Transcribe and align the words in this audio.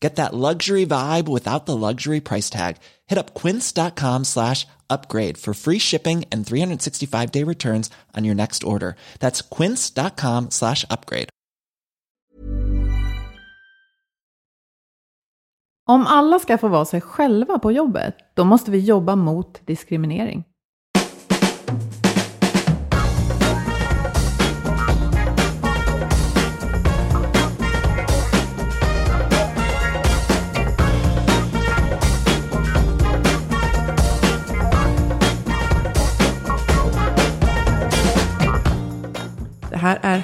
Get 0.00 0.16
that 0.16 0.34
luxury 0.34 0.86
vibe 0.86 1.28
without 1.28 1.66
the 1.66 1.76
luxury 1.76 2.20
price 2.20 2.50
tag. 2.50 2.76
Hit 3.06 3.18
up 3.18 3.34
quince.com 3.34 4.24
slash 4.24 4.66
upgrade 4.90 5.38
for 5.38 5.54
free 5.54 5.78
shipping 5.78 6.24
and 6.30 6.46
365 6.46 7.32
day 7.32 7.44
returns 7.44 7.90
on 8.16 8.24
your 8.24 8.34
next 8.34 8.64
order. 8.64 8.94
That's 9.20 9.42
quince.com 9.42 10.50
slash 10.50 10.84
upgrade. 10.90 11.28
Om 15.88 16.06
alla 16.06 16.38
ska 16.38 16.58
få 16.58 16.68
vara 16.68 16.84
sig 16.84 17.00
själva 17.00 17.58
på 17.58 17.72
jobbet, 17.72 18.14
då 18.34 18.44
måste 18.44 18.70
vi 18.70 18.78
jobba 18.78 19.16
mot 19.16 19.66
diskriminering. 19.66 20.44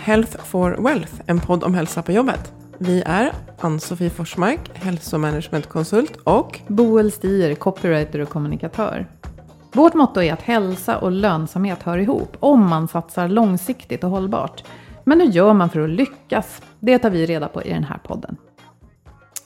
Health 0.03 0.37
for 0.45 0.71
Wealth, 0.71 1.13
en 1.27 1.41
podd 1.41 1.65
om 1.65 1.75
hälsa 1.75 2.03
på 2.03 2.13
jobbet. 2.13 2.53
Vi 2.79 3.03
är 3.07 3.33
Ann-Sofie 3.59 4.11
Forsmark, 4.11 4.71
hälsomanagementkonsult 4.75 6.17
och 6.17 6.61
Boel 6.69 7.13
Stier, 7.13 7.55
copywriter 7.55 8.19
och 8.19 8.29
kommunikatör. 8.29 9.07
Vårt 9.73 9.95
motto 9.95 10.23
är 10.23 10.33
att 10.33 10.43
hälsa 10.43 10.99
och 10.99 11.13
lönsamhet 11.13 11.83
hör 11.83 11.99
ihop 11.99 12.37
om 12.41 12.69
man 12.69 12.89
satsar 12.89 13.29
långsiktigt 13.29 14.05
och 14.05 14.11
hållbart. 14.11 14.65
Men 15.05 15.21
hur 15.21 15.29
gör 15.29 15.53
man 15.53 15.71
för 15.71 15.81
att 15.81 15.91
lyckas? 15.91 16.63
Det 16.81 16.99
tar 16.99 17.11
vi 17.11 17.27
reda 17.27 17.49
på 17.49 17.63
i 17.63 17.69
den 17.69 17.85
här 17.85 17.99
podden. 17.99 18.37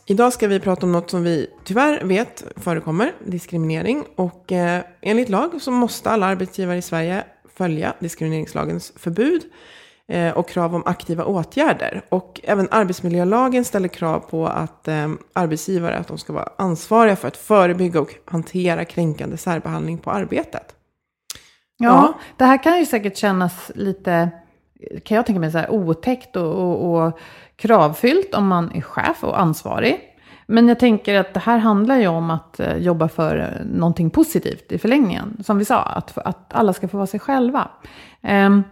idag 0.07 0.33
ska 0.33 0.49
vi 0.49 0.61
prata 0.61 0.87
om 0.87 0.93
något 0.93 1.11
som 1.11 1.23
vi 1.23 1.47
tyvärr 1.65 2.05
vet 2.05 2.45
förekommer, 2.57 3.13
diskriminering. 3.25 4.05
Och 4.15 4.53
eh, 4.53 4.83
enligt 5.01 5.29
lag 5.29 5.63
så 5.63 5.71
måste 5.71 6.11
alla 6.11 6.27
arbetsgivare 6.27 6.79
i 6.79 6.83
Sverige 6.83 7.25
följa 7.57 7.95
diskrimineringslagens 8.01 8.93
förbud 8.97 9.43
och 10.35 10.49
krav 10.49 10.75
om 10.75 10.83
aktiva 10.87 11.25
åtgärder. 11.25 12.03
Och 12.09 12.41
även 12.45 12.69
arbetsmiljölagen 12.71 13.65
ställer 13.65 13.89
krav 13.89 14.19
på 14.21 14.47
att 14.47 14.89
eh, 14.89 15.09
arbetsgivare 15.33 15.97
att 15.97 16.09
de 16.09 16.19
ska 16.19 16.33
vara 16.33 16.49
ansvariga 16.59 17.17
för 17.17 17.29
att 17.29 17.37
förebygga 17.37 18.01
och 18.01 18.15
hantera 18.25 18.85
kränkande 18.85 19.37
särbehandling 19.37 19.99
på 19.99 20.11
arbetet. 20.11 20.75
Ja, 21.79 21.87
Ja. 21.89 22.19
det 22.37 22.45
här 22.45 22.63
kan 22.63 22.79
ju 22.79 22.87
säkert 22.87 23.17
kännas 23.17 23.71
lite, 23.75 24.31
kan 25.05 25.17
jag 25.17 25.27
tänka 25.27 25.41
mig, 25.41 25.53
så 25.53 25.59
här, 25.59 25.71
otäckt 25.71 26.37
och, 26.37 26.55
och, 26.55 27.07
och 27.07 27.19
kravfyllt 27.57 28.35
om 28.35 28.47
man 28.47 28.73
är 28.75 28.81
chef 28.81 29.25
och 29.25 29.41
ansvarig. 29.41 30.01
Men 30.47 30.69
jag 30.69 30.79
tänker 30.79 31.15
att 31.15 31.35
det 31.35 31.41
här 31.41 31.59
handlar 31.59 31.97
ju 31.97 32.07
om 32.07 32.31
att 32.31 32.61
eh, 32.61 32.77
jobba 32.77 33.09
för 33.09 33.39
eh, 33.39 33.67
någonting 33.67 34.11
positivt 34.11 34.73
i 34.73 34.79
förlängningen. 34.79 35.37
Som 35.45 35.59
vi 35.59 35.65
sa, 35.65 35.83
att, 35.83 36.19
att 36.19 36.55
alla 36.55 36.73
ska 36.73 36.89
få 36.89 36.97
vara 36.97 37.07
sig 37.07 37.21
själva. 37.21 37.69
Ehm, 38.23 38.63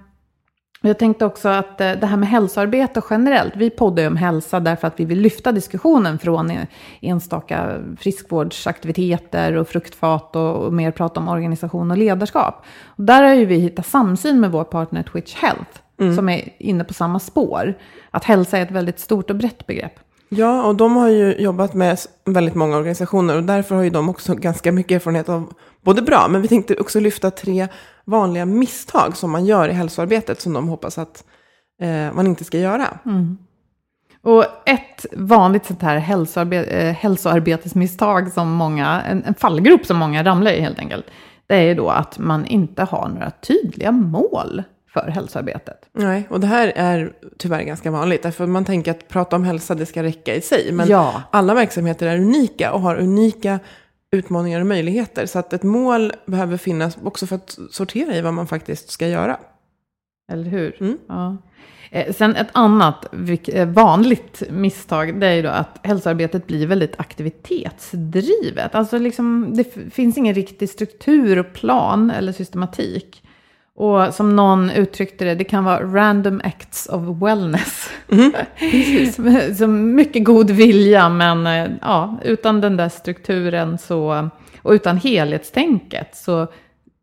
jag 0.89 0.99
tänkte 0.99 1.25
också 1.25 1.49
att 1.49 1.81
eh, 1.81 1.93
det 1.93 2.07
här 2.07 2.17
med 2.17 2.29
hälsoarbete 2.29 3.03
generellt, 3.11 3.57
vi 3.57 3.71
poddar 3.71 4.03
ju 4.03 4.07
om 4.07 4.17
hälsa 4.17 4.61
därför 4.61 4.87
att 4.87 5.01
vi 5.01 5.05
vill 5.05 5.21
lyfta 5.21 5.53
diskussionen 5.53 6.19
från 6.19 6.51
eh, 6.51 6.63
enstaka 7.01 7.81
friskvårdsaktiviteter 7.99 9.57
och 9.57 9.69
fruktfat 9.69 10.37
och, 10.37 10.73
mer 10.73 10.91
prata 10.91 11.21
om 11.21 11.29
organisation 11.29 11.91
och 11.91 11.99
ledarskap. 11.99 12.65
Och 12.87 13.05
där 13.05 13.23
har 13.23 13.35
ju 13.35 13.45
vi 13.45 13.57
hittat 13.57 13.87
samsyn 13.87 14.41
med 14.41 14.53
vår 14.53 14.65
partner 14.65 15.03
Twitch 15.03 15.35
Health, 15.35 16.17
som 16.17 16.29
är 16.29 16.49
inne 16.59 16.85
på 16.85 16.95
samma 16.95 17.19
spår. 17.19 17.75
Att 18.11 18.25
hälsa 18.25 18.59
är 18.59 18.63
ett 18.63 18.71
väldigt 18.71 19.01
stort 19.01 19.31
och 19.31 19.37
brett 19.37 19.67
begrepp. 19.67 19.99
Ja, 20.29 20.67
och 20.67 20.75
de 20.75 20.97
har 20.97 21.09
ju 21.09 21.35
jobbat 21.35 21.75
med 21.75 21.99
väldigt 22.25 22.55
många 22.55 22.77
organisationer 22.77 23.37
och 23.37 23.43
därför 23.43 23.75
har 23.75 23.83
ju 23.83 23.91
de 23.91 24.09
också 24.09 24.35
ganska 24.35 24.73
mycket 24.73 24.97
erfarenhet 24.97 25.29
av 25.29 25.53
både 25.85 26.03
bra, 26.03 26.29
men 26.29 26.43
vi 26.43 26.49
tänkte 26.49 26.77
också 26.77 27.01
lyfta 27.01 27.31
tre 27.31 27.69
vanliga 28.05 28.45
misstag 28.45 29.17
som 29.17 29.31
man 29.31 29.47
gör 29.47 29.69
i 29.69 29.73
hälsoarbetet 29.73 30.41
som 30.41 30.53
de 30.53 30.69
hoppas 30.69 30.99
att 30.99 31.25
eh, 31.81 32.13
man 32.13 32.27
inte 32.27 32.45
ska 32.45 32.59
göra. 32.59 32.99
Och 34.23 34.45
ett 34.67 35.07
vanligt 35.13 35.67
sånt 35.67 35.83
här 35.83 35.99
hälsoarbe- 35.99 36.69
eh, 36.69 36.93
hälsoarbetesmisstag 36.95 38.33
som 38.33 38.51
många, 38.53 39.03
en, 39.03 39.25
en 39.25 39.35
fallgrop 39.35 39.87
som 39.87 39.97
många 39.97 40.25
ramlar 40.25 40.53
i 40.53 40.61
helt 40.61 40.79
enkelt, 40.79 41.05
det 41.47 41.55
är 41.55 41.63
ju 41.63 41.75
då 41.75 41.89
att 41.91 42.19
man 42.19 42.47
inte 42.47 42.83
har 42.83 43.09
några 43.09 43.31
tydliga 43.31 43.93
mål 43.93 44.63
för 44.93 45.09
hälsoarbetet. 45.09 45.79
Nej, 45.93 46.27
och 46.31 46.41
det 46.41 46.47
här 46.47 46.73
är 46.77 47.13
tyvärr 47.39 47.63
ganska 47.63 47.91
vanligt, 47.91 48.23
därför 48.23 48.47
man 48.47 48.65
tänker 48.65 48.91
att 48.91 49.09
prata 49.09 49.37
om 49.37 49.45
hälsa, 49.45 49.75
det 49.75 49.87
ska 49.87 50.03
räcka 50.03 50.35
i 50.35 50.41
sig. 50.41 50.73
Men 50.73 50.89
Ja. 50.89 51.23
alla 51.31 51.55
verksamheter 51.55 52.07
är 52.07 52.17
unika 52.17 52.73
och 52.73 52.81
har 52.81 52.97
unika 52.97 53.59
utmaningar 54.15 54.61
och 54.61 54.67
möjligheter. 54.67 55.27
Så 55.27 55.39
att 55.39 55.53
ett 55.53 55.63
mål 55.63 56.13
behöver 56.27 56.57
finnas 56.57 56.99
också 57.05 57.27
för 57.27 57.37
att 57.37 57.59
sortera 57.71 58.17
i 58.17 58.21
vad 58.21 58.35
man 58.35 58.47
faktiskt 58.47 58.91
ska 58.91 59.09
göra. 59.09 59.37
Eller 60.33 60.45
hur? 60.45 60.77
Mm. 60.81 60.99
Ja. 61.09 61.37
Eh, 61.91 62.13
Sen 62.15 62.37
ett 62.37 62.49
annat 62.53 63.07
eh, 63.49 63.69
vanligt 63.69 64.43
misstag, 64.51 65.21
det 65.21 65.27
är 65.27 65.33
ju 65.35 65.43
då 65.43 65.49
att 65.49 65.81
hälsoarbetet 65.83 66.47
blir 66.47 66.67
väldigt 66.67 67.01
aktivitetsdrivet. 67.01 68.75
Alltså 68.75 68.99
liksom, 68.99 69.57
det 69.57 69.93
finns 69.95 70.19
ingen 70.19 70.35
riktig 70.35 70.71
struktur 70.71 71.39
och 71.39 71.53
plan 71.53 72.11
eller 72.11 72.33
systematik. 72.33 73.24
Och 73.77 74.15
som 74.15 74.37
någon 74.37 74.71
uttryckte 74.71 75.25
det, 75.25 75.35
det 75.35 75.45
kan 75.45 75.65
vara 75.65 75.83
random 75.83 76.41
acts 76.45 76.89
of 76.93 77.23
wellness. 77.23 77.89
Som- 79.15 79.55
Som 79.59 79.95
mycket 79.95 80.25
god 80.25 80.51
vilja, 80.51 81.09
men 81.09 81.47
eh, 81.47 81.71
ja, 81.83 82.19
utan 82.25 82.61
den 82.61 82.77
där 82.77 82.89
strukturen 82.89 83.79
så, 83.79 84.31
och 84.63 84.71
utan 84.73 84.97
helhetstänket 84.97 86.17
så 86.17 86.47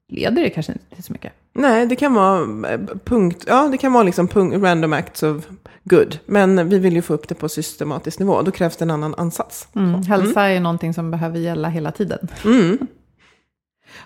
leder 0.10 0.44
det 0.44 0.50
kanske 0.50 0.72
inte 0.72 0.96
till 0.96 1.04
så 1.04 1.14
mycket. 1.14 1.34
Nej, 1.54 1.86
det 1.86 1.96
kan 1.96 2.14
vara 2.14 2.40
eh, 2.72 2.80
punkt, 3.06 3.44
ja 3.48 3.68
det 3.72 3.78
kan 3.78 3.94
vara 3.94 4.04
liksom 4.04 4.28
punkt, 4.28 4.64
random 4.64 4.94
acts 4.94 5.24
of 5.24 5.46
good. 5.84 6.18
Men 6.26 6.70
vi 6.70 6.80
vill 6.80 6.94
ju 6.96 7.02
få 7.02 7.14
upp 7.14 7.28
det 7.28 7.36
på 7.36 7.50
systematisk 7.50 8.20
nivå. 8.20 8.42
Då 8.42 8.52
krävs 8.52 8.78
det 8.78 8.84
en 8.86 8.92
annan 8.92 9.16
ansats. 9.16 9.68
Mm. 9.76 10.02
Hälsa 10.04 10.42
är 10.50 10.60
någonting 10.60 10.94
som 10.94 11.12
behöver 11.12 11.40
gälla 11.40 11.70
hela 11.70 11.92
tiden. 11.92 12.28
Mm. 12.46 12.78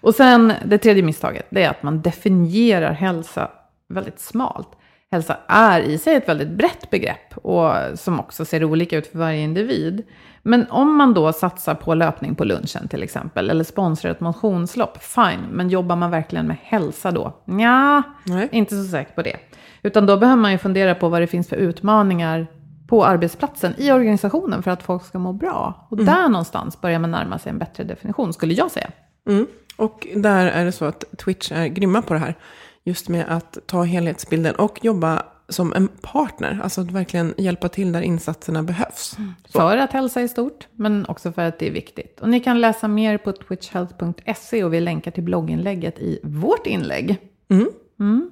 Och 0.01 0.15
sen 0.15 0.53
det 0.65 0.77
tredje 0.77 1.03
misstaget, 1.03 1.47
det 1.49 1.63
är 1.63 1.69
att 1.69 1.83
man 1.83 2.01
definierar 2.01 2.91
hälsa 2.91 3.51
väldigt 3.89 4.19
smalt. 4.19 4.69
Hälsa 5.11 5.37
är 5.47 5.81
i 5.81 5.97
sig 5.97 6.15
ett 6.15 6.29
väldigt 6.29 6.49
brett 6.49 6.89
begrepp 6.89 7.37
och 7.37 7.71
som 7.99 8.19
också 8.19 8.45
ser 8.45 8.63
olika 8.63 8.97
ut 8.97 9.07
för 9.07 9.19
varje 9.19 9.41
individ. 9.41 10.03
Men 10.43 10.65
om 10.69 10.97
man 10.97 11.13
då 11.13 11.33
satsar 11.33 11.75
på 11.75 11.93
löpning 11.93 12.35
på 12.35 12.43
lunchen 12.43 12.87
till 12.87 13.03
exempel, 13.03 13.49
eller 13.49 13.63
sponsrar 13.63 14.11
ett 14.11 14.19
motionslopp, 14.19 15.03
fine. 15.03 15.45
Men 15.51 15.69
jobbar 15.69 15.95
man 15.95 16.11
verkligen 16.11 16.47
med 16.47 16.57
hälsa 16.63 17.11
då? 17.11 17.33
Ja, 17.45 18.03
Nej. 18.23 18.49
inte 18.51 18.75
så 18.75 18.91
säker 18.91 19.13
på 19.13 19.21
det. 19.21 19.35
Utan 19.83 20.05
då 20.05 20.17
behöver 20.17 20.41
man 20.41 20.51
ju 20.51 20.57
fundera 20.57 20.95
på 20.95 21.09
vad 21.09 21.21
det 21.21 21.27
finns 21.27 21.49
för 21.49 21.55
utmaningar 21.55 22.47
på 22.87 23.05
arbetsplatsen 23.05 23.73
i 23.77 23.91
organisationen 23.91 24.63
för 24.63 24.71
att 24.71 24.83
folk 24.83 25.05
ska 25.05 25.19
må 25.19 25.33
bra. 25.33 25.87
Och 25.89 25.97
där 25.97 26.29
någonstans 26.29 26.81
börjar 26.81 26.99
man 26.99 27.11
närma 27.11 27.39
sig 27.39 27.49
en 27.49 27.57
bättre 27.57 27.83
definition, 27.83 28.33
skulle 28.33 28.53
jag 28.53 28.71
säga. 28.71 28.89
Mm. 29.29 29.47
Och 29.75 30.07
där 30.15 30.47
är 30.47 30.65
det 30.65 30.71
så 30.71 30.85
att 30.85 31.03
Twitch 31.17 31.51
är 31.51 31.67
grymma 31.67 32.01
på 32.01 32.13
det 32.13 32.19
här. 32.19 32.35
Just 32.83 33.09
med 33.09 33.25
att 33.27 33.57
ta 33.65 33.83
helhetsbilden 33.83 34.55
och 34.55 34.85
jobba 34.85 35.23
som 35.49 35.73
en 35.73 35.87
partner. 35.87 36.59
Alltså 36.63 36.81
att 36.81 36.91
verkligen 36.91 37.33
hjälpa 37.37 37.69
till 37.69 37.91
där 37.91 38.01
insatserna 38.01 38.63
behövs. 38.63 39.17
Så. 39.45 39.59
För 39.59 39.77
att 39.77 39.93
hälsa 39.93 40.21
är 40.21 40.27
stort, 40.27 40.67
men 40.71 41.05
också 41.05 41.31
för 41.31 41.41
att 41.41 41.59
det 41.59 41.67
är 41.67 41.71
viktigt. 41.71 42.19
Och 42.19 42.29
ni 42.29 42.39
kan 42.39 42.61
läsa 42.61 42.87
mer 42.87 43.17
på 43.17 43.31
twitchhealth.se 43.31 44.63
och 44.63 44.73
vi 44.73 44.79
länkar 44.79 45.11
till 45.11 45.23
blogginlägget 45.23 45.99
i 45.99 46.19
vårt 46.23 46.67
inlägg. 46.67 47.17
Mm. 47.49 47.69
Mm. 47.99 48.29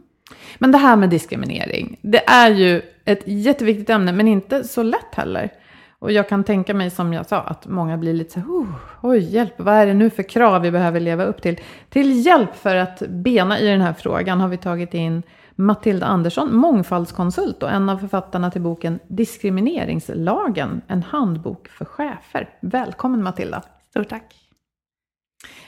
Men 0.57 0.71
det 0.71 0.77
här 0.77 0.95
med 0.95 1.09
diskriminering, 1.09 1.99
det 2.01 2.29
är 2.29 2.49
ju 2.49 2.81
ett 3.05 3.21
jätteviktigt 3.25 3.89
ämne, 3.89 4.11
men 4.11 4.27
inte 4.27 4.63
så 4.63 4.83
lätt 4.83 5.15
heller. 5.15 5.51
Och 6.03 6.11
jag 6.11 6.29
kan 6.29 6.43
tänka 6.43 6.73
mig, 6.73 6.89
som 6.89 7.13
jag 7.13 7.25
sa, 7.25 7.41
att 7.41 7.67
många 7.67 7.97
blir 7.97 8.13
lite 8.13 8.31
så 8.31 8.39
här, 8.39 8.47
oh, 8.47 8.67
oj, 9.01 9.19
hjälp, 9.19 9.53
vad 9.57 9.75
är 9.75 9.85
det 9.85 9.93
nu 9.93 10.09
för 10.09 10.23
krav 10.23 10.61
vi 10.61 10.71
behöver 10.71 10.99
leva 10.99 11.23
upp 11.23 11.41
till? 11.41 11.59
Till 11.89 12.25
hjälp 12.25 12.55
för 12.55 12.75
att 12.75 12.99
bena 12.99 13.59
i 13.59 13.67
den 13.67 13.81
här 13.81 13.93
frågan 13.93 14.41
har 14.41 14.47
vi 14.47 14.57
tagit 14.57 14.93
in 14.93 15.23
Matilda 15.55 16.05
Andersson, 16.05 16.55
mångfaldskonsult 16.55 17.63
och 17.63 17.71
en 17.71 17.89
av 17.89 17.97
författarna 17.97 18.51
till 18.51 18.61
boken 18.61 18.99
Diskrimineringslagen, 19.07 20.81
en 20.87 21.03
handbok 21.03 21.67
för 21.67 21.85
chefer. 21.85 22.49
Välkommen 22.61 23.23
Matilda. 23.23 23.61
Stort 23.89 24.09
tack. 24.09 24.35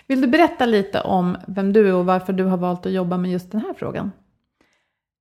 Vill 0.08 0.22
du 0.22 0.28
berätta 0.28 0.66
lite 0.66 1.02
om 1.02 1.38
vem 1.48 1.74
du 1.74 1.88
är 1.88 1.94
och 1.94 2.06
varför 2.06 2.34
du 2.34 2.44
har 2.44 2.58
valt 2.58 2.86
att 2.86 2.92
jobba 2.92 3.18
med 3.18 3.31
just 3.31 3.52
den 3.52 3.62
här 3.62 3.74
frågan? 3.74 4.12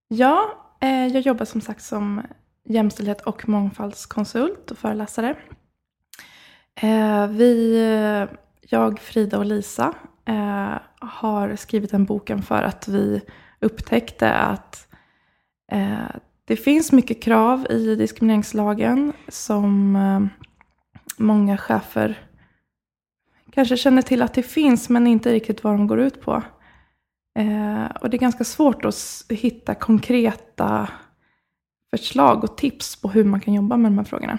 Ja, 0.08 0.52
eh, 0.80 1.06
jag 1.06 1.22
jobbar 1.22 1.44
som 1.44 1.60
sagt 1.60 1.82
som 1.82 2.22
jämställdhet 2.64 3.20
och 3.20 3.48
mångfaldskonsult 3.48 4.70
och 4.70 4.78
föreläsare. 4.78 5.36
Eh, 6.74 7.26
vi, 7.26 7.78
jag, 8.60 8.98
Frida 8.98 9.38
och 9.38 9.44
Lisa 9.44 9.94
eh, 10.24 10.74
har 11.00 11.56
skrivit 11.56 11.90
den 11.90 12.04
boken 12.04 12.42
för 12.42 12.62
att 12.62 12.88
vi 12.88 13.20
upptäckte 13.60 14.32
att 14.32 14.88
eh, 15.72 16.16
det 16.44 16.56
finns 16.56 16.92
mycket 16.92 17.22
krav 17.22 17.66
i 17.70 17.96
diskrimineringslagen 17.96 19.12
som 19.28 19.98
många 21.16 21.56
chefer 21.56 22.18
kanske 23.50 23.76
känner 23.76 24.02
till 24.02 24.22
att 24.22 24.34
det 24.34 24.42
finns 24.42 24.88
men 24.88 25.06
inte 25.06 25.32
riktigt 25.32 25.64
vad 25.64 25.72
de 25.72 25.86
går 25.86 26.00
ut 26.00 26.20
på. 26.20 26.42
Och 28.00 28.10
det 28.10 28.16
är 28.16 28.18
ganska 28.18 28.44
svårt 28.44 28.84
att 28.84 29.26
hitta 29.28 29.74
konkreta 29.74 30.88
förslag 31.98 32.44
och 32.44 32.56
tips 32.56 32.96
på 32.96 33.08
hur 33.08 33.24
man 33.24 33.40
kan 33.40 33.54
jobba 33.54 33.76
med 33.76 33.92
de 33.92 33.98
här 33.98 34.04
frågorna. 34.04 34.38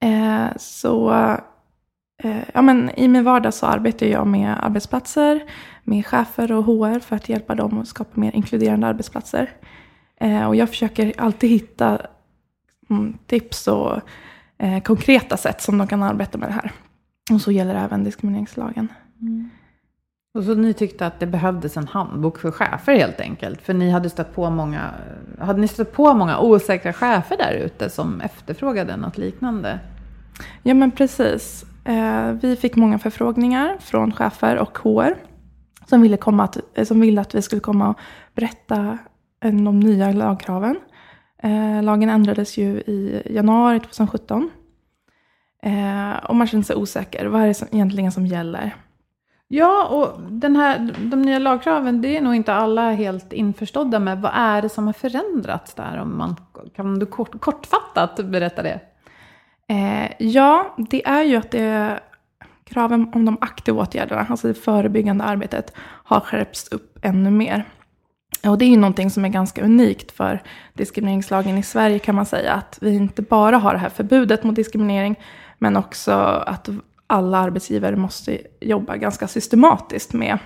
Eh, 0.00 0.56
så 0.56 1.10
eh, 2.22 2.42
ja, 2.54 2.62
men 2.62 2.90
i 2.96 3.08
min 3.08 3.24
vardag 3.24 3.54
så 3.54 3.66
arbetar 3.66 4.06
jag 4.06 4.26
med 4.26 4.64
arbetsplatser, 4.64 5.42
med 5.84 6.06
chefer 6.06 6.52
och 6.52 6.64
HR 6.64 6.98
för 6.98 7.16
att 7.16 7.28
hjälpa 7.28 7.54
dem 7.54 7.78
att 7.78 7.88
skapa 7.88 8.20
mer 8.20 8.36
inkluderande 8.36 8.86
arbetsplatser. 8.86 9.50
Eh, 10.20 10.46
och 10.48 10.56
jag 10.56 10.68
försöker 10.68 11.12
alltid 11.18 11.50
hitta 11.50 12.00
mm, 12.90 13.18
tips 13.26 13.68
och 13.68 14.00
eh, 14.58 14.82
konkreta 14.82 15.36
sätt 15.36 15.60
som 15.60 15.78
de 15.78 15.86
kan 15.86 16.02
arbeta 16.02 16.38
med 16.38 16.48
det 16.48 16.52
här. 16.52 16.72
Och 17.32 17.40
så 17.40 17.52
gäller 17.52 17.74
även 17.74 18.04
diskrimineringslagen. 18.04 18.88
Mm. 19.20 19.50
Och 20.34 20.44
så 20.44 20.54
ni 20.54 20.74
tyckte 20.74 21.06
att 21.06 21.20
det 21.20 21.26
behövdes 21.26 21.76
en 21.76 21.88
handbok 21.88 22.38
för 22.38 22.50
chefer 22.50 22.94
helt 22.94 23.20
enkelt. 23.20 23.62
För 23.62 23.74
ni 23.74 23.90
hade 23.90 24.10
stött 24.10 24.34
på 24.34 24.50
många, 24.50 24.90
hade 25.38 25.60
ni 25.60 25.68
stött 25.68 25.92
på 25.92 26.14
många 26.14 26.38
osäkra 26.38 26.92
chefer 26.92 27.36
där 27.36 27.52
ute 27.52 27.90
som 27.90 28.20
efterfrågade 28.20 28.96
något 28.96 29.18
liknande? 29.18 29.78
Ja 30.62 30.74
men 30.74 30.90
precis. 30.90 31.64
Eh, 31.84 32.32
vi 32.32 32.56
fick 32.56 32.76
många 32.76 32.98
förfrågningar 32.98 33.76
från 33.80 34.12
chefer 34.12 34.58
och 34.58 34.78
HR 34.78 35.14
som 35.86 36.02
ville, 36.02 36.16
komma 36.16 36.44
att, 36.44 36.58
eh, 36.74 36.84
som 36.84 37.00
ville 37.00 37.20
att 37.20 37.34
vi 37.34 37.42
skulle 37.42 37.60
komma 37.60 37.88
och 37.88 37.98
berätta 38.34 38.98
om 39.44 39.64
de 39.64 39.80
nya 39.80 40.12
lagkraven. 40.12 40.76
Eh, 41.42 41.82
lagen 41.82 42.08
ändrades 42.08 42.58
ju 42.58 42.80
i 42.80 43.22
januari 43.30 43.80
2017. 43.80 44.50
Och 46.28 46.36
man 46.36 46.46
kände 46.46 46.66
sig 46.66 46.76
osäker. 46.76 47.26
Vad 47.26 47.42
är 47.42 47.46
det 47.46 47.54
som, 47.54 47.68
egentligen 47.70 48.12
som 48.12 48.26
gäller? 48.26 48.74
Ja, 49.54 49.86
och 49.86 50.20
den 50.30 50.56
här, 50.56 50.94
de 50.98 51.22
nya 51.22 51.38
lagkraven, 51.38 52.02
det 52.02 52.16
är 52.16 52.20
nog 52.20 52.34
inte 52.34 52.54
alla 52.54 52.90
helt 52.90 53.32
införstådda 53.32 53.98
med. 53.98 54.20
Vad 54.20 54.32
är 54.34 54.62
det 54.62 54.68
som 54.68 54.86
har 54.86 54.92
förändrats 54.92 55.74
där? 55.74 55.98
Om 55.98 56.18
man, 56.18 56.36
kan 56.76 56.98
du 56.98 57.06
kort, 57.06 57.40
kortfattat 57.40 58.24
berätta 58.24 58.62
det? 58.62 58.80
Eh, 59.68 60.10
ja, 60.18 60.76
det 60.90 61.06
är 61.06 61.22
ju 61.22 61.36
att 61.36 61.50
det, 61.50 62.00
kraven 62.64 63.10
om 63.14 63.24
de 63.24 63.38
aktiva 63.40 63.82
åtgärderna, 63.82 64.26
alltså 64.30 64.48
det 64.48 64.54
förebyggande 64.54 65.24
arbetet, 65.24 65.72
har 66.04 66.20
skärpts 66.20 66.68
upp 66.68 66.98
ännu 67.02 67.30
mer. 67.30 67.68
Och 68.46 68.58
det 68.58 68.64
är 68.64 68.70
ju 68.70 68.76
någonting 68.76 69.10
som 69.10 69.24
är 69.24 69.28
ganska 69.28 69.64
unikt 69.64 70.12
för 70.12 70.42
diskrimineringslagen 70.74 71.58
i 71.58 71.62
Sverige 71.62 71.98
kan 71.98 72.14
man 72.14 72.26
säga. 72.26 72.52
Att 72.52 72.78
vi 72.80 72.94
inte 72.94 73.22
bara 73.22 73.56
har 73.56 73.72
det 73.72 73.78
här 73.80 73.88
förbudet 73.88 74.44
mot 74.44 74.56
diskriminering, 74.56 75.16
men 75.58 75.76
också 75.76 76.12
att 76.46 76.68
alla 77.12 77.38
arbetsgivare 77.38 77.96
måste 77.96 78.38
jobba 78.60 78.96
ganska 78.96 79.28
systematiskt 79.28 80.12
med 80.12 80.38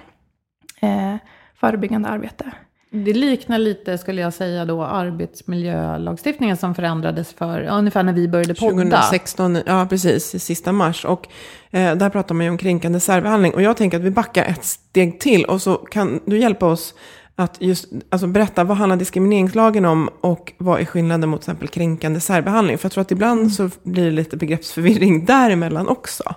eh, 0.80 1.14
förebyggande 1.60 2.08
arbete. 2.08 2.52
Det 2.90 3.12
liknar 3.12 3.58
lite, 3.58 3.98
skulle 3.98 4.20
jag 4.20 4.34
säga 4.34 4.64
då, 4.64 4.84
arbetsmiljölagstiftningen 4.84 6.56
som 6.56 6.74
förändrades 6.74 7.32
för 7.32 7.60
ja, 7.60 7.78
ungefär 7.78 8.02
när 8.02 8.12
vi 8.12 8.28
började 8.28 8.54
podda. 8.54 8.72
2016, 8.72 9.58
ja 9.66 9.86
precis, 9.90 10.34
i 10.34 10.38
sista 10.38 10.72
mars. 10.72 11.04
Och 11.04 11.28
eh, 11.70 11.96
där 11.96 12.10
pratar 12.10 12.34
man 12.34 12.44
ju 12.44 12.50
om 12.50 12.58
kränkande 12.58 13.00
särbehandling. 13.00 13.54
Och 13.54 13.62
jag 13.62 13.76
tänker 13.76 13.96
att 13.96 14.04
vi 14.04 14.10
backar 14.10 14.44
ett 14.44 14.64
steg 14.64 15.20
till 15.20 15.44
och 15.44 15.62
så 15.62 15.74
kan 15.74 16.20
du 16.26 16.38
hjälpa 16.38 16.66
oss 16.66 16.94
att 17.36 17.56
just 17.60 17.88
alltså 18.08 18.26
berätta 18.26 18.64
vad 18.64 18.76
handlar 18.76 18.96
diskrimineringslagen 18.96 19.84
om 19.84 20.08
och 20.20 20.52
vad 20.58 20.80
är 20.80 20.84
skillnaden 20.84 21.30
mot 21.30 21.40
till 21.40 21.50
exempel 21.50 21.68
kränkande 21.68 22.20
särbehandling? 22.20 22.78
För 22.78 22.84
jag 22.84 22.92
tror 22.92 23.02
att 23.02 23.10
ibland 23.10 23.52
så 23.52 23.70
blir 23.82 24.04
det 24.04 24.10
lite 24.10 24.36
begreppsförvirring 24.36 25.24
däremellan 25.26 25.88
också. 25.88 26.34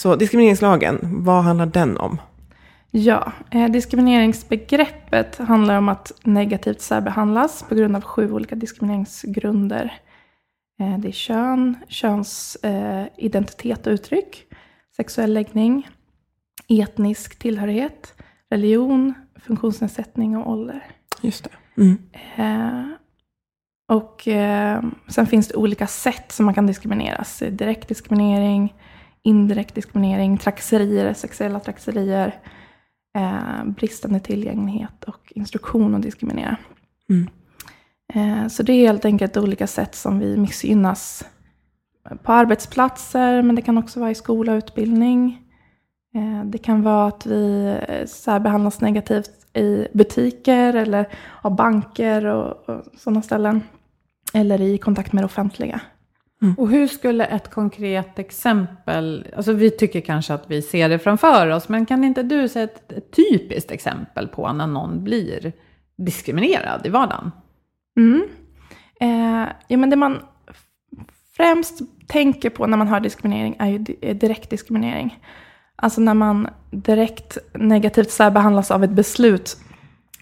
Så 0.00 0.16
diskrimineringslagen, 0.16 0.98
vad 1.02 1.44
handlar 1.44 1.66
den 1.66 1.96
om? 1.96 2.20
Ja, 2.90 3.32
eh, 3.50 3.68
diskrimineringsbegreppet 3.68 5.36
handlar 5.38 5.78
om 5.78 5.88
att 5.88 6.12
negativt 6.22 6.80
särbehandlas 6.80 7.64
på 7.68 7.74
grund 7.74 7.96
av 7.96 8.02
sju 8.02 8.32
olika 8.32 8.54
diskrimineringsgrunder. 8.54 9.92
Eh, 10.80 10.98
det 10.98 11.08
är 11.08 11.12
kön, 11.12 11.76
könsidentitet 11.88 13.86
eh, 13.86 13.90
och 13.90 13.94
uttryck, 13.94 14.44
sexuell 14.96 15.34
läggning, 15.34 15.88
etnisk 16.68 17.38
tillhörighet, 17.38 18.14
religion, 18.50 19.14
funktionsnedsättning 19.36 20.36
och 20.36 20.50
ålder. 20.50 20.84
Just 21.20 21.44
det. 21.44 21.82
Mm. 21.82 21.98
Eh, 22.36 22.84
och 23.88 24.28
eh, 24.28 24.82
sen 25.08 25.26
finns 25.26 25.48
det 25.48 25.56
olika 25.56 25.86
sätt 25.86 26.32
som 26.32 26.44
man 26.44 26.54
kan 26.54 26.66
diskrimineras. 26.66 27.42
Direkt 27.50 27.88
diskriminering, 27.88 28.74
indirekt 29.22 29.74
diskriminering, 29.74 30.38
trakasserier, 30.38 31.12
sexuella 31.14 31.60
trakasserier, 31.60 32.34
eh, 33.16 33.64
bristande 33.64 34.20
tillgänglighet 34.20 35.04
och 35.04 35.32
instruktion 35.34 35.94
att 35.94 36.02
diskriminera. 36.02 36.56
Mm. 37.10 37.28
Eh, 38.14 38.48
så 38.48 38.62
det 38.62 38.72
är 38.72 38.86
helt 38.86 39.04
enkelt 39.04 39.36
olika 39.36 39.66
sätt 39.66 39.94
som 39.94 40.18
vi 40.18 40.36
missgynnas 40.36 41.24
på 42.22 42.32
arbetsplatser, 42.32 43.42
men 43.42 43.56
det 43.56 43.62
kan 43.62 43.78
också 43.78 44.00
vara 44.00 44.10
i 44.10 44.14
skola 44.14 44.52
och 44.52 44.58
utbildning. 44.58 45.42
Eh, 46.14 46.44
Det 46.44 46.58
kan 46.58 46.82
vara 46.82 47.06
att 47.06 47.26
vi 47.26 47.76
eh, 47.88 48.06
särbehandlas 48.06 48.80
negativt 48.80 49.30
i 49.56 49.86
butiker 49.92 50.74
eller 50.74 51.08
av 51.42 51.56
banker 51.56 52.24
och, 52.24 52.68
och 52.68 52.84
sådana 52.96 53.22
ställen. 53.22 53.62
Eller 54.34 54.60
i 54.60 54.78
kontakt 54.78 55.12
med 55.12 55.22
det 55.22 55.26
offentliga. 55.26 55.80
Och 56.56 56.68
hur 56.68 56.86
skulle 56.86 57.24
ett 57.24 57.50
konkret 57.50 58.18
exempel, 58.18 59.26
alltså 59.36 59.52
vi 59.52 59.70
tycker 59.70 60.00
kanske 60.00 60.34
att 60.34 60.50
vi 60.50 60.62
ser 60.62 60.88
det 60.88 60.98
framför 60.98 61.48
oss, 61.50 61.68
men 61.68 61.86
kan 61.86 62.04
inte 62.04 62.22
du 62.22 62.48
säga 62.48 62.64
ett, 62.64 62.92
ett 62.92 63.16
typiskt 63.16 63.70
exempel 63.70 64.28
på 64.28 64.52
när 64.52 64.66
någon 64.66 65.04
blir 65.04 65.52
diskriminerad 65.96 66.86
i 66.86 66.88
vardagen? 66.88 67.32
Mm. 67.96 68.22
Eh, 69.00 69.48
ja, 69.68 69.76
men 69.76 69.90
det 69.90 69.96
man 69.96 70.18
främst 71.36 71.80
tänker 72.08 72.50
på 72.50 72.66
när 72.66 72.76
man 72.76 72.88
hör 72.88 73.00
diskriminering 73.00 73.56
är 73.58 73.68
ju 73.68 73.84
är 74.00 74.14
direkt 74.14 74.50
diskriminering. 74.50 75.18
Alltså 75.76 76.00
när 76.00 76.14
man 76.14 76.48
direkt 76.70 77.38
negativt 77.54 78.10
särbehandlas 78.10 78.70
av 78.70 78.84
ett 78.84 78.90
beslut. 78.90 79.56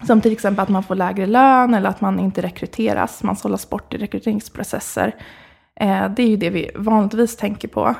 Som 0.07 0.21
till 0.21 0.31
exempel 0.31 0.63
att 0.63 0.69
man 0.69 0.83
får 0.83 0.95
lägre 0.95 1.25
lön 1.25 1.73
eller 1.73 1.89
att 1.89 2.01
man 2.01 2.19
inte 2.19 2.41
rekryteras. 2.41 3.23
Man 3.23 3.35
sållas 3.35 3.69
bort 3.69 3.93
i 3.93 3.97
rekryteringsprocesser. 3.97 5.15
Eh, 5.79 6.09
det 6.09 6.23
är 6.23 6.27
ju 6.27 6.37
det 6.37 6.49
vi 6.49 6.71
vanligtvis 6.75 7.37
tänker 7.37 7.67
på. 7.67 7.95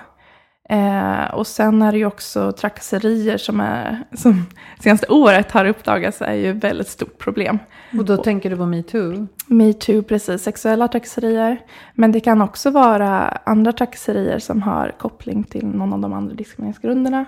Eh, 0.69 1.33
och 1.33 1.47
sen 1.47 1.81
är 1.81 1.91
det 1.91 1.97
ju 1.97 2.05
också 2.05 2.51
trakasserier 2.51 3.37
som, 3.37 3.59
är, 3.59 4.03
som 4.13 4.45
senaste 4.79 5.07
året 5.07 5.51
har 5.51 5.65
uppdagats 5.65 6.21
är 6.21 6.33
ju 6.33 6.51
ett 6.51 6.63
väldigt 6.63 6.87
stort 6.87 7.17
problem. 7.17 7.59
Och 7.97 8.05
då 8.05 8.17
tänker 8.17 8.49
du 8.49 8.57
på 8.57 8.65
metoo? 8.65 9.27
Metoo, 9.47 10.03
precis. 10.03 10.43
Sexuella 10.43 10.87
trakasserier. 10.87 11.61
Men 11.93 12.11
det 12.11 12.19
kan 12.19 12.41
också 12.41 12.71
vara 12.71 13.27
andra 13.43 13.73
trakasserier 13.73 14.39
som 14.39 14.61
har 14.61 14.95
koppling 14.99 15.43
till 15.43 15.67
någon 15.67 15.93
av 15.93 15.99
de 15.99 16.13
andra 16.13 16.35
diskrimineringsgrunderna. 16.35 17.25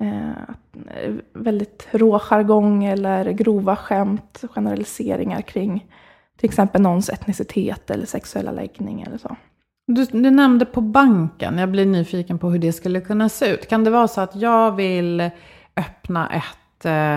Eh, 0.00 0.54
väldigt 1.34 1.88
rå 1.90 2.18
jargong 2.18 2.84
eller 2.84 3.30
grova 3.30 3.76
skämt, 3.76 4.44
generaliseringar 4.54 5.40
kring 5.40 5.86
till 6.38 6.48
exempel 6.48 6.82
någons 6.82 7.08
etnicitet 7.08 7.90
eller 7.90 8.06
sexuella 8.06 8.52
läggning 8.52 9.02
eller 9.02 9.18
så. 9.18 9.36
Du, 9.90 10.04
du, 10.04 10.30
nämnde 10.30 10.64
på 10.64 10.80
banken, 10.80 11.58
jag 11.58 11.68
blir 11.68 11.86
nyfiken 11.86 12.38
på 12.38 12.50
hur 12.50 12.58
det 12.58 12.72
skulle 12.72 13.00
kunna 13.00 13.28
se 13.28 13.46
ut. 13.46 13.68
Kan 13.68 13.84
det 13.84 13.90
vara 13.90 14.08
så 14.08 14.20
att 14.20 14.36
jag 14.36 14.76
vill 14.76 15.30
öppna 15.76 16.28
ett 16.28 16.84
eh, 16.84 17.16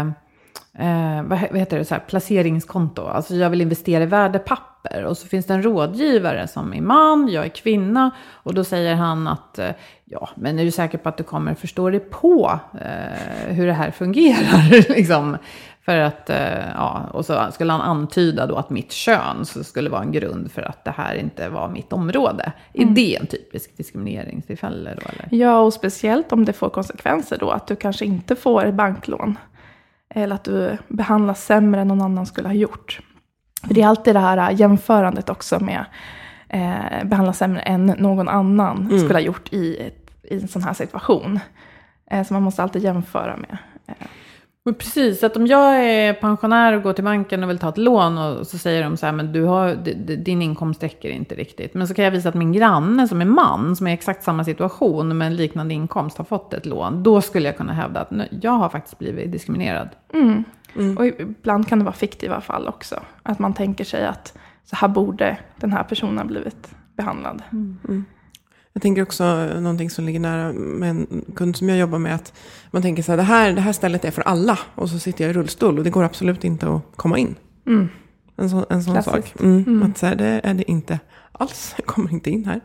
eh 0.85 1.23
vad 1.23 1.39
heter 1.39 1.77
det, 1.77 1.85
så 1.85 1.93
här, 1.93 2.01
placeringskonto? 2.01 3.01
Alltså 3.01 3.35
jag 3.35 3.49
vill 3.49 3.61
investera 3.61 4.03
i 4.03 4.05
värdepapper 4.05 5.03
och 5.03 5.17
så 5.17 5.27
finns 5.27 5.45
det 5.45 5.53
en 5.53 5.63
rådgivare 5.63 6.47
som 6.47 6.73
är 6.73 6.81
man, 6.81 7.27
jag 7.27 7.45
är 7.45 7.49
kvinna 7.49 8.11
och 8.33 8.53
då 8.53 8.63
säger 8.63 8.95
han 8.95 9.27
att 9.27 9.59
eh, 9.59 9.69
ja, 10.05 10.29
men 10.35 10.59
är 10.59 10.65
du 10.65 10.71
säker 10.71 10.97
på 10.97 11.09
att 11.09 11.17
du 11.17 11.23
kommer 11.23 11.53
förstå 11.53 11.89
dig 11.89 11.99
på 11.99 12.59
eh, 12.73 13.53
hur 13.53 13.67
det 13.67 13.73
här 13.73 13.91
fungerar? 13.91 14.89
liksom. 14.95 15.37
För 15.85 15.97
att, 15.97 16.29
eh, 16.29 16.69
ja, 16.75 17.09
och 17.13 17.25
så 17.25 17.51
skulle 17.51 17.71
han 17.71 17.81
antyda 17.81 18.45
då 18.45 18.55
att 18.55 18.69
mitt 18.69 18.91
kön 18.91 19.45
skulle 19.45 19.89
vara 19.89 20.01
en 20.01 20.11
grund 20.11 20.51
för 20.51 20.61
att 20.61 20.85
det 20.85 20.91
här 20.91 21.15
inte 21.15 21.49
var 21.49 21.69
mitt 21.69 21.93
område. 21.93 22.51
Är 22.73 22.81
mm. 22.81 22.93
det 22.93 23.15
en 23.15 23.27
typisk 23.27 23.77
diskrimineringstillfälle 23.77 24.95
då 24.95 25.01
eller? 25.01 25.27
Ja, 25.31 25.59
och 25.59 25.73
speciellt 25.73 26.31
om 26.31 26.45
det 26.45 26.53
får 26.53 26.69
konsekvenser 26.69 27.37
då, 27.37 27.49
att 27.49 27.67
du 27.67 27.75
kanske 27.75 28.05
inte 28.05 28.35
får 28.35 28.71
banklån. 28.71 29.37
Eller 30.09 30.35
att 30.35 30.43
du 30.43 30.77
behandlas 30.87 31.45
sämre 31.45 31.81
än 31.81 31.87
någon 31.87 32.01
annan 32.01 32.25
skulle 32.25 32.47
ha 32.47 32.55
gjort. 32.55 32.99
För 33.67 33.73
det 33.73 33.81
är 33.81 33.87
alltid 33.87 34.15
det 34.15 34.19
här 34.19 34.51
jämförandet 34.51 35.29
också 35.29 35.59
med 35.59 35.85
eh, 36.49 37.03
behandlas 37.03 37.37
sämre 37.37 37.61
än 37.61 37.85
någon 37.85 38.29
annan 38.29 38.77
mm. 38.77 38.99
skulle 38.99 39.13
ha 39.13 39.19
gjort 39.19 39.53
i, 39.53 39.91
i 40.23 40.41
en 40.41 40.47
sån 40.47 40.63
här 40.63 40.73
situation. 40.73 41.39
Eh, 42.11 42.25
så 42.25 42.33
man 42.33 42.43
måste 42.43 42.63
alltid 42.63 42.83
jämföra 42.83 43.37
med. 43.37 43.57
Eh, 43.87 44.07
men 44.63 44.73
precis, 44.73 45.23
att 45.23 45.37
om 45.37 45.47
jag 45.47 45.85
är 45.85 46.13
pensionär 46.13 46.73
och 46.73 46.83
går 46.83 46.93
till 46.93 47.03
banken 47.03 47.43
och 47.43 47.49
vill 47.49 47.59
ta 47.59 47.69
ett 47.69 47.77
lån 47.77 48.17
och 48.17 48.47
så 48.47 48.57
säger 48.57 48.83
de 48.83 48.97
så 48.97 49.05
här, 49.05 49.13
men 49.13 49.33
du 49.33 49.43
har, 49.43 49.75
din 50.15 50.41
inkomst 50.41 50.83
räcker 50.83 51.09
inte 51.09 51.35
riktigt. 51.35 51.73
Men 51.73 51.87
så 51.87 51.93
kan 51.93 52.05
jag 52.05 52.11
visa 52.11 52.29
att 52.29 52.35
min 52.35 52.51
granne 52.51 53.07
som 53.07 53.21
är 53.21 53.25
man, 53.25 53.75
som 53.75 53.87
är 53.87 53.91
i 53.91 53.93
exakt 53.93 54.23
samma 54.23 54.43
situation 54.43 55.17
med 55.17 55.27
en 55.27 55.35
liknande 55.35 55.73
inkomst 55.73 56.17
har 56.17 56.25
fått 56.25 56.53
ett 56.53 56.65
lån. 56.65 57.03
Då 57.03 57.21
skulle 57.21 57.47
jag 57.47 57.57
kunna 57.57 57.73
hävda 57.73 58.01
att 58.01 58.11
jag 58.41 58.51
har 58.51 58.69
faktiskt 58.69 58.99
blivit 58.99 59.31
diskriminerad. 59.31 59.89
Mm. 60.13 60.43
Mm. 60.75 60.97
Och 60.97 61.05
ibland 61.05 61.67
kan 61.67 61.79
det 61.79 61.85
vara 61.85 61.95
fiktiva 61.95 62.41
fall 62.41 62.67
också. 62.67 62.99
Att 63.23 63.39
man 63.39 63.53
tänker 63.53 63.83
sig 63.83 64.05
att 64.05 64.37
så 64.63 64.75
här 64.75 64.87
borde 64.87 65.37
den 65.57 65.73
här 65.73 65.83
personen 65.83 66.17
ha 66.17 66.25
blivit 66.25 66.75
behandlad. 66.95 67.43
Mm. 67.51 68.05
Jag 68.73 68.81
tänker 68.81 69.01
också 69.01 69.45
någonting 69.45 69.89
som 69.89 70.05
ligger 70.05 70.19
nära 70.19 70.53
med 70.53 70.89
en 70.89 71.25
kund 71.35 71.55
som 71.55 71.69
jag 71.69 71.77
jobbar 71.77 71.99
med. 71.99 72.15
Att 72.15 72.33
man 72.71 72.81
tänker 72.81 73.03
så 73.03 73.11
här, 73.11 73.17
det 73.17 73.23
här, 73.23 73.53
det 73.53 73.61
här 73.61 73.73
stället 73.73 74.05
är 74.05 74.11
för 74.11 74.21
alla. 74.21 74.59
Och 74.75 74.89
så 74.89 74.99
sitter 74.99 75.23
jag 75.23 75.31
i 75.31 75.33
rullstol 75.33 75.77
och 75.77 75.83
det 75.83 75.89
går 75.89 76.03
absolut 76.03 76.43
inte 76.43 76.67
att 76.67 76.81
komma 76.95 77.17
in. 77.17 77.35
Mm. 77.67 77.89
En, 78.37 78.49
så, 78.49 78.65
en 78.69 78.83
sån 78.83 79.03
sak. 79.03 79.33
Mm, 79.39 79.63
mm. 79.67 79.83
Att 79.83 79.97
så 79.97 80.05
här, 80.05 80.15
det 80.15 80.41
är 80.43 80.53
det 80.53 80.71
inte 80.71 80.99
alls. 81.31 81.73
Jag 81.77 81.85
kommer 81.85 82.13
inte 82.13 82.29
in 82.29 82.45
här. 82.45 82.61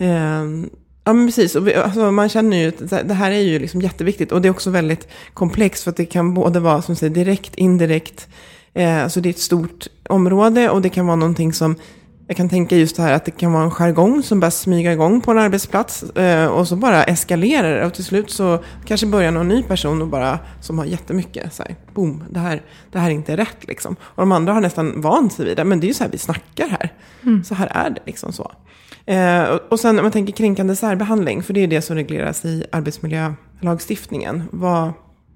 Eh, 0.00 0.68
ja 1.04 1.12
men 1.12 1.26
precis, 1.26 1.54
och 1.54 1.68
vi, 1.68 1.74
alltså, 1.74 2.10
man 2.10 2.28
känner 2.28 2.56
ju 2.56 2.68
att 2.68 3.08
det 3.08 3.14
här 3.14 3.30
är 3.30 3.40
ju 3.40 3.58
liksom 3.58 3.80
jätteviktigt. 3.80 4.32
Och 4.32 4.42
det 4.42 4.48
är 4.48 4.50
också 4.50 4.70
väldigt 4.70 5.08
komplext 5.34 5.84
för 5.84 5.90
att 5.90 5.96
det 5.96 6.04
kan 6.04 6.34
både 6.34 6.60
vara 6.60 6.82
som 6.82 6.96
säger, 6.96 7.14
direkt, 7.14 7.54
indirekt. 7.54 8.28
Eh, 8.72 9.02
alltså 9.02 9.20
det 9.20 9.28
är 9.28 9.30
ett 9.30 9.38
stort 9.38 9.86
område 10.08 10.70
och 10.70 10.82
det 10.82 10.88
kan 10.88 11.06
vara 11.06 11.16
någonting 11.16 11.52
som 11.52 11.76
jag 12.26 12.36
kan 12.36 12.48
tänka 12.48 12.76
just 12.76 12.96
det 12.96 13.02
här 13.02 13.12
att 13.12 13.24
det 13.24 13.30
kan 13.30 13.52
vara 13.52 13.64
en 13.64 13.70
jargong 13.70 14.22
som 14.22 14.40
bara 14.40 14.50
smyga 14.50 14.92
igång 14.92 15.20
på 15.20 15.30
en 15.30 15.38
arbetsplats 15.38 16.02
eh, 16.02 16.46
och 16.46 16.68
så 16.68 16.76
bara 16.76 17.04
eskalerar 17.04 17.78
det 17.78 17.86
och 17.86 17.94
till 17.94 18.04
slut 18.04 18.30
så 18.30 18.64
kanske 18.84 19.06
börjar 19.06 19.30
någon 19.30 19.48
ny 19.48 19.62
person 19.62 20.02
och 20.02 20.08
bara, 20.08 20.38
som 20.60 20.78
har 20.78 20.84
jättemycket 20.84 21.54
så 21.54 21.62
här, 21.62 21.76
boom, 21.94 22.24
det 22.30 22.38
här, 22.38 22.62
det 22.92 22.98
här 22.98 23.10
är 23.10 23.14
inte 23.14 23.36
rätt 23.36 23.68
liksom. 23.68 23.96
Och 24.00 24.22
de 24.22 24.32
andra 24.32 24.52
har 24.52 24.60
nästan 24.60 25.00
vant 25.00 25.32
sig 25.32 25.44
vid 25.44 25.56
det, 25.56 25.64
men 25.64 25.80
det 25.80 25.86
är 25.86 25.88
ju 25.88 25.94
så 25.94 26.04
här 26.04 26.10
vi 26.10 26.18
snackar 26.18 26.68
här. 26.68 26.92
Mm. 27.22 27.44
Så 27.44 27.54
här 27.54 27.66
är 27.66 27.90
det 27.90 28.00
liksom 28.06 28.32
så. 28.32 28.52
Eh, 29.06 29.42
och, 29.42 29.60
och 29.68 29.80
sen 29.80 29.98
om 29.98 30.04
man 30.04 30.12
tänker 30.12 30.32
kränkande 30.32 30.76
särbehandling, 30.76 31.42
för 31.42 31.54
det 31.54 31.60
är 31.60 31.66
det 31.66 31.82
som 31.82 31.96
regleras 31.96 32.44
i 32.44 32.64
arbetsmiljölagstiftningen. 32.72 34.42
Vad, 34.50 34.92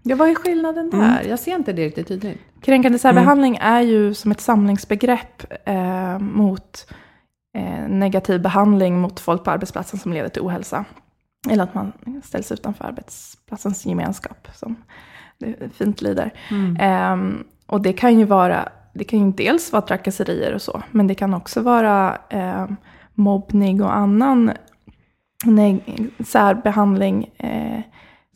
Ja, 0.08 0.16
vad 0.16 0.28
är 0.28 0.34
skillnaden 0.34 0.90
där? 0.90 0.98
Mm. 0.98 1.28
Jag 1.28 1.38
ser 1.38 1.54
inte 1.54 1.72
det 1.72 1.86
riktigt 1.86 2.08
tydligt. 2.08 2.40
Kränkande 2.60 2.98
särbehandling 2.98 3.56
mm. 3.56 3.74
är 3.74 3.80
ju 3.80 4.14
som 4.14 4.30
ett 4.30 4.40
samlingsbegrepp 4.40 5.68
eh, 5.68 6.18
mot 6.18 6.92
eh, 7.58 7.88
negativ 7.88 8.42
behandling 8.42 8.98
mot 8.98 9.20
folk 9.20 9.44
på 9.44 9.50
arbetsplatsen 9.50 9.98
som 9.98 10.12
leder 10.12 10.28
till 10.28 10.42
ohälsa. 10.42 10.84
Eller 11.50 11.64
att 11.64 11.74
man 11.74 11.92
ställs 12.24 12.52
utanför 12.52 12.84
arbetsplatsens 12.84 13.86
gemenskap, 13.86 14.48
som 14.54 14.76
det 15.38 15.74
fint 15.74 16.02
lyder. 16.02 16.32
Mm. 16.50 16.76
Eh, 16.76 17.40
och 17.66 17.80
det 17.80 17.92
kan 17.92 18.18
ju 18.18 18.24
vara, 18.24 18.68
det 18.94 19.04
kan 19.04 19.26
ju 19.26 19.32
dels 19.32 19.72
vara 19.72 19.82
trakasserier 19.82 20.54
och 20.54 20.62
så, 20.62 20.82
men 20.90 21.06
det 21.06 21.14
kan 21.14 21.34
också 21.34 21.60
vara 21.60 22.18
eh, 22.30 22.66
mobbning 23.14 23.82
och 23.82 23.96
annan 23.96 24.52
särbehandling 26.24 27.30
eh, 27.36 27.80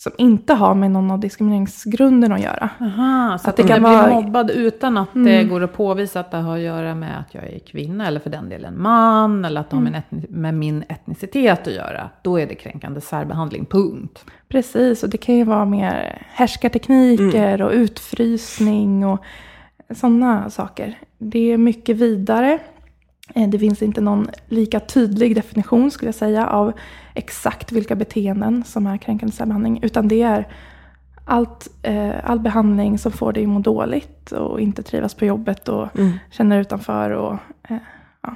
som 0.02 0.12
inte 0.18 0.54
har 0.54 0.74
med 0.74 0.90
någon 0.90 1.10
av 1.10 1.20
diskrimineringsgrunderna 1.20 2.34
att 2.34 2.40
göra. 2.40 2.70
Aha, 2.80 3.38
så 3.38 3.50
att, 3.50 3.56
det 3.56 3.62
kan 3.62 3.82
vara... 3.82 4.06
bli 4.06 4.14
mobbad 4.14 4.50
utan 4.50 4.96
att 4.96 5.14
mm. 5.14 5.26
det 5.26 5.44
går 5.44 5.62
att 5.62 5.72
påvisa 5.72 6.20
att 6.20 6.30
det 6.30 6.36
har 6.36 6.56
att 6.56 6.62
göra 6.62 6.94
med 6.94 7.20
att 7.20 7.34
jag 7.34 7.44
är 7.44 7.58
kvinna 7.58 8.06
eller 8.06 8.20
för 8.20 8.30
den 8.30 8.48
delen 8.48 8.82
man 8.82 9.44
eller 9.44 9.60
att 9.60 9.70
det 9.70 9.76
har 9.76 9.82
med, 9.82 10.02
mm. 10.10 10.24
med 10.28 10.54
min 10.54 10.84
etnicitet 10.88 11.66
att 11.66 11.74
göra. 11.74 12.10
Då 12.22 12.40
är 12.40 12.46
det 12.46 12.54
kränkande 12.54 13.00
särbehandling, 13.00 13.64
punkt. 13.64 14.24
Precis, 14.48 15.02
och 15.02 15.08
det 15.08 15.18
kan 15.18 15.34
ju 15.34 15.44
vara 15.44 15.64
mer 15.64 16.26
härskartekniker 16.32 17.54
mm. 17.54 17.66
och 17.66 17.72
utfrysning 17.72 19.06
och 19.06 19.24
sådana 19.90 20.50
saker. 20.50 20.98
Det 21.18 21.52
är 21.52 21.58
mycket 21.58 21.96
vidare. 21.96 22.58
Eh, 23.34 23.48
det 23.48 23.58
finns 23.58 23.82
inte 23.82 24.00
någon 24.00 24.28
lika 24.48 24.80
tydlig 24.80 25.34
definition 25.34 25.90
skulle 25.90 26.08
jag 26.08 26.14
säga 26.14 26.46
av 26.46 26.72
exakt 27.14 27.72
vilka 27.72 27.96
beteenden 27.96 28.64
som 28.64 28.86
är 28.86 28.96
kränkande 28.96 29.34
särbehandling. 29.34 29.82
Utan 29.82 30.08
det 30.08 30.22
är 30.22 30.48
allt, 31.24 31.68
eh, 31.82 32.14
all 32.24 32.40
behandling 32.40 32.98
som 32.98 33.12
får 33.12 33.32
dig 33.32 33.42
att 33.42 33.48
må 33.48 33.58
dåligt 33.58 34.32
och 34.32 34.60
inte 34.60 34.82
trivas 34.82 35.14
på 35.14 35.24
jobbet 35.24 35.68
och 35.68 35.98
mm. 35.98 36.12
känner 36.30 36.60
utanför. 36.60 37.10
Och, 37.10 37.38
eh, 37.68 37.76
ja. 38.22 38.34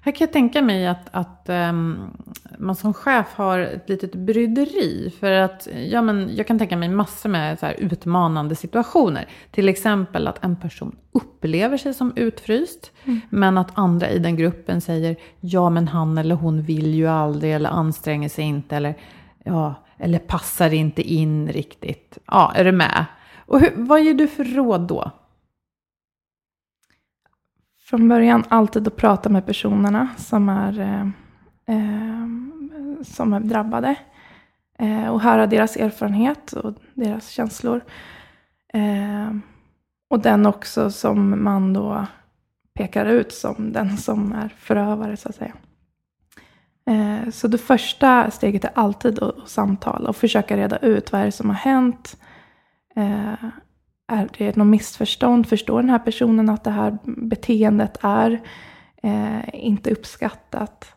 Här 0.00 0.12
kan 0.12 0.24
jag 0.24 0.32
tänka 0.32 0.62
mig 0.62 0.86
att, 0.86 1.08
att 1.10 1.48
um, 1.48 2.10
man 2.58 2.76
som 2.76 2.94
chef 2.94 3.26
har 3.34 3.58
ett 3.58 3.88
litet 3.88 4.14
bryderi. 4.14 5.12
För 5.20 5.32
att 5.32 5.68
ja, 5.90 6.02
men 6.02 6.36
jag 6.36 6.46
kan 6.46 6.58
tänka 6.58 6.76
mig 6.76 6.88
massor 6.88 7.28
med 7.28 7.58
så 7.58 7.70
utmanande 7.70 8.56
situationer. 8.56 9.28
Till 9.50 9.68
exempel 9.68 10.28
att 10.28 10.44
en 10.44 10.56
person 10.56 10.96
upplever 11.12 11.76
sig 11.76 11.94
som 11.94 12.12
utfryst. 12.16 12.92
Mm. 13.04 13.20
Men 13.30 13.58
att 13.58 13.78
andra 13.78 14.10
i 14.10 14.18
den 14.18 14.36
gruppen 14.36 14.80
säger 14.80 15.16
ja 15.40 15.70
men 15.70 15.88
han 15.88 16.18
eller 16.18 16.34
hon 16.34 16.62
vill 16.62 16.94
ju 16.94 17.06
aldrig 17.06 17.54
eller 17.54 17.70
anstränger 17.70 18.28
sig 18.28 18.44
inte. 18.44 18.76
Eller, 18.76 18.94
ja, 19.44 19.74
eller 19.98 20.18
passar 20.18 20.74
inte 20.74 21.02
in 21.02 21.48
riktigt. 21.48 22.18
Ja, 22.26 22.52
är 22.54 22.64
du 22.64 22.72
med? 22.72 23.04
Och 23.46 23.60
hur, 23.60 23.72
vad 23.76 24.02
ger 24.02 24.14
du 24.14 24.28
för 24.28 24.44
råd 24.44 24.80
då? 24.80 25.10
Från 27.84 28.08
början 28.08 28.44
alltid 28.48 28.88
att 28.88 28.96
prata 28.96 29.28
med 29.28 29.46
personerna 29.46 30.08
som 30.16 30.48
är 30.48 30.80
eh, 30.80 31.06
eh, 31.76 32.28
som 33.02 33.32
är 33.32 33.40
drabbade. 33.40 33.96
Eh, 34.78 35.08
och 35.08 35.20
höra 35.20 35.46
deras 35.46 35.76
erfarenhet 35.76 36.52
och 36.52 36.74
deras 36.94 37.28
känslor. 37.28 37.84
Eh, 38.72 39.36
och 40.10 40.20
den 40.20 40.46
också 40.46 40.90
som 40.90 41.44
man 41.44 41.72
då 41.72 42.06
pekar 42.74 43.06
ut 43.06 43.32
som 43.32 43.72
den 43.72 43.96
som 43.96 44.32
är 44.32 44.48
förövare 44.48 45.16
så 45.16 45.28
att 45.28 45.34
säga. 45.34 45.54
Eh, 46.90 47.30
så 47.30 47.48
det 47.48 47.58
första 47.58 48.30
steget 48.30 48.64
är 48.64 48.70
alltid 48.74 49.22
att 49.22 49.48
samtala 49.48 50.08
och 50.08 50.16
försöka 50.16 50.56
reda 50.56 50.76
ut 50.78 51.12
vad 51.12 51.20
är 51.20 51.24
det 51.24 51.32
som 51.32 51.48
har 51.48 51.56
hänt. 51.56 52.16
Eh, 52.96 53.48
är 54.06 54.28
det 54.38 54.56
något 54.56 54.66
missförstånd? 54.66 55.46
Förstår 55.46 55.80
den 55.80 55.90
här 55.90 55.98
personen 55.98 56.48
att 56.48 56.64
det 56.64 56.70
här 56.70 56.98
beteendet 57.04 57.98
är 58.00 58.40
eh, 59.02 59.40
inte 59.52 59.90
uppskattat? 59.90 60.94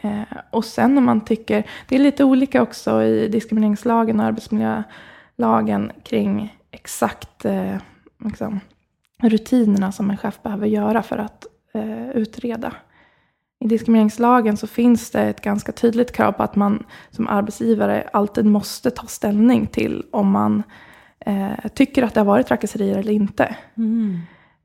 Eh, 0.00 0.22
och 0.50 0.64
sen 0.64 0.98
om 0.98 1.04
man 1.04 1.20
tycker, 1.20 1.66
det 1.88 1.94
är 1.94 1.98
lite 1.98 2.24
olika 2.24 2.62
också 2.62 3.02
i 3.02 3.28
diskrimineringslagen 3.28 4.20
och 4.20 4.26
arbetsmiljölagen 4.26 5.92
kring 6.04 6.58
exakt 6.70 7.44
eh, 7.44 7.76
liksom, 8.24 8.60
rutinerna 9.22 9.92
som 9.92 10.10
en 10.10 10.16
chef 10.16 10.42
behöver 10.42 10.66
göra 10.66 11.02
för 11.02 11.18
att 11.18 11.46
eh, 11.74 12.10
utreda. 12.10 12.72
I 13.60 13.68
diskrimineringslagen 13.68 14.56
så 14.56 14.66
finns 14.66 15.10
det 15.10 15.22
ett 15.22 15.40
ganska 15.40 15.72
tydligt 15.72 16.12
krav 16.12 16.32
på 16.32 16.42
att 16.42 16.56
man 16.56 16.84
som 17.10 17.28
arbetsgivare 17.28 18.08
alltid 18.12 18.44
måste 18.44 18.90
ta 18.90 19.06
ställning 19.06 19.66
till 19.66 20.04
om 20.12 20.30
man 20.30 20.62
eh, 21.26 21.68
tycker 21.74 22.02
att 22.02 22.14
det 22.14 22.20
har 22.20 22.24
varit 22.24 22.46
trakasserier 22.46 22.98
eller 22.98 23.12
inte. 23.12 23.56
Mm. 23.76 24.18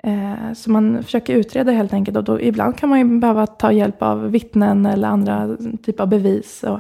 Eh, 0.04 0.54
så 0.54 0.72
man 0.72 1.04
försöker 1.04 1.36
utreda 1.36 1.72
helt 1.72 1.94
enkelt 1.94 2.18
och 2.18 2.24
då, 2.24 2.42
ibland 2.42 2.78
kan 2.78 2.90
man 2.90 3.00
ju 3.00 3.20
behöva 3.20 3.48
ta 3.48 3.72
hjälp 3.72 4.02
av 4.02 4.32
vittnen 4.32 4.86
eller 4.86 5.08
andra 5.08 5.58
typer 5.84 6.04
av 6.04 6.10
bevis. 6.10 6.64
Och, 6.64 6.80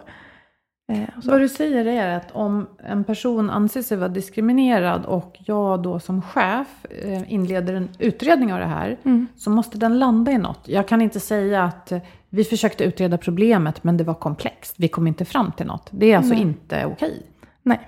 eh, 0.91 1.17
och 1.17 1.23
Vad 1.23 1.41
du 1.41 1.49
säger 1.49 1.85
är 1.85 2.15
att 2.17 2.31
om 2.31 2.67
en 2.83 3.03
person 3.03 3.49
anser 3.49 3.81
sig 3.81 3.97
vara 3.97 4.09
diskriminerad 4.09 5.05
och 5.05 5.37
jag 5.45 5.81
då 5.81 5.99
som 5.99 6.21
chef 6.21 6.85
eh, 7.03 7.33
inleder 7.33 7.73
en 7.73 7.89
utredning 7.99 8.53
av 8.53 8.59
det 8.59 8.65
här 8.65 8.97
mm. 9.03 9.27
så 9.35 9.49
måste 9.49 9.77
den 9.77 9.99
landa 9.99 10.31
i 10.31 10.37
något. 10.37 10.67
Jag 10.67 10.87
kan 10.87 11.01
inte 11.01 11.19
säga 11.19 11.63
att 11.63 11.91
vi 12.29 12.43
försökte 12.43 12.83
utreda 12.83 13.17
problemet 13.17 13.83
men 13.83 13.97
det 13.97 14.03
var 14.03 14.13
komplext. 14.13 14.75
Vi 14.77 14.87
kom 14.87 15.07
inte 15.07 15.25
fram 15.25 15.51
till 15.51 15.65
något. 15.65 15.89
Det 15.91 16.11
är 16.11 16.17
alltså 16.17 16.33
Nej. 16.33 16.41
inte 16.41 16.85
okej. 16.85 17.21
Nej, 17.63 17.79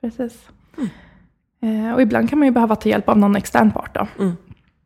precis. 0.00 0.48
Mm. 0.76 0.88
Och 1.94 2.02
ibland 2.02 2.30
kan 2.30 2.38
man 2.38 2.48
ju 2.48 2.52
behöva 2.52 2.76
ta 2.76 2.88
hjälp 2.88 3.08
av 3.08 3.18
någon 3.18 3.36
extern 3.36 3.70
part 3.70 3.94
då. 3.94 4.06
Mm. 4.18 4.36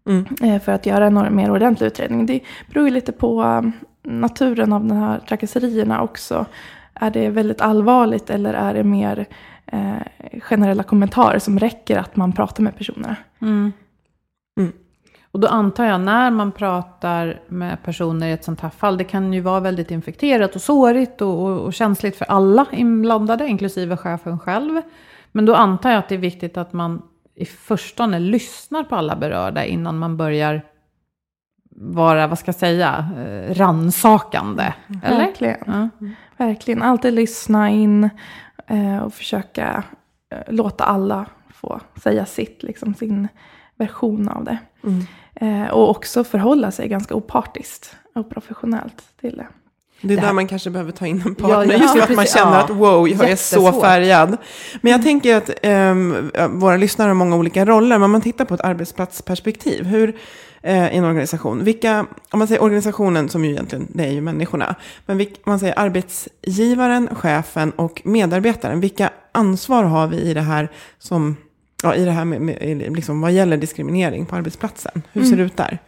Mm. 0.08 0.26
Eh, 0.42 0.62
för 0.62 0.72
att 0.72 0.86
göra 0.86 1.06
en 1.06 1.36
mer 1.36 1.50
ordentlig 1.50 1.86
utredning. 1.86 2.26
Det 2.26 2.40
beror 2.70 2.86
ju 2.86 2.94
lite 2.94 3.12
på 3.12 3.42
um, 3.42 3.72
naturen 4.02 4.72
av 4.72 4.84
de 4.84 4.96
här 4.96 5.18
trakasserierna 5.18 6.02
också. 6.02 6.46
Är 6.94 7.10
det 7.10 7.28
väldigt 7.28 7.60
allvarligt 7.60 8.30
eller 8.30 8.54
är 8.54 8.74
det 8.74 8.84
mer 8.84 9.26
eh, 9.66 10.40
generella 10.40 10.82
kommentarer 10.82 11.38
som 11.38 11.58
räcker 11.58 11.98
att 11.98 12.16
man 12.16 12.32
pratar 12.32 12.62
med 12.62 12.76
personerna? 12.76 13.16
Mm. 13.40 13.72
Mm. 14.60 14.72
Och 15.30 15.40
då 15.40 15.48
antar 15.48 15.84
jag 15.84 16.00
när 16.00 16.30
man 16.30 16.52
pratar 16.52 17.40
med 17.48 17.82
personer 17.82 18.26
i 18.26 18.32
ett 18.32 18.44
sånt 18.44 18.60
här 18.60 18.70
fall, 18.70 18.98
det 18.98 19.04
kan 19.04 19.32
ju 19.32 19.40
vara 19.40 19.60
väldigt 19.60 19.90
infekterat 19.90 20.54
och 20.54 20.62
sårigt 20.62 21.22
och, 21.22 21.42
och, 21.42 21.60
och 21.60 21.74
känsligt 21.74 22.16
för 22.16 22.24
alla 22.24 22.66
inblandade, 22.72 23.48
inklusive 23.48 23.96
chefen 23.96 24.38
själv. 24.38 24.82
Men 25.36 25.46
då 25.46 25.54
antar 25.54 25.90
jag 25.90 25.98
att 25.98 26.08
det 26.08 26.14
är 26.14 26.18
viktigt 26.18 26.56
att 26.56 26.72
man 26.72 27.02
i 27.34 27.44
förstone 27.44 28.18
lyssnar 28.18 28.84
på 28.84 28.96
alla 28.96 29.16
berörda 29.16 29.64
innan 29.64 29.98
man 29.98 30.16
börjar 30.16 30.62
vara, 31.70 32.26
vad 32.26 32.38
ska 32.38 32.48
jag 32.48 32.54
säga, 32.54 33.10
eh, 33.16 33.54
ransakande. 33.54 34.74
Eller? 35.02 35.18
Verkligen. 35.18 35.58
Ja. 35.66 35.88
Verkligen. 36.36 36.82
Alltid 36.82 37.14
lyssna 37.14 37.70
in 37.70 38.10
eh, 38.66 38.98
och 38.98 39.14
försöka 39.14 39.82
eh, 40.30 40.54
låta 40.54 40.84
alla 40.84 41.26
få 41.48 41.80
säga 42.02 42.26
sitt, 42.26 42.62
liksom 42.62 42.94
sin 42.94 43.28
version 43.74 44.28
av 44.28 44.44
det. 44.44 44.58
Mm. 44.84 45.70
och 45.70 45.90
också 45.90 46.24
förhålla 46.24 46.70
sig 46.70 46.88
ganska 46.88 47.14
opartiskt 47.14 47.96
och 48.14 48.30
professionellt 48.30 49.04
till 49.20 49.36
det. 49.36 49.46
Det 50.08 50.14
är 50.14 50.16
det 50.16 50.26
där 50.26 50.32
man 50.32 50.46
kanske 50.46 50.70
behöver 50.70 50.92
ta 50.92 51.06
in 51.06 51.22
en 51.26 51.34
partner, 51.34 51.74
ja, 51.74 51.80
just 51.80 51.94
för 51.94 52.00
att 52.00 52.16
man 52.16 52.26
känner 52.26 52.60
att 52.60 52.70
wow, 52.70 53.08
jag 53.08 53.30
är 53.30 53.36
så 53.36 53.80
färgad. 53.80 54.36
Men 54.80 54.92
jag 54.92 55.00
mm. 55.00 55.04
tänker 55.04 55.36
att 55.36 55.50
um, 55.66 56.30
våra 56.60 56.76
lyssnare 56.76 57.08
har 57.08 57.14
många 57.14 57.36
olika 57.36 57.64
roller, 57.64 57.98
men 57.98 58.02
om 58.02 58.10
man 58.10 58.20
tittar 58.20 58.44
på 58.44 58.54
ett 58.54 58.60
arbetsplatsperspektiv, 58.60 59.84
hur 59.84 60.08
uh, 60.08 60.14
i 60.94 60.96
en 60.96 61.04
organisation, 61.04 61.64
vilka, 61.64 62.06
om 62.30 62.38
man 62.38 62.48
säger 62.48 62.62
organisationen 62.62 63.28
som 63.28 63.44
ju 63.44 63.50
egentligen, 63.50 63.86
det 63.90 64.04
är 64.04 64.12
ju 64.12 64.20
människorna, 64.20 64.74
men 65.06 65.18
vilk, 65.18 65.32
om 65.44 65.50
man 65.50 65.58
säger 65.58 65.78
arbetsgivaren, 65.78 67.08
chefen 67.12 67.70
och 67.70 68.02
medarbetaren, 68.04 68.80
vilka 68.80 69.10
ansvar 69.32 69.84
har 69.84 70.06
vi 70.06 70.16
i 70.16 70.34
det 70.34 70.40
här 70.40 70.68
som, 70.98 71.36
ja, 71.82 71.94
i 71.94 72.04
det 72.04 72.10
här 72.10 72.24
med, 72.24 72.40
med 72.40 72.96
liksom, 72.96 73.20
vad 73.20 73.32
gäller 73.32 73.56
diskriminering 73.56 74.26
på 74.26 74.36
arbetsplatsen? 74.36 75.02
Hur 75.12 75.22
ser 75.22 75.28
mm. 75.28 75.38
det 75.38 75.44
ut 75.44 75.56
där? 75.56 75.78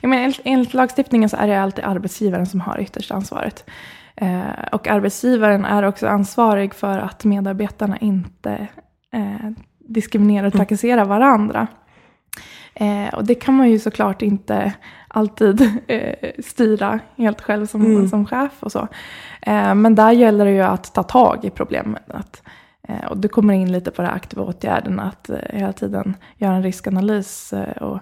Ja, 0.00 0.08
men 0.08 0.18
enligt, 0.18 0.40
enligt 0.44 0.74
lagstiftningen 0.74 1.28
så 1.28 1.36
är 1.36 1.46
det 1.46 1.60
alltid 1.60 1.84
arbetsgivaren 1.84 2.46
som 2.46 2.60
har 2.60 2.80
yttersta 2.80 3.14
ansvaret. 3.14 3.70
Eh, 4.16 4.68
och 4.72 4.88
arbetsgivaren 4.88 5.64
är 5.64 5.82
också 5.82 6.06
ansvarig 6.06 6.74
för 6.74 6.98
att 6.98 7.24
medarbetarna 7.24 7.98
inte 7.98 8.68
eh, 9.12 9.50
diskriminerar 9.78 10.46
och 10.46 10.54
mm. 10.54 10.66
trakasserar 10.66 11.04
varandra. 11.04 11.66
Eh, 12.74 13.14
och 13.14 13.24
det 13.24 13.34
kan 13.34 13.54
man 13.54 13.70
ju 13.70 13.78
såklart 13.78 14.22
inte 14.22 14.72
alltid 15.08 15.60
eh, 15.86 16.30
styra 16.44 17.00
helt 17.16 17.40
själv 17.40 17.66
som, 17.66 17.84
mm. 17.84 18.08
som 18.08 18.26
chef 18.26 18.52
och 18.60 18.72
så. 18.72 18.88
Eh, 19.42 19.74
men 19.74 19.94
där 19.94 20.12
gäller 20.12 20.44
det 20.44 20.52
ju 20.52 20.62
att 20.62 20.94
ta 20.94 21.02
tag 21.02 21.44
i 21.44 21.50
problemet. 21.50 22.10
Att, 22.10 22.42
eh, 22.88 23.04
och 23.10 23.16
det 23.16 23.28
kommer 23.28 23.54
in 23.54 23.72
lite 23.72 23.90
på 23.90 24.02
den 24.02 24.10
aktiva 24.10 24.42
åtgärden, 24.42 25.00
att 25.00 25.30
hela 25.50 25.72
tiden 25.72 26.16
göra 26.36 26.54
en 26.54 26.62
riskanalys 26.62 27.54
och 27.80 27.98
Eh, 27.98 28.00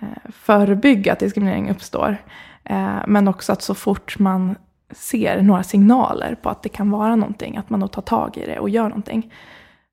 Eh, 0.00 0.30
förebygga 0.32 1.12
att 1.12 1.18
diskriminering 1.18 1.70
uppstår. 1.70 2.16
Eh, 2.64 2.98
men 3.06 3.28
också 3.28 3.52
att 3.52 3.62
så 3.62 3.74
fort 3.74 4.18
man 4.18 4.56
ser 4.90 5.42
några 5.42 5.62
signaler 5.62 6.34
på 6.34 6.48
att 6.50 6.62
det 6.62 6.68
kan 6.68 6.90
vara 6.90 7.16
någonting, 7.16 7.56
att 7.56 7.70
man 7.70 7.80
då 7.80 7.88
tar 7.88 8.02
tag 8.02 8.36
i 8.36 8.46
det 8.46 8.58
och 8.58 8.70
gör 8.70 8.88
någonting. 8.88 9.34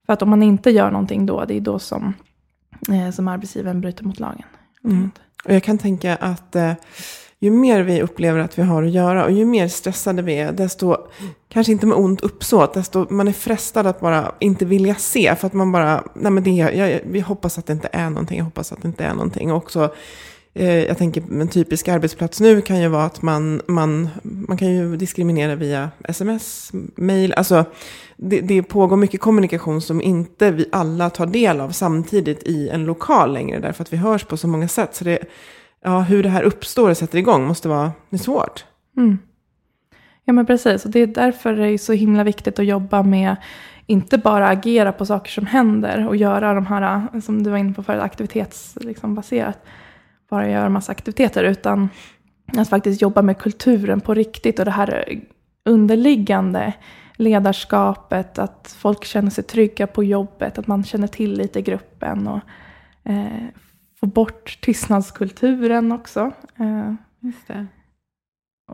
För 0.05 0.13
att 0.13 0.21
om 0.21 0.29
man 0.29 0.43
inte 0.43 0.71
gör 0.71 0.91
någonting 0.91 1.25
då, 1.25 1.45
det 1.45 1.57
är 1.57 1.61
då 1.61 1.79
som, 1.79 2.13
eh, 2.89 3.11
som 3.11 3.27
arbetsgivaren 3.27 3.81
bryter 3.81 4.03
mot 4.03 4.19
lagen. 4.19 4.45
Mm. 4.83 5.11
Och 5.45 5.53
jag 5.53 5.63
kan 5.63 5.77
tänka 5.77 6.15
att 6.15 6.55
ju 7.39 7.51
mer 7.51 7.81
vi 7.81 8.01
upplever 8.01 8.39
att 8.39 8.59
vi 8.59 8.63
har 8.63 8.83
att 8.83 8.91
göra 8.91 9.25
och 9.25 9.31
ju 9.31 9.45
mer 9.45 9.67
stressade 9.67 10.21
vi 10.21 10.33
är, 10.33 10.51
desto, 10.51 10.97
kanske 11.49 11.71
inte 11.71 11.85
med 11.85 11.97
ont 11.97 12.21
uppsåt, 12.21 12.73
desto 12.73 13.07
man 13.09 13.27
är 13.27 13.31
frestad 13.31 13.87
att 13.87 13.99
bara 13.99 14.31
inte 14.39 14.65
vilja 14.65 14.95
se. 14.95 15.35
För 15.35 15.47
att 15.47 15.53
man 15.53 15.71
bara, 15.71 16.03
nej 16.13 16.31
men 16.31 16.43
det, 16.43 16.51
jag, 16.51 16.99
vi 17.05 17.19
hoppas 17.19 17.57
att 17.57 17.65
det 17.65 17.73
inte 17.73 17.89
är 17.91 18.09
någonting, 18.09 18.37
jag 18.37 18.45
hoppas 18.45 18.71
att 18.71 18.81
det 18.81 18.87
inte 18.87 19.03
är 19.03 19.13
någonting. 19.13 19.51
Och 19.51 19.57
också, 19.57 19.93
eh, 20.53 20.83
jag 20.85 20.97
tänker 20.97 21.23
en 21.41 21.47
typisk 21.47 21.87
arbetsplats 21.87 22.39
nu 22.39 22.61
kan 22.61 22.81
ju 22.81 22.87
vara 22.87 23.03
att 23.03 23.21
man, 23.21 23.61
man, 23.67 24.09
man 24.23 24.57
kan 24.57 24.67
ju 24.67 24.97
diskriminera 24.97 25.55
via 25.55 25.89
sms, 26.03 26.71
mail, 26.95 27.33
alltså 27.33 27.65
det, 28.15 28.41
det 28.41 28.63
pågår 28.63 28.97
mycket 28.97 29.21
kommunikation 29.21 29.81
som 29.81 30.01
inte 30.01 30.51
vi 30.51 30.69
alla 30.71 31.09
tar 31.09 31.25
del 31.25 31.61
av 31.61 31.69
samtidigt 31.69 32.43
i 32.43 32.69
en 32.69 32.85
lokal 32.85 33.33
längre, 33.33 33.59
därför 33.59 33.83
att 33.83 33.93
vi 33.93 33.97
hörs 33.97 34.23
på 34.23 34.37
så 34.37 34.47
många 34.47 34.67
sätt. 34.67 34.95
Så 34.95 35.03
det 35.03 35.19
ja, 35.83 35.99
hur 35.99 36.23
det 36.23 36.29
här 36.29 36.43
uppstår 36.43 36.89
och 36.89 36.97
sätter 36.97 37.17
igång 37.17 37.47
måste 37.47 37.69
vara 37.69 37.91
det 38.09 38.17
svårt. 38.17 38.65
Mm. 38.97 39.19
Ja 40.25 40.33
men 40.33 40.45
precis, 40.45 40.85
och 40.85 40.91
det 40.91 40.99
är 40.99 41.07
därför 41.07 41.53
det 41.53 41.67
är 41.67 41.77
så 41.77 41.93
himla 41.93 42.23
viktigt 42.23 42.59
att 42.59 42.65
jobba 42.65 43.03
med 43.03 43.35
inte 43.85 44.17
bara 44.17 44.47
agera 44.47 44.91
på 44.91 45.05
saker 45.05 45.31
som 45.31 45.45
händer 45.45 46.07
och 46.07 46.15
göra 46.15 46.53
de 46.53 46.65
här, 46.65 47.07
som 47.21 47.43
du 47.43 47.49
var 47.49 47.57
inne 47.57 47.73
på 47.73 47.83
förut, 47.83 48.01
aktivitetsbaserat. 48.01 48.85
Liksom, 48.85 49.23
bara 50.29 50.49
göra 50.49 50.69
massa 50.69 50.91
aktiviteter, 50.91 51.43
utan 51.43 51.89
att 52.57 52.69
faktiskt 52.69 53.01
jobba 53.01 53.21
med 53.21 53.37
kulturen 53.37 54.01
på 54.01 54.13
riktigt 54.13 54.59
och 54.59 54.65
det 54.65 54.71
här 54.71 55.19
underliggande 55.65 56.73
ledarskapet, 57.15 58.39
att 58.39 58.75
folk 58.79 59.05
känner 59.05 59.29
sig 59.29 59.43
trygga 59.43 59.87
på 59.87 60.03
jobbet, 60.03 60.57
att 60.57 60.67
man 60.67 60.83
känner 60.83 61.07
till 61.07 61.33
lite 61.33 61.59
i 61.59 61.61
gruppen 61.61 62.27
och 62.27 62.39
eh, 63.03 63.47
få 63.99 64.05
bort 64.05 64.61
tystnadskulturen 64.61 65.91
också. 65.91 66.31
Eh, 66.59 66.93
Just 67.19 67.47
det. 67.47 67.67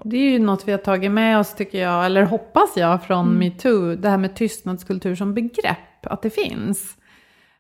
Det 0.03 0.17
är 0.17 0.31
ju 0.31 0.39
något 0.39 0.67
vi 0.67 0.71
har 0.71 0.79
tagit 0.79 1.11
med 1.11 1.39
oss, 1.39 1.55
tycker 1.55 1.81
jag, 1.81 2.05
eller 2.05 2.23
hoppas 2.23 2.77
jag, 2.77 3.03
från 3.03 3.25
mm. 3.27 3.39
metoo. 3.39 3.95
Det 3.95 4.09
här 4.09 4.17
med 4.17 4.35
tystnadskultur 4.35 5.15
som 5.15 5.33
begrepp, 5.33 6.05
att 6.05 6.21
det 6.21 6.29
finns. 6.29 6.97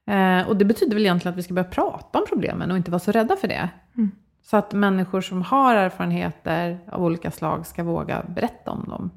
Eh, 0.07 0.47
och 0.47 0.57
det 0.57 0.65
betyder 0.65 0.93
väl 0.93 1.03
egentligen 1.03 1.33
att 1.33 1.37
vi 1.37 1.43
ska 1.43 1.53
börja 1.53 1.69
prata 1.69 2.19
om 2.19 2.25
problemen 2.29 2.71
och 2.71 2.77
inte 2.77 2.91
vara 2.91 2.99
så 2.99 3.11
rädda 3.11 3.35
för 3.35 3.47
det. 3.47 3.69
Mm. 3.97 4.11
Så 4.41 4.57
att 4.57 4.73
människor 4.73 5.21
som 5.21 5.41
har 5.41 5.75
erfarenheter 5.75 6.79
av 6.91 7.03
olika 7.03 7.31
slag 7.31 7.67
ska 7.67 7.83
våga 7.83 8.23
berätta 8.35 8.71
om 8.71 8.85
dem. 8.89 9.11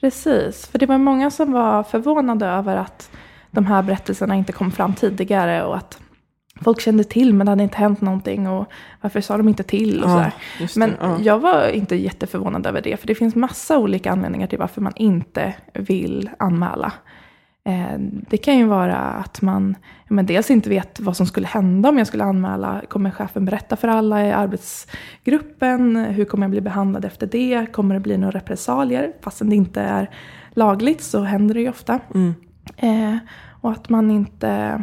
Precis, 0.00 0.66
för 0.66 0.78
det 0.78 0.86
var 0.86 0.98
många 0.98 1.30
som 1.30 1.52
var 1.52 1.82
förvånade 1.82 2.46
över 2.46 2.76
att 2.76 3.10
de 3.50 3.66
här 3.66 3.82
berättelserna 3.82 4.34
inte 4.34 4.52
kom 4.52 4.70
fram 4.70 4.94
tidigare 4.94 5.64
och 5.64 5.76
att 5.76 6.00
folk 6.62 6.80
kände 6.80 7.04
till 7.04 7.34
men 7.34 7.46
det 7.46 7.50
hade 7.52 7.62
inte 7.62 7.78
hänt 7.78 8.00
någonting 8.00 8.48
och 8.48 8.72
varför 9.00 9.20
sa 9.20 9.36
de 9.36 9.48
inte 9.48 9.62
till 9.62 10.02
och 10.04 10.10
ja, 10.10 10.30
sådär. 10.58 10.78
Men 10.78 10.96
ja. 11.00 11.18
jag 11.20 11.38
var 11.38 11.68
inte 11.68 11.96
jätteförvånad 11.96 12.66
över 12.66 12.82
det 12.82 12.96
för 12.96 13.06
det 13.06 13.14
finns 13.14 13.34
massa 13.34 13.78
olika 13.78 14.12
anledningar 14.12 14.46
till 14.46 14.58
varför 14.58 14.80
man 14.80 14.92
inte 14.96 15.54
vill 15.74 16.30
anmäla. 16.38 16.92
Eh, 17.64 17.98
det 17.98 18.36
kan 18.36 18.58
ju 18.58 18.64
vara 18.64 18.96
att 18.96 19.42
man 19.42 19.76
men 20.08 20.26
dels 20.26 20.50
inte 20.50 20.68
vet 20.68 21.00
vad 21.00 21.16
som 21.16 21.26
skulle 21.26 21.46
hända 21.46 21.88
om 21.88 21.98
jag 21.98 22.06
skulle 22.06 22.24
anmäla. 22.24 22.82
Kommer 22.88 23.10
chefen 23.10 23.44
berätta 23.44 23.76
för 23.76 23.88
alla 23.88 24.26
i 24.26 24.32
arbetsgruppen? 24.32 25.96
Hur 25.96 26.24
kommer 26.24 26.44
jag 26.44 26.50
bli 26.50 26.60
behandlad 26.60 27.04
efter 27.04 27.26
det? 27.26 27.66
Kommer 27.72 27.94
det 27.94 28.00
bli 28.00 28.16
några 28.16 28.38
repressalier? 28.38 29.12
Fastän 29.20 29.50
det 29.50 29.56
inte 29.56 29.80
är 29.80 30.10
lagligt 30.50 31.02
så 31.02 31.22
händer 31.22 31.54
det 31.54 31.60
ju 31.60 31.68
ofta. 31.68 32.00
Mm. 32.14 32.34
Eh, 32.76 33.16
och 33.60 33.70
att 33.70 33.88
man 33.88 34.10
inte 34.10 34.82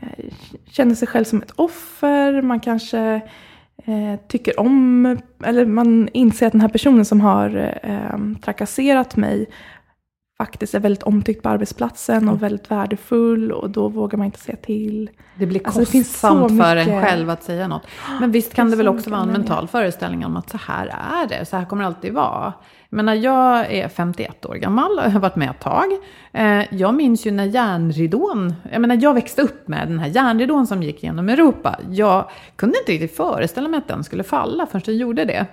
Eh, 0.00 0.24
känner 0.66 0.94
sig 0.94 1.08
själv 1.08 1.24
som 1.24 1.42
ett 1.42 1.52
offer. 1.56 2.42
Man 2.42 2.60
kanske 2.60 3.20
eh, 3.84 4.20
tycker 4.28 4.60
om, 4.60 5.06
eller 5.44 5.66
man 5.66 6.08
inser 6.12 6.46
att 6.46 6.52
den 6.52 6.60
här 6.60 6.68
personen 6.68 7.04
som 7.04 7.20
har 7.20 7.78
eh, 7.82 8.40
trakasserat 8.42 9.16
mig 9.16 9.46
faktiskt 10.40 10.74
är 10.74 10.80
väldigt 10.80 11.02
omtyckt 11.02 11.42
på 11.42 11.48
arbetsplatsen 11.48 12.28
och 12.28 12.42
väldigt 12.42 12.70
värdefull 12.70 13.52
och 13.52 13.70
då 13.70 13.88
vågar 13.88 14.18
man 14.18 14.24
inte 14.24 14.38
säga 14.38 14.56
till. 14.56 15.10
Det 15.34 15.46
blir 15.46 15.60
Alltså, 15.64 15.80
det 15.80 15.86
finns 15.86 16.20
så 16.20 16.28
kostsamt 16.28 16.62
för 16.62 16.76
en 16.76 17.02
själv 17.02 17.30
att 17.30 17.42
säga 17.42 17.68
något. 17.68 17.86
Men 18.20 18.32
visst 18.36 18.54
kan 18.54 18.66
Det 18.66 18.70
det 18.70 18.76
väl 18.76 18.86
så 18.86 18.92
också 18.92 19.10
vara 19.10 19.20
en 19.22 19.28
mental 19.32 19.68
föreställning 19.68 20.26
om 20.26 20.36
att 20.36 20.50
så 20.50 20.58
här 20.66 20.86
är 20.86 21.26
det, 21.28 21.44
så 21.44 21.56
här 21.56 21.64
kommer 21.64 21.82
det 21.82 21.86
alltid 21.86 22.12
vara. 22.12 22.52
Jag 22.88 22.96
menar, 22.96 23.14
jag 23.14 23.72
är 23.72 23.88
51 23.88 24.46
år 24.46 24.54
gammal 24.54 24.98
och 24.98 25.12
har 25.12 25.20
varit 25.20 25.36
med 25.36 25.50
ett 25.50 25.60
tag. 25.60 25.86
Eh, 26.32 26.62
Jag 26.74 26.94
minns 26.94 27.26
ju 27.26 27.30
när 27.30 27.44
järnridån, 27.44 28.54
jag 28.72 28.80
menar 28.80 28.98
jag 29.02 29.14
växte 29.14 29.42
upp 29.42 29.68
med 29.68 29.88
den 29.88 29.98
här 29.98 30.08
järnridån 30.08 30.66
som 30.66 30.82
gick 30.82 31.02
genom 31.02 31.28
Europa. 31.28 31.78
Jag 31.90 32.24
kunde 32.56 32.78
inte 32.78 32.92
riktigt 32.92 33.16
föreställa 33.16 33.68
mig 33.68 33.78
att 33.78 33.88
den 33.88 34.04
skulle 34.04 34.22
falla 34.22 34.66
förrän 34.66 34.82
den 34.86 34.96
gjorde 34.96 35.24
det. 35.24 35.46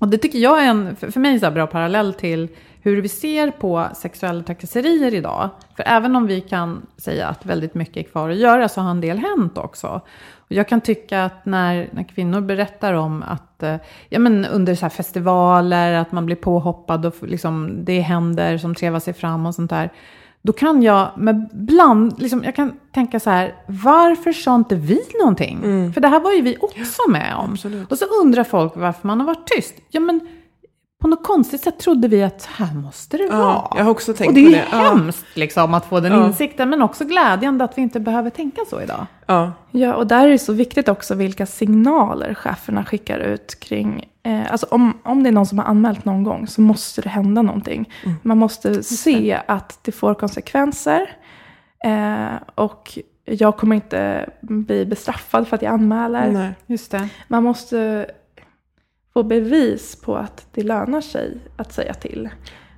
Och 0.00 0.08
det 0.08 0.18
tycker 0.18 0.38
jag 0.38 0.64
är 0.64 0.68
en, 0.68 0.96
för 0.96 1.20
mig, 1.20 1.40
så 1.40 1.50
bra 1.50 1.66
parallell 1.66 2.14
till 2.14 2.48
hur 2.82 3.02
vi 3.02 3.08
ser 3.08 3.50
på 3.50 3.88
sexuella 3.94 4.42
trakasserier 4.42 5.14
idag. 5.14 5.50
För 5.76 5.84
även 5.86 6.16
om 6.16 6.26
vi 6.26 6.40
kan 6.40 6.86
säga 6.96 7.28
att 7.28 7.46
väldigt 7.46 7.74
mycket 7.74 7.96
är 7.96 8.10
kvar 8.10 8.30
att 8.30 8.36
göra 8.36 8.68
så 8.68 8.80
har 8.80 8.90
en 8.90 9.00
del 9.00 9.18
hänt 9.18 9.58
också. 9.58 10.00
Och 10.38 10.52
jag 10.52 10.68
kan 10.68 10.80
tycka 10.80 11.24
att 11.24 11.46
när, 11.46 11.88
när 11.92 12.02
kvinnor 12.02 12.40
berättar 12.40 12.94
om 12.94 13.22
att 13.22 13.62
eh, 13.62 13.76
ja, 14.08 14.18
men 14.18 14.44
under 14.44 14.74
så 14.74 14.88
festivaler, 14.88 15.92
att 15.92 16.12
man 16.12 16.26
blir 16.26 16.36
påhoppad 16.36 17.06
och 17.06 17.14
liksom, 17.22 17.84
det 17.84 18.00
händer 18.00 18.58
som 18.58 18.74
trevar 18.74 19.00
sig 19.00 19.14
fram 19.14 19.46
och 19.46 19.54
sånt 19.54 19.70
där. 19.70 19.90
Då 20.42 20.52
kan 20.52 20.82
jag 20.82 21.10
med 21.16 21.48
bland, 21.52 22.20
liksom, 22.20 22.44
jag 22.44 22.56
kan 22.56 22.72
tänka 22.92 23.20
så 23.20 23.30
här, 23.30 23.54
varför 23.66 24.32
sa 24.32 24.54
inte 24.54 24.74
vi 24.74 25.00
någonting? 25.20 25.92
För 25.92 26.00
det 26.00 26.08
här 26.08 26.20
var 26.20 26.32
ju 26.32 26.42
vi 26.42 26.56
också 26.60 27.02
med 27.08 27.34
om. 27.36 27.52
absolut. 27.52 27.92
Och 27.92 27.98
så 27.98 28.04
undrar 28.22 28.44
folk 28.44 28.72
varför 28.76 29.06
man 29.06 29.20
har 29.20 29.26
varit 29.26 29.46
tyst. 29.46 29.74
Ja, 29.88 30.00
men 30.00 30.20
på 31.00 31.08
något 31.08 31.24
konstigt 31.24 31.60
sätt 31.60 31.78
trodde 31.78 32.08
vi 32.08 32.22
att 32.22 32.40
så 32.42 32.48
här 32.52 32.74
måste 32.74 33.16
det 33.16 33.24
Ja, 33.24 33.36
vara. 33.38 33.78
jag 33.78 33.84
har 33.84 33.90
också 33.90 34.14
tänkt 34.14 34.28
och 34.28 34.34
det 34.34 34.40
är 34.40 34.64
på 34.64 34.76
det. 34.76 34.82
Ja. 34.82 34.88
hemskt 34.88 35.26
liksom, 35.36 35.74
att 35.74 35.84
få 35.86 36.00
den 36.00 36.12
Ja. 36.12 36.26
insikten, 36.26 36.70
men 36.70 36.82
också 36.82 37.04
glädjande 37.04 37.64
att 37.64 37.78
vi 37.78 37.82
inte 37.82 38.00
behöver 38.00 38.30
tänka 38.30 38.60
så 38.70 38.80
idag. 38.80 39.06
Ja, 39.26 39.52
Ja, 39.70 39.94
och 39.94 40.06
där 40.06 40.26
är 40.26 40.30
det 40.30 40.38
så 40.38 40.52
viktigt 40.52 40.88
också 40.88 41.14
vilka 41.14 41.46
signaler 41.46 42.34
cheferna 42.34 42.84
skickar 42.84 43.18
ut 43.18 43.60
kring... 43.60 44.04
Eh, 44.22 44.52
alltså 44.52 44.66
om, 44.70 44.98
om 45.04 45.22
det 45.22 45.28
är 45.28 45.32
någon 45.32 45.46
som 45.46 45.58
har 45.58 45.64
anmält 45.66 46.04
någon 46.04 46.24
gång 46.24 46.46
så 46.46 46.60
måste 46.60 47.02
det 47.02 47.08
hända 47.08 47.42
någonting. 47.42 47.90
Man 48.22 48.38
måste 48.38 48.82
se 48.82 49.40
att 49.48 49.78
det 49.82 49.92
får 49.92 50.14
konsekvenser. 50.14 51.10
Eh, 51.84 52.36
och 52.54 52.98
jag 53.24 53.56
kommer 53.56 53.76
inte 53.76 54.30
bli 54.40 54.86
bestraffad 54.86 55.48
för 55.48 55.56
att 55.56 55.62
jag 55.62 55.72
anmäler. 55.74 56.30
nej. 56.32 56.50
Just 56.66 56.90
det. 56.90 57.08
Man 57.28 57.42
måste 57.42 58.06
få 59.14 59.22
bevis 59.22 59.96
på 60.00 60.16
att 60.16 60.46
det 60.52 60.62
lönar 60.62 61.00
sig 61.00 61.38
att 61.56 61.72
säga 61.72 61.94
till. 61.94 62.28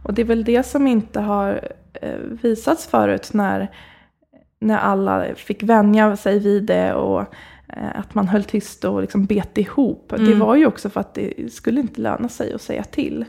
Och 0.03 0.15
det 0.15 0.23
är 0.23 0.27
väl 0.27 0.45
det 0.45 0.63
som 0.67 0.87
inte 0.87 1.21
har 1.21 1.69
eh, 2.03 2.17
visats 2.43 2.87
förut 2.87 3.31
när, 3.33 3.71
när 4.61 4.79
alla 4.79 5.35
fick 5.35 5.63
vänja 5.63 6.17
sig 6.17 6.39
vid 6.39 6.65
det 6.65 6.95
och 6.95 7.21
eh, 7.69 7.99
att 7.99 8.15
man 8.15 8.29
höll 8.29 8.45
tyst 8.45 8.85
och 8.85 9.01
liksom 9.01 9.25
bet 9.25 9.59
ihop. 9.59 10.13
Det 10.17 10.23
Mm. 10.23 10.39
var 10.39 10.55
ju 10.57 10.67
också 10.67 10.91
för 10.91 11.01
att 11.01 11.15
det 11.15 11.53
skulle 11.53 11.81
inte 11.81 12.01
löna 12.01 12.29
sig 12.29 12.53
att 12.55 12.63
säga 12.63 12.83
till. 12.85 13.25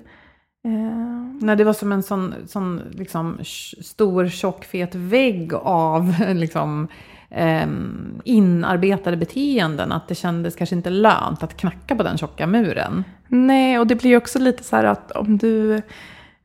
Eh, 0.66 1.24
Nej, 1.42 1.56
det 1.56 1.64
var 1.64 1.74
som 1.74 1.92
en 1.92 2.04
sån, 2.04 2.34
sån 2.48 2.82
liksom, 2.92 3.38
stor, 3.82 4.28
tjock, 4.28 4.66
fet 4.66 4.96
vägg 4.96 5.54
av 5.54 6.14
liksom, 6.34 6.88
ehm, 7.34 8.22
inarbetade 8.24 9.18
beteenden. 9.18 9.92
Att 9.92 10.08
det 10.08 10.16
kändes 10.16 10.56
kanske 10.56 10.76
inte 10.76 10.90
lönt 10.90 11.44
att 11.44 11.58
knacka 11.58 11.96
på 11.96 12.04
den 12.04 12.18
tjocka 12.18 12.48
muren. 12.48 13.04
Nej, 13.28 13.80
och 13.80 13.88
det 13.88 13.96
blir 13.96 14.18
också 14.18 14.40
lite 14.40 14.64
så 14.64 14.76
här 14.76 14.84
att 14.84 15.12
om 15.12 15.38
du 15.38 15.82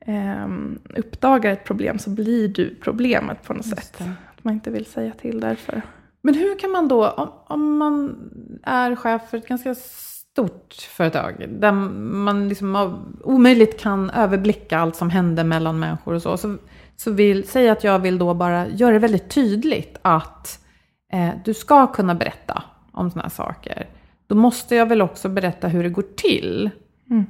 ehm, 0.00 0.78
uppdagar 0.96 1.52
ett 1.52 1.64
problem 1.64 1.98
så 1.98 2.10
blir 2.10 2.48
du 2.48 2.74
problemet 2.82 3.42
på 3.42 3.52
något 3.52 3.66
sätt. 3.66 4.00
Att 4.00 4.44
man 4.44 4.54
inte 4.54 4.70
vill 4.70 4.86
säga 4.86 5.12
till 5.12 5.40
därför. 5.40 5.82
Men 6.22 6.34
hur 6.34 6.58
kan 6.58 6.70
man 6.70 6.88
då, 6.88 7.08
om, 7.08 7.32
om 7.46 7.78
man 7.78 8.16
är 8.62 8.96
chef 8.96 9.22
för 9.30 9.38
ett 9.38 9.48
ganska 9.48 9.74
stort 9.74 10.74
företag, 10.74 11.46
där 11.48 11.72
man 11.72 12.48
liksom 12.48 12.98
omöjligt 13.24 13.80
kan 13.80 14.10
överblicka 14.10 14.78
allt 14.78 14.96
som 14.96 15.10
händer 15.10 15.44
mellan 15.44 15.78
människor 15.78 16.14
och 16.14 16.22
så, 16.22 16.36
så, 16.36 16.56
så 16.96 17.10
vill, 17.10 17.48
säg 17.48 17.68
att 17.68 17.84
jag 17.84 17.98
vill 17.98 18.18
då 18.18 18.34
bara 18.34 18.68
göra 18.68 18.92
det 18.92 18.98
väldigt 18.98 19.30
tydligt 19.30 19.98
att 20.02 20.60
eh, 21.12 21.30
du 21.44 21.54
ska 21.54 21.86
kunna 21.86 22.14
berätta 22.14 22.62
om 22.92 23.10
sådana 23.10 23.22
här 23.22 23.30
saker. 23.30 23.86
Då 24.26 24.34
måste 24.34 24.74
jag 24.74 24.86
väl 24.86 25.02
också 25.02 25.28
berätta 25.28 25.68
hur 25.68 25.82
det 25.82 25.88
går 25.88 26.04
till. 26.16 26.70
Mm. 27.10 27.26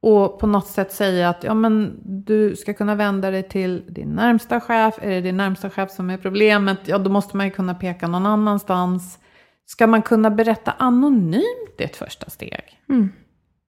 Och 0.00 0.38
på 0.38 0.46
något 0.46 0.66
sätt 0.66 0.92
säga 0.92 1.28
att 1.28 1.44
ja, 1.44 1.54
men 1.54 2.00
du 2.04 2.56
ska 2.56 2.74
kunna 2.74 2.94
vända 2.94 3.30
dig 3.30 3.48
till 3.48 3.84
din 3.88 4.08
närmsta 4.08 4.60
chef. 4.60 4.98
Är 5.02 5.10
det 5.10 5.20
din 5.20 5.36
närmsta 5.36 5.70
chef 5.70 5.90
som 5.90 6.10
är 6.10 6.16
problemet? 6.16 6.78
Ja, 6.84 6.98
då 6.98 7.10
måste 7.10 7.36
man 7.36 7.46
ju 7.46 7.52
kunna 7.52 7.74
peka 7.74 8.08
någon 8.08 8.26
annanstans. 8.26 9.18
Ska 9.66 9.86
man 9.86 10.02
kunna 10.02 10.30
berätta 10.30 10.70
anonymt 10.78 11.74
i 11.78 11.82
ett 11.82 11.96
första 11.96 12.30
steg? 12.30 12.80
Mm. 12.88 13.08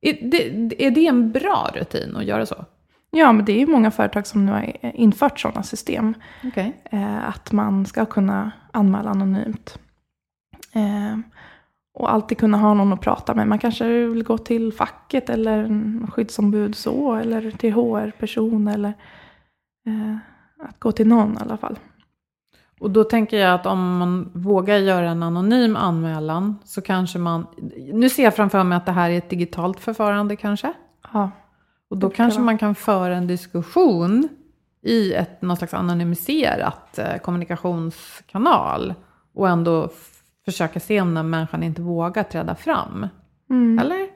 Är, 0.00 0.30
det, 0.30 0.86
är 0.86 0.90
det 0.90 1.06
en 1.06 1.32
bra 1.32 1.70
rutin 1.74 2.16
att 2.16 2.24
göra 2.24 2.46
så? 2.46 2.64
Ja, 3.14 3.32
men 3.32 3.44
det 3.44 3.52
är 3.52 3.58
ju 3.58 3.66
många 3.66 3.90
företag 3.90 4.26
som 4.26 4.46
nu 4.46 4.52
har 4.52 4.76
infört 4.82 5.40
sådana 5.40 5.62
system. 5.62 6.14
Okej. 6.44 6.82
Eh, 6.84 7.28
att 7.28 7.52
man 7.52 7.86
ska 7.86 8.06
kunna 8.06 8.52
anmäla 8.72 9.10
anonymt. 9.10 9.78
Eh, 10.72 11.18
och 11.94 12.12
alltid 12.12 12.38
kunna 12.38 12.58
ha 12.58 12.74
någon 12.74 12.92
att 12.92 13.00
prata 13.00 13.34
med. 13.34 13.48
Man 13.48 13.58
kanske 13.58 13.88
vill 13.88 14.24
gå 14.24 14.38
till 14.38 14.72
facket 14.72 15.30
eller 15.30 15.70
skyddsombud 16.10 16.74
så. 16.74 17.14
Eller 17.14 17.50
till 17.50 17.72
HR-person. 17.72 18.68
Eller 18.68 18.94
eh, 19.86 20.16
att 20.68 20.80
gå 20.80 20.92
till 20.92 21.08
någon 21.08 21.32
i 21.32 21.40
alla 21.40 21.56
fall. 21.56 21.78
Och 22.80 22.90
då 22.90 23.04
tänker 23.04 23.36
jag 23.36 23.54
att 23.54 23.66
om 23.66 23.98
man 23.98 24.30
vågar 24.34 24.76
göra 24.76 25.10
en 25.10 25.22
anonym 25.22 25.76
anmälan 25.76 26.58
så 26.64 26.82
kanske 26.82 27.18
man... 27.18 27.46
Nu 27.92 28.08
ser 28.08 28.24
jag 28.24 28.36
framför 28.36 28.64
mig 28.64 28.76
att 28.76 28.86
det 28.86 28.92
här 28.92 29.10
är 29.10 29.18
ett 29.18 29.30
digitalt 29.30 29.80
förfarande 29.80 30.36
kanske. 30.36 30.72
Ja, 31.12 31.30
Och 31.94 32.00
då 32.00 32.10
kanske 32.10 32.40
man 32.40 32.58
kan 32.58 32.74
föra 32.74 33.16
en 33.16 33.26
diskussion 33.26 34.28
i 34.82 35.12
ett, 35.12 35.42
någon 35.42 35.56
slags 35.56 35.74
anonymiserat 35.74 36.98
eh, 36.98 37.16
kommunikationskanal. 37.16 38.94
Och 39.34 39.48
ändå 39.48 39.90
försöka 40.44 40.80
se 40.80 41.00
om 41.00 41.14
den 41.14 41.30
människan 41.30 41.62
inte 41.62 41.82
vågar 41.82 42.22
träda 42.22 42.54
fram. 42.54 43.08
Mm. 43.50 43.78
Eller? 43.78 44.08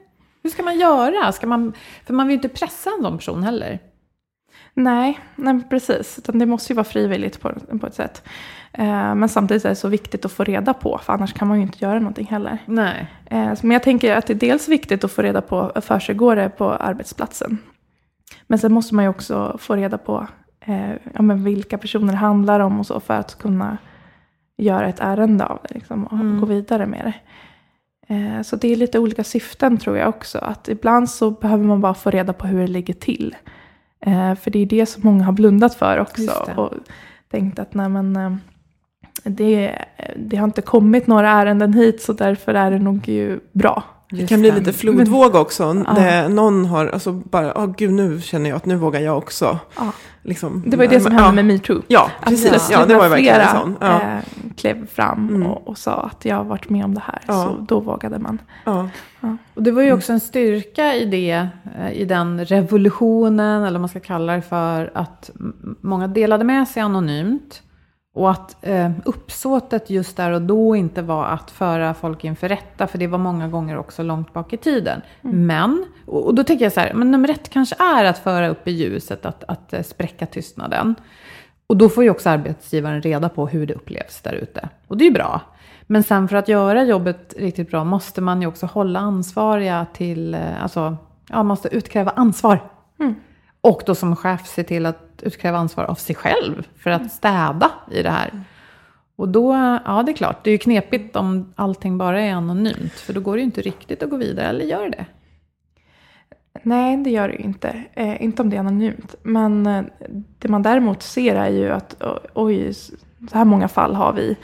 Hur 0.42 0.50
ska 0.50 0.62
man 0.62 0.78
göra? 0.78 1.32
Ska 1.32 1.46
man, 1.46 1.72
för 2.06 2.14
man 2.14 2.26
vill 2.26 2.34
ju 2.34 2.42
inte 2.42 2.58
pressa 2.58 2.90
en 2.90 3.02
sån 3.02 3.18
person 3.18 3.42
heller. 3.42 3.78
Nej, 4.74 5.20
nej, 5.36 5.60
precis. 5.70 6.18
Utan 6.18 6.38
det 6.38 6.46
måste 6.46 6.72
ju 6.72 6.76
vara 6.76 6.84
frivilligt 6.84 7.40
på, 7.40 7.52
på 7.80 7.86
ett 7.86 7.94
sätt. 7.94 8.22
Eh, 8.72 9.14
men 9.14 9.28
samtidigt 9.28 9.64
är 9.64 9.68
det 9.68 9.74
så 9.76 9.88
viktigt 9.88 10.24
att 10.24 10.32
få 10.32 10.44
reda 10.44 10.74
på. 10.74 10.98
För 11.02 11.12
annars 11.12 11.32
kan 11.32 11.48
man 11.48 11.56
ju 11.56 11.62
inte 11.62 11.84
göra 11.84 11.98
någonting 11.98 12.26
heller. 12.26 12.58
Nej. 12.66 13.06
Eh, 13.26 13.52
Men 13.62 13.70
jag 13.70 13.82
tänker 13.82 14.16
att 14.16 14.26
det 14.26 14.32
är 14.32 14.34
dels 14.34 14.68
viktigt 14.68 15.04
att 15.04 15.12
få 15.12 15.22
reda 15.22 15.40
på 15.40 15.72
försiggår 15.80 16.36
det 16.36 16.48
på 16.48 16.70
arbetsplatsen. 16.72 17.58
Men 18.46 18.58
sen 18.58 18.72
måste 18.72 18.94
man 18.94 19.04
ju 19.04 19.08
också 19.08 19.56
få 19.60 19.76
reda 19.76 19.98
på 19.98 20.26
eh, 20.60 20.90
ja, 21.14 21.22
men 21.22 21.44
vilka 21.44 21.78
personer 21.78 22.12
det 22.12 22.18
handlar 22.18 22.60
om 22.60 22.80
och 22.80 22.86
så 22.86 23.00
för 23.00 23.14
att 23.14 23.38
kunna 23.38 23.78
göra 24.56 24.88
ett 24.88 25.00
ärende 25.00 25.46
av 25.46 25.58
det 25.68 25.74
liksom, 25.74 26.04
och 26.06 26.12
Mm. 26.12 26.40
gå 26.40 26.46
vidare 26.46 26.86
med 26.86 27.04
det. 27.04 27.14
Så 28.44 28.56
det 28.56 28.72
är 28.72 28.76
lite 28.76 28.98
olika 28.98 29.24
syften 29.24 29.78
tror 29.78 29.96
jag 29.98 30.08
också. 30.08 30.38
Att 30.38 30.68
ibland 30.68 31.10
så 31.10 31.30
behöver 31.30 31.64
man 31.64 31.80
bara 31.80 31.94
få 31.94 32.10
reda 32.10 32.32
på 32.32 32.46
hur 32.46 32.60
det 32.60 32.66
ligger 32.66 32.94
till. 32.94 33.36
För 34.40 34.50
det 34.50 34.58
är 34.58 34.66
det 34.66 34.86
som 34.86 35.02
många 35.04 35.24
har 35.24 35.32
blundat 35.32 35.74
för 35.74 35.98
också. 35.98 36.32
Och 36.56 36.72
tänkt 37.30 37.58
att 37.58 37.74
nej 37.74 37.88
men, 37.88 38.40
det, 39.24 39.78
det 40.16 40.36
har 40.36 40.44
inte 40.44 40.62
kommit 40.62 41.06
några 41.06 41.30
ärenden 41.30 41.72
hit 41.72 42.02
så 42.02 42.12
därför 42.12 42.54
är 42.54 42.70
det 42.70 42.78
nog 42.78 43.08
ju 43.08 43.40
bra. 43.52 43.82
Det 44.10 44.26
kan 44.26 44.40
bli 44.40 44.50
lite 44.50 44.72
flodvåg 44.72 45.34
också. 45.34 45.62
Ja. 45.86 45.92
Där 45.92 46.28
någon 46.28 46.64
har, 46.64 46.86
alltså 46.86 47.12
bara, 47.12 47.58
åh 47.58 47.74
gud 47.76 47.92
nu 47.92 48.20
känner 48.20 48.50
jag 48.50 48.56
att 48.56 48.66
nu 48.66 48.76
vågar 48.76 49.00
jag 49.00 49.18
också. 49.18 49.58
Ja. 49.76 49.92
Liksom, 50.22 50.62
Det 50.66 50.76
var 50.76 50.84
ju 50.84 50.90
det 50.90 51.00
som 51.00 51.12
ja. 51.12 51.18
hände 51.18 51.42
med 51.42 51.54
metoo. 51.54 51.82
Ja, 51.88 52.10
precis. 52.24 52.68
Ja, 52.70 52.80
det 52.80 52.86
när 52.86 52.94
var 52.96 53.04
ju 53.04 53.10
verkligen 53.10 53.40
en 53.40 53.46
flera, 53.48 53.60
sån. 53.60 53.76
Ja. 53.80 54.00
Eh, 54.00 54.18
klev 54.56 54.86
fram 54.86 55.28
Mm. 55.28 55.46
och, 55.46 55.68
och 55.68 55.78
sa 55.78 55.94
att 56.12 56.24
jag 56.24 56.36
har 56.36 56.44
varit 56.44 56.70
med 56.70 56.84
om 56.84 56.94
det 56.94 57.02
här. 57.04 57.20
Ja. 57.26 57.44
Så 57.44 57.64
då 57.68 57.80
vågade 57.80 58.18
man. 58.18 58.38
Ja. 58.64 58.88
Och 59.54 59.62
det 59.62 59.70
var 59.70 59.82
ju 59.82 59.92
också 59.92 60.12
en 60.12 60.20
styrka 60.20 60.94
i 60.94 61.04
det, 61.04 61.48
eh, 61.78 61.92
i 61.92 62.04
den 62.04 62.44
revolutionen, 62.44 63.62
eller 63.62 63.72
vad 63.72 63.80
man 63.80 63.88
ska 63.88 64.00
kalla 64.00 64.32
det 64.32 64.42
för, 64.42 64.90
att 64.94 65.30
många 65.80 66.06
delade 66.08 66.44
med 66.44 66.68
sig 66.68 66.82
anonymt. 66.82 67.62
Och 68.18 68.30
att 68.30 68.56
eh, 68.60 68.90
uppsåtet 69.04 69.90
just 69.90 70.16
där 70.16 70.30
och 70.30 70.42
då 70.42 70.76
inte 70.76 71.02
var 71.02 71.24
att 71.26 71.50
föra 71.50 71.94
folk 71.94 72.24
inför 72.24 72.48
rätta, 72.48 72.86
för 72.86 72.98
det 72.98 73.06
var 73.06 73.18
många 73.18 73.48
gånger 73.48 73.78
också 73.78 74.02
långt 74.02 74.32
bak 74.32 74.52
i 74.52 74.56
tiden. 74.56 75.02
Men, 75.22 75.84
och, 76.06 76.26
och 76.26 76.34
då 76.34 76.44
tänker 76.44 76.64
jag 76.64 76.72
så 76.72 76.80
här, 76.80 76.94
men 76.94 77.10
nummer 77.10 77.30
ett 77.30 77.48
kanske 77.48 77.76
är 77.78 78.04
att 78.04 78.18
föra 78.18 78.48
upp 78.48 78.68
i 78.68 78.70
ljuset, 78.70 79.26
att, 79.26 79.44
att 79.44 79.72
eh, 79.72 79.82
spräcka 79.82 80.26
tystnaden. 80.26 80.94
Och 81.66 81.76
då 81.76 81.88
får 81.88 82.04
ju 82.04 82.10
också 82.10 82.30
arbetsgivaren 82.30 83.02
reda 83.02 83.28
på 83.28 83.46
hur 83.46 83.66
det 83.66 83.74
upplevs 83.74 84.20
där 84.20 84.32
ute. 84.32 84.68
Och 84.86 84.96
det 84.96 85.04
är 85.04 85.08
ju 85.08 85.14
bra. 85.14 85.40
Men 85.86 86.02
sen 86.02 86.28
för 86.28 86.36
att 86.36 86.48
göra 86.48 86.84
jobbet 86.84 87.34
riktigt 87.38 87.70
bra 87.70 87.84
måste 87.84 88.20
man 88.20 88.40
ju 88.42 88.48
också 88.48 88.66
hålla 88.66 88.98
ansvariga 88.98 89.86
till, 89.92 90.34
eh, 90.34 90.62
alltså, 90.62 90.96
ja, 91.28 91.36
man 91.36 91.46
måste 91.46 91.68
utkräva 91.68 92.10
ansvar. 92.10 92.60
Mm. 93.00 93.14
Och 93.60 93.82
då 93.86 93.94
som 93.94 94.16
chef 94.16 94.46
se 94.46 94.62
till 94.62 94.86
att 94.86 95.22
utkräva 95.22 95.58
ansvar 95.58 95.84
av 95.84 95.94
sig 95.94 96.16
själv 96.16 96.68
för 96.76 96.90
att 96.90 97.12
städa 97.12 97.70
i 97.90 98.02
det 98.02 98.10
här. 98.10 98.44
Och 99.16 99.28
då, 99.28 99.52
ja 99.84 100.02
det 100.06 100.12
är 100.12 100.16
klart, 100.16 100.44
det 100.44 100.50
är 100.50 100.52
ju 100.52 100.58
knepigt 100.58 101.16
om 101.16 101.52
allting 101.56 101.98
bara 101.98 102.20
är 102.20 102.32
anonymt. 102.32 102.92
För 102.92 103.12
då 103.12 103.20
går 103.20 103.32
det 103.32 103.38
ju 103.38 103.44
inte 103.44 103.62
riktigt 103.62 104.02
att 104.02 104.10
gå 104.10 104.16
vidare, 104.16 104.46
eller 104.46 104.64
gör 104.64 104.88
det? 104.88 105.06
Nej, 106.62 106.96
det 106.96 107.10
gör 107.10 107.28
det 107.28 107.34
ju 107.34 107.44
inte. 107.44 107.84
Eh, 107.92 108.22
inte 108.22 108.42
om 108.42 108.50
det 108.50 108.56
är 108.56 108.60
anonymt. 108.60 109.14
Men 109.22 109.66
eh, 109.66 109.84
det 110.38 110.48
man 110.48 110.62
däremot 110.62 111.02
ser 111.02 111.34
är 111.34 111.48
ju 111.50 111.70
att 111.70 112.02
oj, 112.34 112.74
så 112.74 112.94
här 113.32 113.44
många 113.44 113.68
fall 113.68 113.94
har 113.94 114.12
vi. 114.12 114.36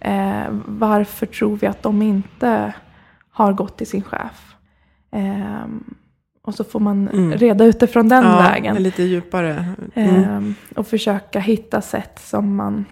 Eh, 0.00 0.44
varför 0.66 1.26
tror 1.26 1.56
vi 1.56 1.66
att 1.66 1.82
de 1.82 2.02
inte 2.02 2.72
har 3.30 3.52
gått 3.52 3.76
till 3.78 3.86
sin 3.86 4.02
chef? 4.02 4.54
Och 6.44 6.54
så 6.54 6.64
får 6.64 6.80
man 6.80 7.08
Mm. 7.08 7.32
reda 7.32 7.64
ut 7.64 7.80
det 7.80 7.86
från 7.86 8.08
den 8.08 8.24
ja, 8.24 8.38
vägen. 8.38 8.76
lite 8.82 9.02
djupare. 9.02 9.66
Mm. 9.94 10.54
Eh, 10.72 10.78
och 10.78 10.86
försöka 10.86 11.40
hitta 11.40 11.80
sätt 11.80 12.18
som 12.24 12.56
man 12.56 12.84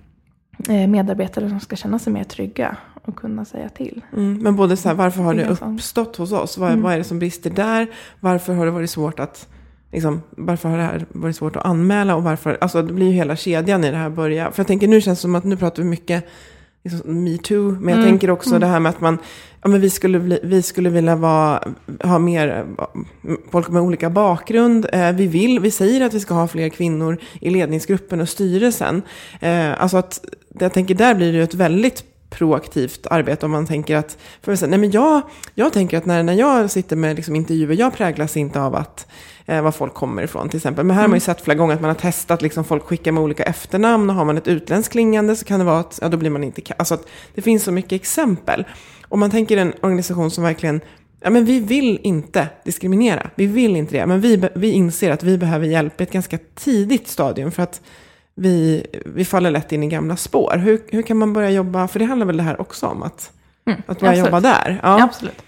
eh, 0.69 0.87
medarbetare 0.89 1.49
som 1.49 1.61
ska 1.61 1.77
känna 1.77 1.99
sig 1.99 2.13
mer 2.13 2.25
trygga 2.25 2.77
och 3.05 3.17
kunna 3.17 3.45
säga 3.45 3.69
till. 3.69 4.05
Mm. 4.17 4.39
Men 4.43 4.57
både 4.57 4.77
så 4.77 4.89
här, 4.89 4.97
varför 4.97 5.23
har 5.23 5.35
det 5.35 5.49
uppstått 5.49 6.17
hos 6.17 6.33
oss? 6.33 6.59
Vad, 6.59 6.69
Mm. 6.71 6.83
vad 6.83 6.93
är 6.95 6.99
det 6.99 7.05
som 7.05 7.19
brister 7.19 7.51
där? 7.51 7.87
Varför 8.21 8.55
har 8.55 8.65
det 8.65 8.71
varit 8.73 8.91
svårt 8.91 9.21
att 9.21 9.49
Liksom, 9.93 10.23
varför 10.31 10.69
har 10.69 10.77
det 10.77 10.83
här 10.83 11.07
varit 11.13 11.37
svårt 11.37 11.57
att 11.57 11.65
anmäla 11.67 12.15
och 12.17 12.23
varför, 12.23 12.59
alltså 12.61 12.83
det 12.83 12.93
blir 12.93 13.07
ju 13.07 13.13
hela 13.13 13.37
kedjan 13.37 13.85
i 13.85 13.91
det 13.91 13.97
här 13.97 14.11
börja. 14.11 14.51
För 14.51 14.61
jag 14.61 14.67
tänker 14.67 14.89
nu 14.89 15.01
känns 15.01 15.19
det 15.19 15.23
som 15.23 15.35
att 15.35 15.45
nu 15.45 15.57
pratar 15.57 15.83
vi 15.83 15.89
mycket 15.89 16.29
liksom, 16.85 17.25
metoo, 17.25 17.71
men 17.81 17.89
jag 17.89 17.99
Mm, 17.99 18.11
tänker 18.11 18.31
också 18.31 18.59
det 18.59 18.67
här 18.67 18.81
med 18.81 18.91
att 18.91 19.01
man, 19.01 19.19
ja 19.63 19.69
men 19.69 19.81
vi 19.81 19.91
skulle, 19.91 20.21
bli, 20.21 20.41
vi 20.43 20.63
skulle 20.63 20.91
vilja 20.91 21.17
vara, 21.17 21.63
ha 22.03 22.19
mer 22.19 22.67
folk 23.51 23.69
med 23.69 23.83
olika 23.83 24.11
bakgrund. 24.11 24.87
Eh, 24.93 25.13
vi 25.13 25.27
vill, 25.27 25.61
vi 25.61 25.71
säger 25.71 26.01
att 26.01 26.15
vi 26.15 26.21
ska 26.21 26.35
ha 26.35 26.49
fler 26.49 26.69
kvinnor 26.69 27.19
i 27.41 27.51
ledningsgruppen 27.51 28.21
och 28.21 28.29
styrelsen. 28.29 29.03
Eh, 29.41 29.83
alltså 29.83 29.97
att, 29.97 30.25
jag 30.59 30.73
tänker 30.73 30.95
där 30.95 31.15
blir 31.15 31.33
det 31.33 31.39
ju 31.39 31.45
ett 31.45 31.55
väldigt 31.55 32.05
proaktivt 32.31 33.07
arbete 33.07 33.47
om 33.47 33.53
man 33.53 33.67
tänker 33.67 33.97
att, 33.97 34.19
för 34.43 34.57
säga, 34.57 34.71
nej 34.71 34.79
men 34.79 34.91
jag, 34.91 35.23
jag 35.55 35.73
tänker 35.73 35.99
att 35.99 36.07
när, 36.07 36.23
när 36.23 36.33
jag 36.33 36.71
sitter 36.71 36.97
med 36.97 37.17
liksom 37.17 37.37
intervjuer, 37.37 37.77
jag 37.77 37.97
präglas 37.97 38.37
inte 38.37 38.61
av 38.61 38.75
att 38.75 39.07
eh, 39.47 39.63
var 39.63 39.73
folk 39.73 39.95
kommer 39.95 40.23
ifrån 40.23 40.49
till 40.49 40.57
exempel. 40.57 40.85
Men 40.85 40.97
här 40.97 41.03
har 41.03 41.09
man 41.09 41.17
ju 41.17 41.21
sett 41.21 41.41
flera 41.41 41.59
gånger 41.59 41.75
att 41.75 41.81
man 41.81 41.91
har 41.91 41.95
testat, 41.95 42.43
liksom 42.43 42.65
folk 42.65 42.85
skickar 42.85 43.13
med 43.13 43.23
olika 43.23 43.43
efternamn 43.43 44.11
och 44.11 44.17
har 44.17 44.25
man 44.25 44.39
ett 44.39 44.49
utländskt 44.49 44.93
klingande 44.93 45.37
så 45.37 45.45
kan 45.45 45.59
det 45.59 45.65
vara 45.65 45.81
att, 45.81 45.99
ja 46.03 46.09
då 46.09 46.17
blir 46.17 46.31
man 46.31 46.45
inte, 46.45 46.63
alltså 46.77 46.95
att 46.95 47.07
det 47.35 47.43
finns 47.43 47.65
så 47.65 47.73
mycket 47.73 47.93
exempel. 47.93 48.65
Om 49.09 49.21
man 49.21 49.31
tänker 49.31 49.57
en 49.57 49.73
organisation 49.81 50.31
som 50.31 50.45
verkligen 50.45 50.81
Ja, 51.23 51.31
men 51.31 51.45
vi 51.45 51.61
vill 51.61 51.99
inte 52.03 52.49
diskriminera. 52.65 53.31
Vi 53.35 53.47
vill 53.47 53.77
inte 53.77 53.97
det. 53.97 54.07
Men 54.07 54.21
vi, 54.21 54.49
vi 54.55 54.71
inser 54.71 55.11
att 55.11 55.23
vi 55.23 55.39
behöver 55.39 55.67
hjälp 55.67 56.01
i 56.01 56.05
ett 56.05 56.13
ganska 56.13 56.39
tidigt 56.55 57.09
stadium. 57.09 57.53
För 57.53 57.63
att 57.63 57.81
vi, 58.41 58.87
vi 59.07 59.25
faller 59.25 59.51
lätt 59.51 59.73
in 59.73 59.83
i 59.83 59.89
gamla 59.89 60.17
spår. 60.17 60.57
Hur, 60.57 60.81
hur 60.89 61.03
kan 61.03 61.17
man 61.17 61.33
börja 61.33 61.51
jobba? 61.51 61.89
För 61.89 61.99
det 61.99 62.05
handlar 62.05 62.27
väl 62.27 62.37
det 62.37 62.43
här 62.43 62.61
också 62.61 62.87
om. 62.87 63.03
Att, 63.03 63.33
Mm, 63.65 63.83
att 63.87 64.01
börja 64.01 64.11
absolut. 64.13 64.27
jobba 64.27 64.41
där. 64.41 64.81
Ja. 64.83 64.99
Ja. 64.99 65.05
Absolut. 65.05 65.43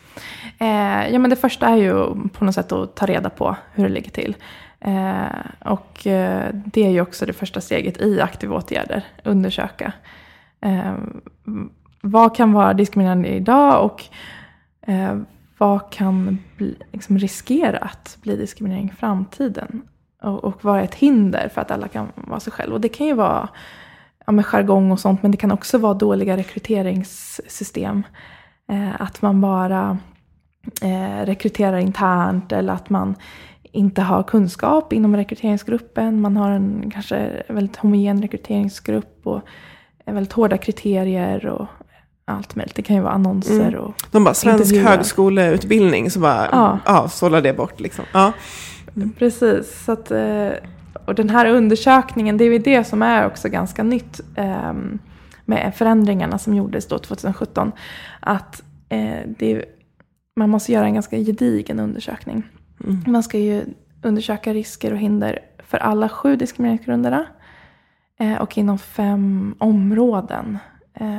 Eh, 0.59 1.13
ja, 1.13 1.19
men 1.19 1.31
det 1.31 1.37
första 1.37 1.67
är 1.69 1.77
ju 1.77 1.93
på 2.33 2.45
något 2.45 2.55
sätt 2.55 2.73
att 2.73 2.95
ta 2.97 3.07
reda 3.07 3.31
på 3.31 3.57
hur 3.75 3.85
det 3.85 3.91
ligger 3.91 4.11
till. 4.11 4.37
Eh, 4.81 5.71
och 5.73 6.07
eh, 6.07 6.49
det 6.53 6.87
är 6.87 6.91
ju 6.91 7.01
också 7.01 7.27
det 7.27 7.33
första 7.33 7.61
steget 7.61 8.01
i 8.01 8.21
aktiva 8.21 8.57
åtgärder. 8.57 9.05
Undersöka. 9.25 9.93
Eh, 10.61 10.95
vad 12.01 12.37
kan 12.37 12.53
vara 12.53 12.75
diskriminerande 12.75 13.29
idag 13.29 13.85
och 13.85 14.03
eh, 14.91 15.19
vad 15.59 15.93
kan 15.93 16.39
bli, 16.57 16.75
liksom 16.93 17.19
riskera 17.19 17.79
att 17.79 18.19
bli 18.23 18.37
diskriminering 18.37 18.91
i 18.95 18.97
framtiden? 19.01 19.83
Och, 20.23 20.45
och 20.45 20.65
vara 20.65 20.83
ett 20.83 20.95
hinder 20.95 21.49
för 21.55 21.61
att 21.61 21.71
alla 21.71 21.89
kan 21.89 22.09
vara 22.15 22.41
sig 22.41 22.53
själv. 22.53 22.73
Och 22.75 22.81
det 22.81 22.89
kan 22.89 23.07
ju 23.07 23.15
vara 23.15 23.49
ja, 24.27 24.33
med 24.33 24.47
jargong 24.47 24.93
och 24.93 25.01
sånt, 25.01 25.23
men 25.23 25.31
det 25.31 25.37
kan 25.37 25.53
också 25.53 25.79
vara 25.79 25.95
dåliga 25.95 26.37
rekryteringssystem. 26.37 28.03
Eh, 28.73 29.01
att 29.03 29.23
man 29.23 29.41
bara 29.41 29.99
eh, 30.83 31.25
rekryterar 31.27 31.79
internt 31.79 32.53
eller 32.53 32.73
att 32.73 32.91
man 32.91 33.15
inte 33.63 34.03
har 34.03 34.23
kunskap 34.23 34.93
inom 34.93 35.17
rekryteringsgruppen. 35.17 36.21
Man 36.21 36.37
har 36.37 36.51
en 36.51 36.91
kanske 36.93 37.43
väldigt 37.49 37.77
homogen 37.77 38.23
rekryteringsgrupp 38.23 39.21
och 39.27 39.41
väldigt 40.07 40.33
hårda 40.33 40.57
kriterier 40.59 41.47
och 41.47 41.67
allt 42.25 42.57
möjligt. 42.57 42.75
Det 42.77 42.83
kan 42.83 42.97
ju 42.97 43.03
vara 43.03 43.13
annonser 43.13 43.69
Mm. 43.69 43.81
och 43.81 43.95
De 44.11 44.25
bara, 44.25 44.35
svensk 44.35 44.65
Intervjuer. 44.65 44.91
högskoleutbildning, 44.91 46.11
så 46.11 46.21
bara, 46.21 46.49
ja, 46.53 46.79
Ja. 46.87 47.09
sålla 47.09 47.41
det 47.41 47.53
bort 47.53 47.81
liksom. 47.81 48.05
Ja. 48.13 48.33
Precis. 49.19 49.85
Så 49.85 49.93
att, 49.93 50.11
eh, 50.11 50.51
och 51.05 51.15
den 51.15 51.31
här 51.31 51.47
undersökningen, 51.47 52.37
det 52.37 52.45
är 52.45 52.53
ju 52.53 52.59
det 52.59 52.85
som 52.85 53.03
är 53.03 53.27
också 53.27 53.49
ganska 53.49 53.83
nytt 53.83 54.21
ehm, 54.37 54.99
med 55.45 55.75
förändringarna 55.75 56.39
som 56.39 56.55
gjordes 56.55 56.89
då 56.89 56.99
2017. 56.99 57.73
Att 58.21 58.63
eh, 58.89 59.19
det 59.39 59.53
är, 59.53 59.65
man 60.37 60.51
måste 60.51 60.73
göra 60.73 60.87
en 60.87 60.95
ganska 60.95 61.17
gedigen 61.17 61.81
undersökning. 61.81 62.43
Mm. 62.85 63.05
Man 63.07 63.23
ska 63.23 63.39
ju 63.39 63.65
undersöka 64.03 64.55
risker 64.55 64.93
och 64.93 64.99
hinder 64.99 65.39
för 65.59 65.79
alla 65.79 66.09
sju 66.09 66.37
diskrimineringsgrunderna. 66.37 67.27
Eh, 68.19 68.35
och 68.35 68.59
inom 68.59 68.79
fem 68.79 69.55
områden. 69.59 70.59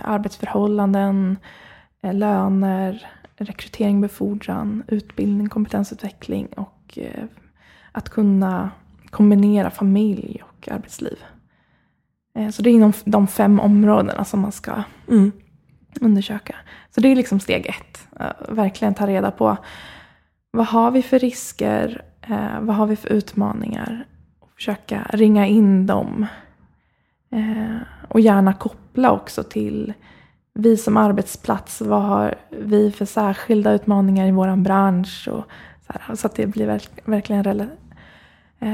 Arbetsförhållanden, 0.03 1.37
löner, 2.01 3.07
rekrytering, 3.37 4.01
befordran, 4.01 4.83
utbildning, 4.87 5.49
kompetensutveckling 5.49 6.47
och 6.47 6.99
att 7.93 8.09
kunna 8.09 8.71
kombinera 9.09 9.69
familj 9.69 10.43
och 10.43 10.69
arbetsliv. 10.71 11.17
Eh, 12.35 12.49
så 12.49 12.61
det 12.61 12.69
är 12.69 12.73
inom 12.73 12.93
de 13.05 13.27
fem 13.27 13.59
områdena 13.59 14.25
som 14.25 14.39
man 14.39 14.51
ska 14.51 14.83
Mm. 15.07 15.31
undersöka. 16.01 16.55
Så 16.95 17.01
det 17.01 17.07
är 17.07 17.15
liksom 17.15 17.39
steg 17.39 17.65
ett. 17.67 18.07
Eh, 18.19 18.53
verkligen 18.55 18.93
ta 18.93 19.07
reda 19.07 19.31
på 19.31 19.57
vad 20.51 20.65
har 20.65 20.91
vi 20.91 21.01
för 21.01 21.19
risker, 21.19 22.01
eh, 22.21 22.59
vad 22.61 22.75
har 22.75 22.87
vi 22.87 22.95
för 22.95 23.09
utmaningar 23.09 24.05
och 24.39 24.51
försöka 24.55 25.07
ringa 25.09 25.47
in 25.47 25.85
dem. 25.87 26.25
Och 28.07 28.19
gärna 28.19 28.53
koppla 28.53 29.11
också 29.11 29.43
till 29.43 29.93
vi 30.53 30.77
som 30.77 30.97
arbetsplats, 30.97 31.81
vad 31.81 32.01
har 32.01 32.35
vi 32.49 32.91
för 32.91 33.05
särskilda 33.05 33.71
utmaningar 33.73 34.27
i 34.27 34.31
vår 34.31 34.55
bransch? 34.55 35.27
Och 35.31 35.43
så, 35.87 35.93
här, 35.93 36.15
så 36.15 36.27
att 36.27 36.35
det 36.35 36.47
blir 36.47 36.67
verk, 36.67 36.89
verkligen 37.05 37.43
eh, 38.61 38.69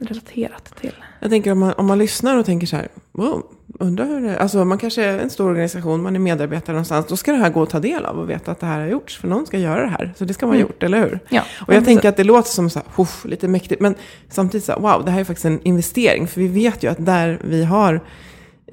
relaterat 0.00 0.64
till. 0.80 0.94
Jag 1.20 1.30
tänker 1.30 1.52
om 1.52 1.58
man, 1.58 1.72
om 1.72 1.86
man 1.86 1.98
lyssnar 1.98 2.36
och 2.36 2.46
tänker 2.46 2.66
så 2.66 2.76
här, 2.76 2.88
wow, 3.12 3.42
undrar 3.78 4.06
hur 4.06 4.20
det 4.20 4.38
Alltså 4.38 4.64
man 4.64 4.78
kanske 4.78 5.04
är 5.04 5.18
en 5.18 5.30
stor 5.30 5.48
organisation, 5.50 6.02
man 6.02 6.14
är 6.16 6.20
medarbetare 6.20 6.72
någonstans. 6.74 7.06
Då 7.08 7.16
ska 7.16 7.32
det 7.32 7.38
här 7.38 7.50
gå 7.50 7.62
att 7.62 7.70
ta 7.70 7.80
del 7.80 8.04
av 8.04 8.18
och 8.18 8.30
veta 8.30 8.50
att 8.52 8.60
det 8.60 8.66
här 8.66 8.80
har 8.80 8.86
gjorts. 8.86 9.18
För 9.18 9.28
någon 9.28 9.46
ska 9.46 9.58
göra 9.58 9.82
det 9.82 9.88
här. 9.88 10.14
Så 10.16 10.24
det 10.24 10.34
ska 10.34 10.46
vara 10.46 10.56
Mm. 10.56 10.66
gjort, 10.68 10.82
eller 10.82 11.00
hur? 11.00 11.18
Ja, 11.28 11.42
Och 11.66 11.74
jag 11.74 11.84
tänker 11.84 12.08
att 12.08 12.16
det 12.16 12.24
låter 12.24 12.50
som 12.50 12.70
så 12.70 12.78
här, 12.78 12.88
"Huff", 12.94 13.24
lite 13.24 13.48
mäktigt. 13.48 13.80
Men 13.80 13.94
samtidigt 14.28 14.64
så 14.64 14.72
här, 14.72 14.80
wow, 14.80 15.04
det 15.04 15.10
här 15.10 15.20
är 15.20 15.24
faktiskt 15.24 15.44
en 15.44 15.60
investering. 15.62 16.26
För 16.26 16.40
vi 16.40 16.48
vet 16.48 16.82
ju 16.82 16.90
att 16.90 17.06
där 17.06 17.38
vi 17.44 17.64
har 17.64 18.00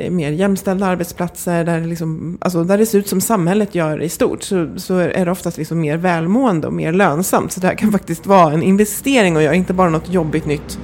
mer 0.09 0.31
jämställda 0.31 0.85
arbetsplatser, 0.85 1.63
där 1.63 1.79
det, 1.79 1.87
liksom, 1.87 2.37
alltså 2.41 2.63
där 2.63 2.77
det 2.77 2.85
ser 2.85 2.99
ut 2.99 3.07
som 3.07 3.21
samhället 3.21 3.75
gör 3.75 4.01
i 4.01 4.09
stort, 4.09 4.43
så, 4.43 4.69
så 4.77 4.97
är 4.97 5.25
det 5.25 5.31
oftast 5.31 5.57
liksom 5.57 5.81
mer 5.81 5.97
välmående 5.97 6.67
och 6.67 6.73
mer 6.73 6.93
lönsamt. 6.93 7.51
Så 7.51 7.59
det 7.59 7.67
här 7.67 7.75
kan 7.75 7.91
faktiskt 7.97 8.25
vara 8.25 8.53
en 8.53 8.63
investering 8.63 9.35
och 9.35 9.43
göra, 9.43 9.53
inte 9.55 9.73
bara 9.73 9.89
något 9.89 10.13
jobbigt 10.13 10.45
nytt 10.45 10.79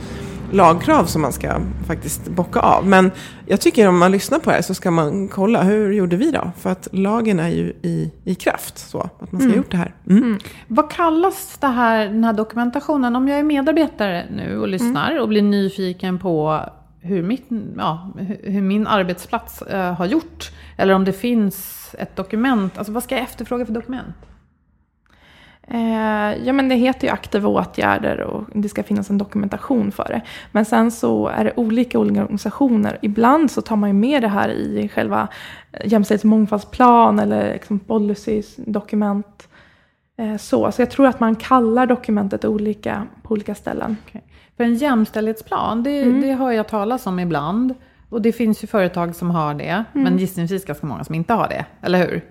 lagkrav 0.51 1.05
som 1.05 1.21
man 1.21 1.33
ska 1.33 1.53
faktiskt 1.87 2.27
bocka 2.27 2.59
av. 2.59 2.87
Men 2.87 3.11
jag 3.45 3.61
tycker 3.61 3.87
om 3.87 3.97
man 3.97 4.11
lyssnar 4.11 4.39
på 4.39 4.49
det 4.49 4.55
här 4.55 4.61
så 4.61 4.73
ska 4.73 4.91
man 4.91 5.27
kolla, 5.27 5.63
hur 5.63 5.91
gjorde 5.93 6.15
vi 6.15 6.31
då? 6.31 6.51
För 6.57 6.69
att 6.69 6.87
lagen 6.91 7.39
är 7.39 7.49
ju 7.49 7.73
i, 7.81 8.11
i 8.23 8.35
kraft, 8.35 8.77
så 8.77 8.99
att 8.99 9.31
man 9.31 9.41
ska 9.41 9.47
ha 9.49 9.53
Mm. 9.53 9.57
gjort 9.57 9.71
det 9.71 9.77
här. 9.77 9.95
Mm. 10.09 10.37
Vad 10.67 10.91
kallas 10.91 11.57
det 11.59 11.67
här, 11.67 12.05
den 12.05 12.23
här 12.23 12.33
dokumentationen? 12.33 13.15
Om 13.15 13.27
jag 13.27 13.39
är 13.39 13.43
medarbetare 13.43 14.25
nu 14.31 14.59
och 14.59 14.67
lyssnar 14.67 15.19
och 15.21 15.27
blir 15.27 15.41
nyfiken 15.41 16.19
på 16.19 16.61
hur, 17.07 17.23
mitt, 17.23 17.45
ja, 17.77 18.11
hur- 18.43 18.61
min 18.61 18.87
arbetsplats 18.87 19.61
eh, 19.61 19.93
har 19.93 20.05
gjort. 20.05 20.51
Eller 20.77 20.93
om 20.93 21.05
det 21.05 21.13
finns 21.13 21.95
ett 21.99 22.15
dokument. 22.15 22.77
Alltså 22.77 22.93
vad 22.93 23.03
ska 23.03 23.15
jag 23.15 23.23
efterfråga 23.23 23.65
för 23.65 23.73
dokument? 23.73 24.15
Eh, 25.69 26.45
ja, 26.45 26.53
men 26.53 26.69
det 26.69 26.75
heter 26.75 27.07
ju 27.07 27.13
aktiva 27.13 27.49
åtgärder 27.49 28.21
och 28.21 28.43
det 28.53 28.69
ska 28.69 28.83
finnas 28.83 29.09
en 29.09 29.17
dokumentation 29.17 29.91
för 29.91 30.05
det. 30.09 30.21
Men 30.51 30.65
sen 30.65 30.91
så 30.91 31.27
är 31.27 31.43
det 31.43 31.53
olika 31.55 31.99
organisationer. 31.99 32.99
Ibland 33.01 33.51
så 33.51 33.61
tar 33.61 33.75
man 33.75 33.89
ju 33.89 33.93
med 33.93 34.21
det 34.21 34.27
här 34.27 34.49
i 34.49 34.89
själva 34.93 35.27
jämställdhets 35.83 36.23
och 36.23 36.29
mångfaldsplan 36.29 37.19
eller 37.19 37.53
liksom 37.53 37.79
policies, 37.79 38.55
dokument. 38.55 39.47
Eh, 40.17 40.37
så. 40.37 40.71
så 40.71 40.81
jag 40.81 40.91
tror 40.91 41.07
att 41.07 41.19
man 41.19 41.35
kallar 41.35 41.85
dokumentet 41.85 42.45
olika 42.45 43.07
på 43.23 43.33
olika 43.33 43.55
ställen. 43.55 43.97
För 44.57 44.63
en 44.63 44.75
jämställdhetsplan, 44.75 45.83
det, 45.83 46.01
Mm. 46.01 46.21
det 46.21 46.33
hör 46.33 46.51
jag 46.51 46.67
talas 46.67 47.07
om 47.07 47.19
ibland. 47.19 47.73
Och 48.09 48.21
det 48.21 48.31
finns 48.31 48.63
ju 48.63 48.67
företag 48.67 49.15
som 49.15 49.31
har 49.31 49.53
det. 49.53 49.83
Men 49.93 50.17
gissningsvis 50.17 50.65
ganska 50.65 50.87
många 50.87 51.03
som 51.03 51.15
inte 51.15 51.33
har 51.33 51.47
det. 51.47 51.65
Eller 51.81 52.07
hur? 52.07 52.21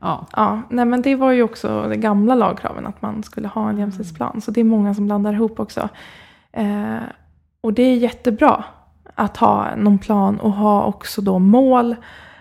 Ja. 0.00 0.26
Ja, 0.36 0.62
nej 0.70 0.84
men 0.84 1.02
det 1.02 1.14
var 1.16 1.30
ju 1.32 1.42
också 1.42 1.86
det 1.88 1.96
gamla 1.96 2.34
lagkraven 2.34 2.86
att 2.86 3.02
man 3.02 3.22
skulle 3.22 3.48
ha 3.48 3.70
en 3.70 3.78
jämställdhetsplan. 3.78 4.40
Så 4.40 4.50
det 4.50 4.60
är 4.60 4.64
många 4.64 4.94
som 4.94 5.06
blandar 5.06 5.32
ihop 5.32 5.60
också. 5.60 5.88
Eh, 6.52 6.96
och 7.60 7.72
det 7.72 7.82
är 7.82 7.94
jättebra 7.96 8.64
att 9.14 9.36
ha 9.36 9.76
någon 9.76 9.98
plan 9.98 10.40
och 10.40 10.52
ha 10.52 10.84
också 10.84 11.20
då 11.22 11.38
mål 11.38 11.96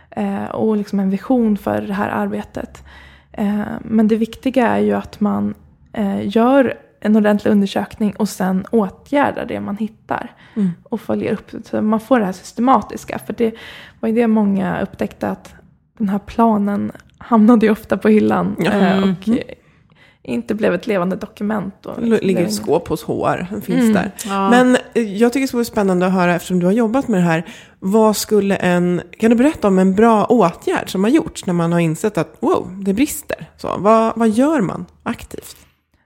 eh, 0.10 0.46
och 0.46 0.78
liksom 0.78 1.00
en 1.00 1.10
vision 1.10 1.58
för 1.58 1.82
det 1.82 1.94
här 1.94 2.10
arbetet. 2.10 2.84
Eh, 3.32 3.62
men 3.82 4.08
det 4.08 4.16
viktiga 4.16 4.68
är 4.68 4.80
ju 4.80 4.94
att 4.94 5.20
man 5.20 5.54
eh, 5.94 6.28
gör 6.28 6.74
en 7.02 7.16
ordentlig 7.16 7.52
undersökning 7.52 8.16
och 8.16 8.30
sen 8.30 8.66
åtgärdar 8.72 9.46
det 9.46 9.60
man 9.60 9.78
hittar. 9.78 10.32
Mm. 10.56 10.72
Och 10.84 11.02
följer 11.02 11.34
upp 11.34 11.52
så 11.66 11.82
man 11.82 12.00
får 12.00 12.20
det 12.20 12.26
här 12.26 12.32
systematiska. 12.32 13.20
För 13.20 13.34
det 13.34 13.54
var 14.00 14.10
ju 14.10 14.16
det 14.16 14.28
många 14.28 14.82
upptäckte 14.82 15.30
att 15.30 15.54
den 15.98 16.10
här 16.10 16.20
planen 16.20 16.92
hamnade 17.18 17.66
ju 17.66 17.72
ofta 17.72 17.98
på 17.98 18.08
hyllan. 18.10 18.56
Eh, 18.66 19.04
och 19.04 19.30
eh, 19.30 19.38
inte 20.24 20.56
blev 20.56 20.74
ett 20.74 20.88
levande 20.88 21.16
dokument. 21.16 21.86
Och 21.86 21.96
Det 22.02 22.08
liksom 22.08 22.28
ligger 22.28 22.44
ett 22.44 22.54
skåp 22.54 22.88
hos 22.88 23.04
HR, 23.04 23.48
den 23.52 23.62
finns 23.62 23.80
Mm. 23.82 23.94
där. 23.94 24.12
Ja. 24.26 24.50
Men 24.50 24.78
eh, 24.94 25.16
jag 25.18 25.34
tycker 25.34 25.42
det 25.42 25.48
skulle 25.48 25.58
vara 25.60 25.66
spännande 25.66 26.06
att 26.08 26.14
höra, 26.14 26.36
eftersom 26.36 26.60
du 26.60 26.66
har 26.66 26.74
jobbat 26.74 27.08
med 27.08 27.20
det 27.20 27.26
här, 27.26 27.46
vad 27.80 28.18
skulle 28.18 28.56
en, 28.56 29.02
kan 29.20 29.30
du 29.30 29.36
berätta 29.36 29.68
om 29.68 29.80
en 29.80 29.96
bra 29.96 30.26
åtgärd 30.26 30.90
som 30.90 31.04
har 31.04 31.12
gjorts 31.12 31.46
när 31.46 31.54
man 31.54 31.74
har 31.74 31.80
insett 31.80 32.18
att 32.18 32.38
wow, 32.40 32.84
det 32.86 32.94
brister? 32.94 33.50
Så, 33.58 33.76
vad, 33.78 34.14
vad 34.16 34.30
gör 34.30 34.62
man 34.62 34.86
aktivt? 35.04 35.58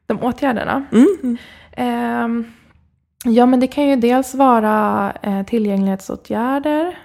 De 0.06 0.24
åtgärderna. 0.24 0.84
Mm. 0.92 1.38
Ehm, 1.72 2.46
ja, 3.26 3.46
men 3.46 3.60
det 3.60 3.68
kan 3.68 3.88
ju 3.88 3.96
dels 3.96 4.36
vara 4.36 5.12
eh, 5.22 5.44
tillgänglighetsåtgärder. 5.46 6.98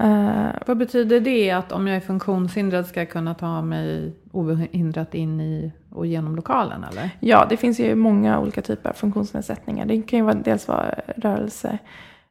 Eh, 0.00 0.46
Vad 0.66 0.76
betyder 0.76 1.20
det 1.20 1.50
att 1.50 1.72
om 1.72 1.86
jag 1.88 1.96
är 1.96 2.00
funktionshindrad 2.00 2.86
ska 2.86 3.00
jag 3.00 3.10
kunna 3.10 3.34
ta 3.34 3.62
mig 3.62 4.12
obehindrat 4.32 5.14
in 5.14 5.40
i 5.40 5.72
och 5.90 6.06
genom 6.06 6.36
lokalen 6.36 6.84
eller? 6.84 7.10
ja, 7.20 7.46
det 7.48 7.56
finns 7.56 7.80
ju 7.80 7.94
många 7.94 8.40
olika 8.40 8.62
typer 8.62 8.90
av 8.90 8.94
funktionsnedsättningar. 8.94 9.86
Det 9.86 10.02
kan 10.02 10.18
ju 10.18 10.24
vara, 10.24 10.34
dels 10.34 10.68
vara 10.68 10.94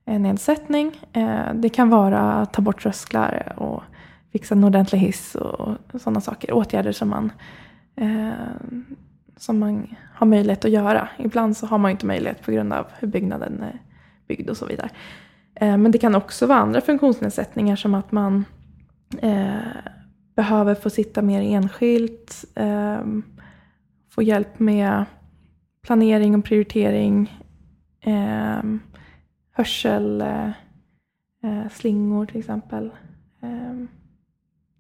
rörelsenedsättning. 0.06 1.00
Eh, 1.14 1.54
det 1.54 1.70
kan 1.70 1.90
vara 1.90 2.20
att 2.34 2.54
ta 2.54 2.62
bort 2.62 2.82
trösklar 2.84 3.54
och 3.58 3.84
fixa 4.32 4.56
en 4.56 4.64
ordentlig 4.64 5.00
hiss 5.00 5.36
och 5.36 5.78
sådana 6.02 6.22
saker. 6.22 6.54
Åtgärder 6.54 6.92
som 6.92 7.10
man, 7.10 7.32
eh, 7.96 8.32
som 9.42 9.60
man 9.60 9.96
har 10.14 10.28
möjlighet 10.28 10.66
att 10.66 10.72
göra. 10.72 11.10
Ibland 11.18 11.58
så 11.58 11.66
har 11.68 11.78
man 11.78 11.92
inte 11.92 12.06
möjlighet 12.06 12.42
på 12.42 12.52
grund 12.52 12.74
av 12.74 12.88
hur 13.00 13.08
byggnaden 13.08 13.64
är 13.64 13.80
byggd 14.28 14.50
och 14.50 14.58
så 14.58 14.66
vidare. 14.66 14.90
Eh, 15.56 15.78
Men 15.78 15.92
det 15.92 15.98
kan 15.98 16.16
också 16.16 16.48
vara 16.48 16.60
andra 16.60 16.82
funktionsnedsättningar 16.82 17.76
som 17.76 17.94
att 17.96 18.12
man 18.12 18.46
eh, 19.22 19.56
behöver 20.36 20.76
få 20.76 20.90
sitta 20.90 21.22
mer 21.22 21.42
enskilt, 21.42 22.46
eh, 22.56 23.00
få 24.10 24.24
hjälp 24.24 24.60
med 24.60 25.06
planering 25.84 26.36
och 26.36 26.46
prioritering, 26.46 27.40
eh, 28.02 28.64
hörsel, 29.52 30.22
eh, 30.22 30.50
eh, 31.44 31.70
slingor 31.72 32.26
till 32.26 32.40
exempel. 32.40 32.92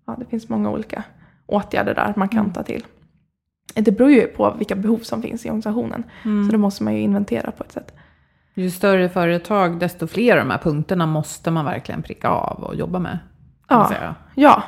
Ja, 0.05 0.15
det 0.19 0.25
finns 0.25 0.49
många 0.49 0.71
olika 0.71 1.03
åtgärder 1.45 1.95
där 1.95 2.13
man 2.15 2.29
kan 2.29 2.53
ta 2.53 2.63
till. 2.63 2.83
Det 3.73 3.91
beror 3.91 4.11
ju 4.11 4.27
på 4.27 4.55
vilka 4.57 4.75
behov 4.75 4.97
som 4.99 5.21
finns 5.21 5.45
i 5.45 5.49
organisationen. 5.49 6.03
Så 6.23 6.51
det 6.51 6.57
måste 6.57 6.83
man 6.83 6.93
ju 6.95 7.01
inventera 7.01 7.51
på 7.51 7.63
ett 7.63 7.71
sätt. 7.71 7.93
Ju 8.53 8.71
större 8.71 9.09
företag, 9.09 9.79
desto 9.79 10.07
fler 10.07 10.37
av 10.37 10.45
de 10.45 10.51
här 10.51 10.57
punkterna 10.57 11.05
måste 11.05 11.51
man 11.51 11.65
verkligen 11.65 12.01
pricka 12.01 12.29
av 12.29 12.63
och 12.63 12.75
jobba 12.75 12.99
med. 12.99 13.19
Ja. 13.69 13.93
Ja, 14.35 14.63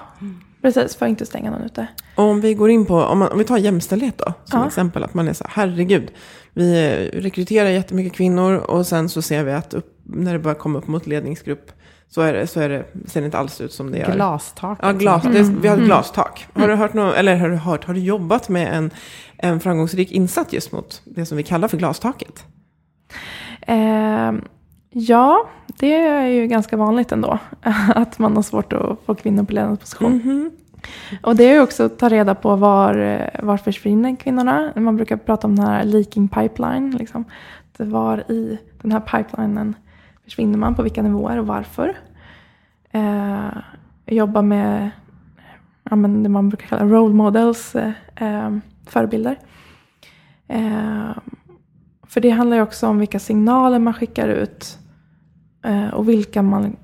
precis. 0.62 0.96
För 0.96 1.06
att 1.06 1.10
inte 1.10 1.26
stänga 1.26 1.52
någon 1.52 1.62
ute. 1.62 1.88
Och 2.16 2.24
om 2.24 2.42
vi 2.42 2.54
går 2.54 2.70
in 2.70 2.86
på, 2.86 2.96
om, 2.96 3.20
man, 3.20 3.32
om 3.32 3.38
vi 3.38 3.44
tar 3.44 3.58
jämställdhet 3.58 4.18
då, 4.18 4.34
som 4.44 4.60
Ja. 4.60 4.68
exempel, 4.68 5.04
att 5.04 5.14
man 5.14 5.28
är 5.28 5.34
så 5.34 5.44
här, 5.44 5.52
herregud, 5.56 6.12
vi 6.54 6.96
rekryterar 7.14 7.70
jättemycket 7.70 8.14
kvinnor 8.14 8.58
och 8.58 8.88
sen 8.88 9.10
så 9.10 9.22
ser 9.22 9.44
vi 9.44 9.52
att 9.52 9.74
upp, 9.74 10.00
när 10.04 10.34
det 10.34 10.40
börjar 10.40 10.56
komma 10.56 10.80
upp 10.80 10.88
mot 10.88 11.08
ledningsgrupp 11.08 11.72
så, 12.14 12.22
är 12.22 12.34
det, 12.34 12.48
så 12.48 12.60
är 12.60 12.70
det, 12.70 12.86
ser 13.06 13.22
det 13.22 13.26
inte 13.26 13.38
alls 13.38 13.62
ut 13.62 13.74
som 13.74 13.92
det 13.92 13.98
gör. 13.98 14.14
Glastak. 14.14 14.80
Ja, 14.82 14.92
glas, 14.92 15.24
det, 15.24 15.44
vi 15.62 15.68
har 15.68 15.78
ett 15.78 15.84
glastak. 15.84 16.48
Har 16.54 16.68
du 16.68 16.76
hört 16.76 16.94
något, 16.94 17.16
eller 17.16 17.36
har 17.36 17.50
du 17.50 17.56
hört, 17.56 17.86
har 17.86 17.94
du 17.94 18.00
jobbat 18.00 18.50
med 18.50 18.78
en, 18.78 18.92
en 19.38 19.60
framgångsrik 19.60 20.12
insats 20.12 20.54
just 20.54 20.72
mot 20.72 21.02
det 21.06 21.26
som 21.26 21.38
vi 21.38 21.44
kallar 21.44 21.68
för 21.68 21.78
glastaket? 21.78 22.44
Eh, 23.62 24.32
ja, 24.90 25.50
det 25.68 25.96
är 25.96 26.28
ju 26.28 26.48
ganska 26.48 26.78
vanligt 26.78 27.12
ändå. 27.12 27.40
Att 27.96 28.20
man 28.20 28.36
har 28.36 28.44
svårt 28.44 28.74
att 28.74 29.00
få 29.06 29.16
kvinnor 29.16 29.44
på 29.44 29.54
ledande 29.54 29.78
position. 29.78 30.12
Mhm. 30.12 30.52
Och 31.22 31.36
det 31.36 31.44
är 31.44 31.54
ju 31.54 31.62
också 31.62 31.84
att 31.84 32.00
ta 32.00 32.10
reda 32.10 32.36
på 32.36 32.56
var, 32.56 33.30
var 33.44 33.58
försvinner 33.58 34.16
kvinnorna. 34.16 34.74
Man 34.76 34.96
brukar 34.96 35.18
prata 35.18 35.48
om 35.48 35.56
den 35.56 35.66
här 35.66 35.84
leaking 35.84 36.28
pipeline. 36.28 36.92
Liksom. 36.92 37.26
Att 37.74 37.88
Var 37.88 38.32
i 38.32 38.58
den 38.82 38.92
här 38.92 39.00
pipelinen 39.00 39.76
försvinner 40.24 40.58
man, 40.58 40.76
på 40.76 40.84
vilka 40.84 41.02
nivåer 41.02 41.38
och 41.38 41.48
varför. 41.48 41.98
Eh, 42.92 43.58
jobba 44.06 44.42
med 44.42 44.92
ja, 45.90 45.96
men 45.96 46.24
det 46.24 46.30
man 46.30 46.50
brukar 46.50 46.68
kalla 46.68 46.86
role 46.86 47.14
models, 47.14 47.76
eh, 47.76 47.92
eh 48.16 48.58
förebilder. 48.86 49.40
Eh, 50.48 51.12
för 52.08 52.22
det 52.22 52.30
handlar 52.30 52.58
ju 52.58 52.64
också 52.64 52.88
om 52.88 53.00
vilka 53.00 53.20
signaler 53.20 53.80
man 53.80 53.94
skickar 53.94 54.28
ut 54.28 54.80
eh, 55.64 55.88
och 55.88 56.10
vilka 56.10 56.42
man 56.42 56.76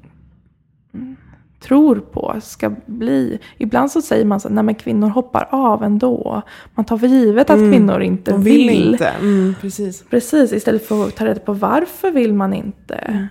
tror 1.60 1.96
på 1.96 2.36
ska 2.42 2.72
bli. 2.86 3.40
Ibland 3.58 3.92
så 3.92 4.02
säger 4.02 4.26
man 4.26 4.40
så 4.40 4.60
att 4.60 4.78
kvinnor 4.82 5.08
hoppar 5.08 5.48
av 5.52 5.84
ändå. 5.84 6.42
Man 6.76 6.86
tar 6.86 6.98
för 6.98 7.08
givet 7.08 7.50
att 7.50 7.58
Mm, 7.58 7.72
kvinnor 7.72 8.02
inte 8.02 8.32
De 8.32 8.44
vill. 8.44 8.70
vill 8.70 8.92
inte. 8.92 9.08
Mm, 9.08 9.56
precis. 9.62 10.04
Precis, 10.10 10.54
istället 10.54 10.86
för 10.88 11.08
att 11.08 11.16
ta 11.16 11.26
reda 11.26 11.40
på 11.40 11.54
varför 11.54 12.12
vill 12.12 12.34
man 12.34 12.54
inte. 12.54 13.28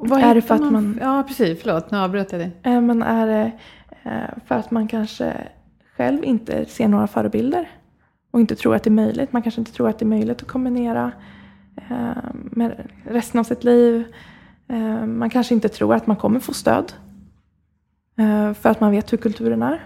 Vad 0.00 0.20
är 0.20 0.34
det 0.34 0.42
för 0.42 0.54
att 0.54 0.72
man... 0.72 0.98
Ja, 1.02 1.24
precis. 1.28 1.62
Förlåt, 1.62 1.90
nu 1.90 1.98
avbröt 1.98 2.32
jag 2.32 2.40
dig. 2.40 2.50
Eh, 2.62 2.80
Men 2.80 3.02
är 3.02 3.26
det 3.26 3.52
eh, 4.02 4.38
för 4.46 4.54
att 4.54 4.70
man 4.70 4.88
kanske 4.88 5.32
själv 5.96 6.24
inte 6.24 6.64
ser 6.64 6.88
några 6.88 7.06
förebilder 7.06 7.68
och 8.30 8.40
inte 8.40 8.54
tror 8.56 8.74
att 8.74 8.82
det 8.82 8.90
är 8.90 8.92
möjligt. 8.92 9.32
Man 9.32 9.42
kanske 9.42 9.60
inte 9.60 9.72
tror 9.72 9.88
att 9.88 9.98
det 9.98 10.04
är 10.04 10.06
möjligt 10.06 10.42
att 10.42 10.48
kombinera 10.48 11.12
eh, 11.76 12.10
med 12.34 12.86
resten 13.04 13.40
av 13.40 13.44
sitt 13.44 13.64
liv. 13.64 14.04
Man 15.06 15.30
kanske 15.30 15.54
inte 15.54 15.68
tror 15.68 15.94
att 15.94 16.06
man 16.06 16.16
kommer 16.16 16.40
få 16.40 16.52
stöd 16.54 16.92
för 18.54 18.66
att 18.68 18.80
man 18.80 18.90
vet 18.90 19.12
hur 19.12 19.18
kulturen 19.18 19.62
är. 19.62 19.84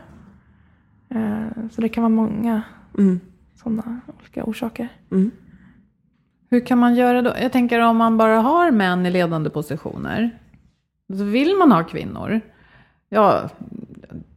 Eh, 1.14 1.68
Så 1.70 1.80
det 1.80 1.88
kan 1.88 2.02
vara 2.02 2.08
många 2.14 2.62
Mm. 2.98 3.20
sådana 3.54 4.00
olika 4.20 4.44
orsaker. 4.44 4.88
Mm. 5.10 5.30
Hur 6.50 6.66
kan 6.66 6.78
man 6.78 6.94
göra 6.94 7.22
då? 7.22 7.32
Jag 7.42 7.52
tänker 7.52 7.80
om 7.80 7.96
man 7.96 8.16
bara 8.18 8.36
har 8.40 8.70
män 8.70 9.06
i 9.06 9.10
ledande 9.10 9.50
positioner. 9.50 10.30
Så 11.18 11.24
vill 11.24 11.56
man 11.56 11.72
ha 11.72 11.84
kvinnor. 11.84 12.40
Ja, 13.08 13.48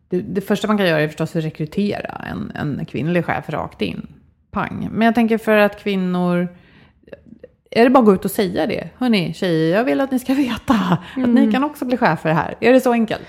det, 0.10 0.21
det 0.21 0.41
första 0.41 0.67
man 0.67 0.77
kan 0.77 0.88
göra 0.88 0.99
är 1.01 1.08
förstås 1.08 1.36
att 1.36 1.43
rekrytera 1.43 2.21
en, 2.31 2.51
en 2.55 2.86
kvinnlig 2.86 3.25
chef 3.25 3.49
rakt 3.49 3.81
in. 3.81 4.08
Pang. 4.51 4.89
Men 4.91 5.05
jag 5.05 5.15
tänker 5.15 5.38
för 5.38 5.58
att 5.58 5.79
kvinnor... 5.84 6.47
Är 7.71 7.84
det 7.84 7.89
bara 7.89 7.99
att 7.99 8.05
gå 8.05 8.13
ut 8.13 8.25
och 8.25 8.31
säga 8.31 8.67
det? 8.67 8.89
Hörni, 8.97 9.34
tjejer, 9.34 9.77
jag 9.77 9.84
vill 9.84 10.01
att 10.01 10.12
ni 10.12 10.19
ska 10.19 10.34
veta 10.34 10.73
att 11.15 11.29
ni 11.29 11.51
kan 11.51 11.63
också 11.63 11.86
bli 11.86 11.97
chefer 11.97 12.34
här. 12.34 12.55
Är 12.60 12.73
det 12.73 12.79
så 12.81 12.91
enkelt? 12.91 13.21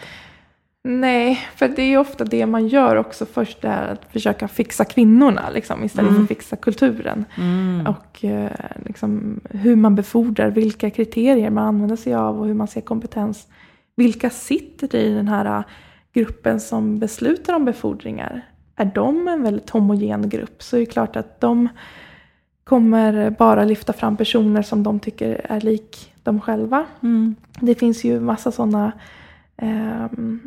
Nej, 0.88 1.38
för 1.56 1.68
det 1.68 1.82
är 1.82 1.98
ofta 1.98 2.24
det 2.24 2.46
man 2.46 2.68
gör 2.68 2.96
också 2.96 3.26
först, 3.26 3.62
det 3.62 3.68
är 3.68 3.92
att 3.92 4.12
försöka 4.12 4.48
fixa 4.48 4.84
kvinnorna 4.84 5.50
liksom, 5.54 5.84
istället 5.84 6.14
för 6.14 6.22
att 6.22 6.28
fixa 6.28 6.56
kulturen. 6.56 7.24
Och 7.86 8.24
eh, 8.24 8.50
liksom, 8.84 9.40
hur 9.50 9.76
man 9.76 9.94
befordrar, 9.94 10.50
vilka 10.50 10.90
kriterier 10.90 11.50
man 11.50 11.64
använder 11.64 11.96
sig 11.96 12.14
av 12.14 12.40
och 12.40 12.46
hur 12.46 12.54
man 12.54 12.68
ser 12.68 12.80
kompetens. 12.80 13.46
Vilka 13.96 14.30
sitter 14.30 14.96
i 14.96 15.14
den 15.14 15.28
här 15.28 15.58
eh, 15.58 15.64
gruppen 16.12 16.60
som 16.60 16.98
beslutar 16.98 17.54
om 17.54 17.64
befordringar? 17.64 18.42
Är 18.76 18.90
de 18.94 19.28
en 19.28 19.42
väldigt 19.42 19.70
homogen 19.70 20.28
grupp 20.28 20.62
så 20.62 20.76
är 20.76 20.80
det 20.80 20.86
klart 20.86 21.16
att 21.16 21.40
de 21.40 21.68
kommer 22.64 23.30
bara 23.30 23.64
lyfta 23.64 23.92
fram 23.92 24.16
personer 24.16 24.62
som 24.62 24.82
de 24.82 25.00
tycker 25.00 25.46
är 25.48 25.60
lik 25.60 26.14
dem 26.22 26.40
själva. 26.40 26.86
Det 27.60 27.74
finns 27.74 28.04
ju 28.04 28.20
massa 28.20 28.52
sådana 28.52 28.92
ehm, 29.56 30.40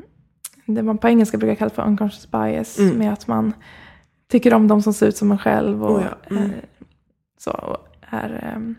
det 0.75 0.83
man 0.83 0.97
på 0.97 1.07
engelska 1.07 1.37
brukar 1.37 1.55
kalla 1.55 1.69
för 1.69 1.87
unconscious 1.87 2.31
bias. 2.31 2.79
Mm. 2.79 2.97
Med 2.97 3.13
att 3.13 3.27
man 3.27 3.53
tycker 4.31 4.53
om 4.53 4.67
de 4.67 4.81
som 4.81 4.93
ser 4.93 5.07
ut 5.07 5.17
som 5.17 5.31
en 5.31 5.37
själv. 5.37 5.83
Och, 5.83 5.95
Oh 5.95 6.03
ja, 6.03 6.35
mm. 6.35 6.51
så, 7.37 7.51
och 7.51 7.77
är, 8.01 8.53
ehm, 8.55 8.75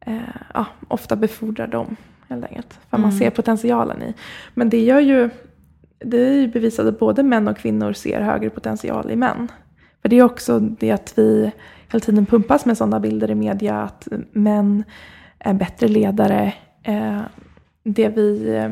eh, 0.00 0.34
ja, 0.54 0.66
ofta 0.88 1.16
befordrar 1.16 1.66
dem 1.66 1.96
helt 2.28 2.44
enkelt. 2.44 2.78
För 2.90 2.98
man 2.98 3.12
ser 3.12 3.30
potentialen 3.30 4.02
i. 4.02 4.14
Men 4.54 4.70
det 4.70 4.80
gör 4.80 5.00
ju, 5.00 5.30
det 5.98 6.16
är 6.16 6.32
ju 6.32 6.48
bevisat 6.48 6.86
att 6.86 6.98
både 6.98 7.22
män 7.22 7.48
och 7.48 7.56
kvinnor 7.56 7.92
ser 7.92 8.20
högre 8.20 8.50
potential 8.50 9.10
i 9.10 9.16
män. 9.16 9.48
För 10.02 10.08
det 10.08 10.18
är 10.18 10.22
också 10.22 10.58
det 10.58 10.90
att 10.90 11.12
vi 11.16 11.52
hela 11.88 12.00
tiden 12.00 12.26
pumpas 12.26 12.64
med 12.64 12.78
sådana 12.78 13.00
bilder 13.00 13.30
i 13.30 13.34
media. 13.34 13.82
Att 13.82 14.08
män 14.32 14.84
är 15.38 15.54
bättre 15.54 15.88
ledare. 15.88 16.54
Eh, 16.82 17.20
det 17.84 18.08
vi 18.08 18.54
eh, 18.56 18.70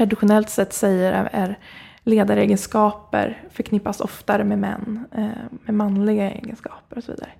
traditionellt 0.00 0.50
sett 0.50 0.72
säger 0.72 1.28
är, 1.32 1.58
ledaregenskaper 2.04 3.42
förknippas 3.50 4.00
oftare 4.00 4.44
med 4.44 4.58
män, 4.58 5.04
eh, 5.12 5.28
med 5.64 5.74
manliga 5.74 6.30
egenskaper 6.30 6.96
och 6.96 7.04
så 7.04 7.12
vidare. 7.12 7.30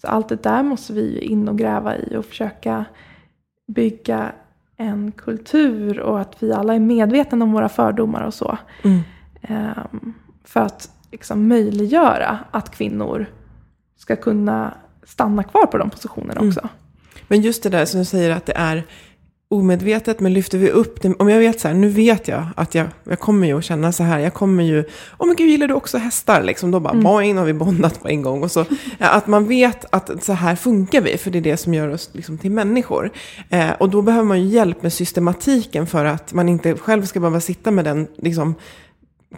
Så 0.00 0.06
allt 0.06 0.28
det 0.28 0.42
där 0.42 0.62
måste 0.62 0.92
vi 0.92 1.18
in 1.18 1.48
och 1.48 1.58
gräva 1.58 1.96
i 1.96 2.16
och 2.16 2.24
försöka 2.24 2.84
bygga 3.68 4.32
en 4.76 5.12
kultur 5.12 6.00
och 6.00 6.20
att 6.20 6.42
vi 6.42 6.52
alla 6.52 6.74
är 6.74 6.78
medvetna 6.78 7.44
om 7.44 7.52
våra 7.52 7.68
fördomar 7.68 8.22
och 8.22 8.34
så. 8.34 8.58
Mm. 8.84 9.00
Ehm, 9.42 10.14
för 10.44 10.60
att 10.60 10.90
liksom 11.12 11.48
möjliggöra 11.48 12.38
att 12.50 12.70
kvinnor 12.70 13.26
ska 13.96 14.16
kunna 14.16 14.74
stanna 15.04 15.42
kvar 15.42 15.66
på 15.66 15.78
de 15.78 15.90
positionerna 15.90 16.40
Mm. 16.40 16.48
också. 16.48 16.68
Men 17.28 17.40
just 17.40 17.62
det 17.62 17.68
där 17.68 17.84
som 17.84 18.00
du 18.00 18.04
säger 18.04 18.30
att 18.30 18.46
det 18.46 18.56
är 18.56 18.84
omedvetet, 19.48 20.20
men 20.20 20.32
lyfter 20.32 20.58
vi 20.58 20.70
upp 20.70 21.02
det. 21.02 21.14
Om 21.18 21.28
jag 21.28 21.38
vet 21.38 21.60
så 21.60 21.68
här, 21.68 21.74
nu 21.74 21.88
vet 21.88 22.28
jag 22.28 22.46
att 22.56 22.74
jag, 22.74 22.86
jag 23.04 23.20
kommer 23.20 23.46
ju 23.46 23.58
att 23.58 23.64
känna 23.64 23.92
så 23.92 24.02
här, 24.02 24.18
jag 24.18 24.34
kommer 24.34 24.64
ju, 24.64 24.84
åh 25.18 25.26
men 25.26 25.36
gud 25.36 25.48
gillar 25.50 25.68
du 25.68 25.74
också 25.74 25.98
hästar? 25.98 26.42
Liksom 26.42 26.70
då 26.70 26.80
bara, 26.80 26.90
Mm. 26.92 27.04
boing, 27.04 27.36
har 27.38 27.44
vi 27.44 27.52
bondat 27.52 28.02
på 28.02 28.08
en 28.08 28.22
gång. 28.22 28.42
Och 28.42 28.50
så, 28.50 28.64
att 28.98 29.26
man 29.26 29.48
vet 29.48 29.84
att 29.90 30.24
så 30.24 30.32
här 30.32 30.56
funkar 30.56 31.00
vi, 31.00 31.18
för 31.18 31.30
det 31.30 31.38
är 31.38 31.42
det 31.42 31.56
som 31.56 31.74
gör 31.74 31.88
oss 31.88 32.10
liksom, 32.12 32.38
till 32.38 32.50
människor. 32.50 33.10
Eh, 33.50 33.70
och 33.70 33.90
då 33.90 34.02
behöver 34.02 34.24
man 34.24 34.42
ju 34.42 34.48
hjälp 34.48 34.82
med 34.82 34.92
systematiken 34.92 35.86
för 35.86 36.04
att 36.04 36.32
man 36.32 36.48
inte 36.48 36.74
själv 36.76 37.04
ska 37.04 37.20
behöva 37.20 37.40
sitta 37.40 37.70
med 37.70 37.84
den, 37.84 38.06
liksom, 38.16 38.54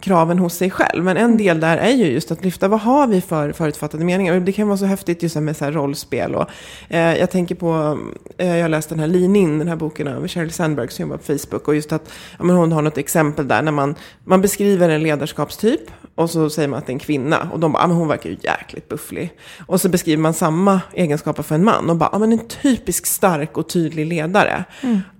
kraven 0.01 0.39
hos 0.39 0.53
sig 0.53 0.71
själv. 0.71 1.03
Men 1.03 1.17
en 1.17 1.37
del 1.37 1.59
där 1.59 1.77
är 1.77 1.91
ju 1.91 2.05
just 2.05 2.31
att 2.31 2.43
lyfta, 2.43 2.67
vad 2.67 2.79
har 2.79 3.07
vi 3.07 3.21
för 3.21 3.51
förutfattade 3.51 4.05
meningar? 4.05 4.35
Och 4.35 4.41
det 4.41 4.51
kan 4.51 4.67
vara 4.67 4.77
så 4.77 4.85
häftigt 4.85 5.23
just 5.23 5.35
med 5.35 5.57
så 5.57 5.65
här 5.65 5.71
rollspel. 5.71 6.35
Och, 6.35 6.49
eh, 6.89 7.17
jag 7.17 7.31
tänker 7.31 7.55
på, 7.55 7.99
eh, 8.37 8.55
jag 8.55 8.63
har 8.63 8.69
läst 8.69 8.89
den 8.89 8.99
här 8.99 9.07
Lean 9.07 9.35
In, 9.35 9.59
den 9.59 9.67
här 9.67 9.75
boken 9.75 10.07
av 10.07 10.27
Sheryl 10.27 10.51
Sandberg 10.51 10.91
som 10.91 11.03
jobbar 11.03 11.17
på 11.17 11.23
Facebook. 11.23 11.67
Och 11.67 11.75
just 11.75 11.91
att 11.91 12.11
ja, 12.37 12.43
men 12.43 12.55
hon 12.55 12.71
har 12.71 12.81
något 12.81 12.97
exempel 12.97 13.47
där 13.47 13.61
när 13.61 13.71
man, 13.71 13.95
man 14.23 14.41
beskriver 14.41 14.89
en 14.89 15.03
ledarskapstyp 15.03 15.81
och 16.19 16.29
så 16.29 16.49
säger 16.49 16.67
man 16.67 16.79
att 16.79 16.85
det 16.85 16.91
är 16.91 16.93
en 16.93 16.99
kvinna. 16.99 17.49
Och 17.53 17.59
de 17.59 17.71
bara, 17.71 17.83
ja 17.83 17.87
men 17.87 17.97
hon 17.97 18.07
verkar 18.07 18.29
ju 18.29 18.37
jäkligt 18.43 18.89
bufflig. 18.89 19.33
Och 19.67 19.81
så 19.81 19.89
beskriver 19.89 20.21
man 20.21 20.33
samma 20.33 20.81
egenskaper 20.93 21.43
för 21.43 21.55
en 21.55 21.63
man. 21.63 21.89
Och 21.89 21.95
bara, 21.95 22.09
ja 22.11 22.19
men 22.19 22.31
en 22.31 22.47
typisk 22.47 23.05
stark 23.05 23.57
och 23.57 23.69
tydlig 23.69 24.05
ledare. 24.05 24.63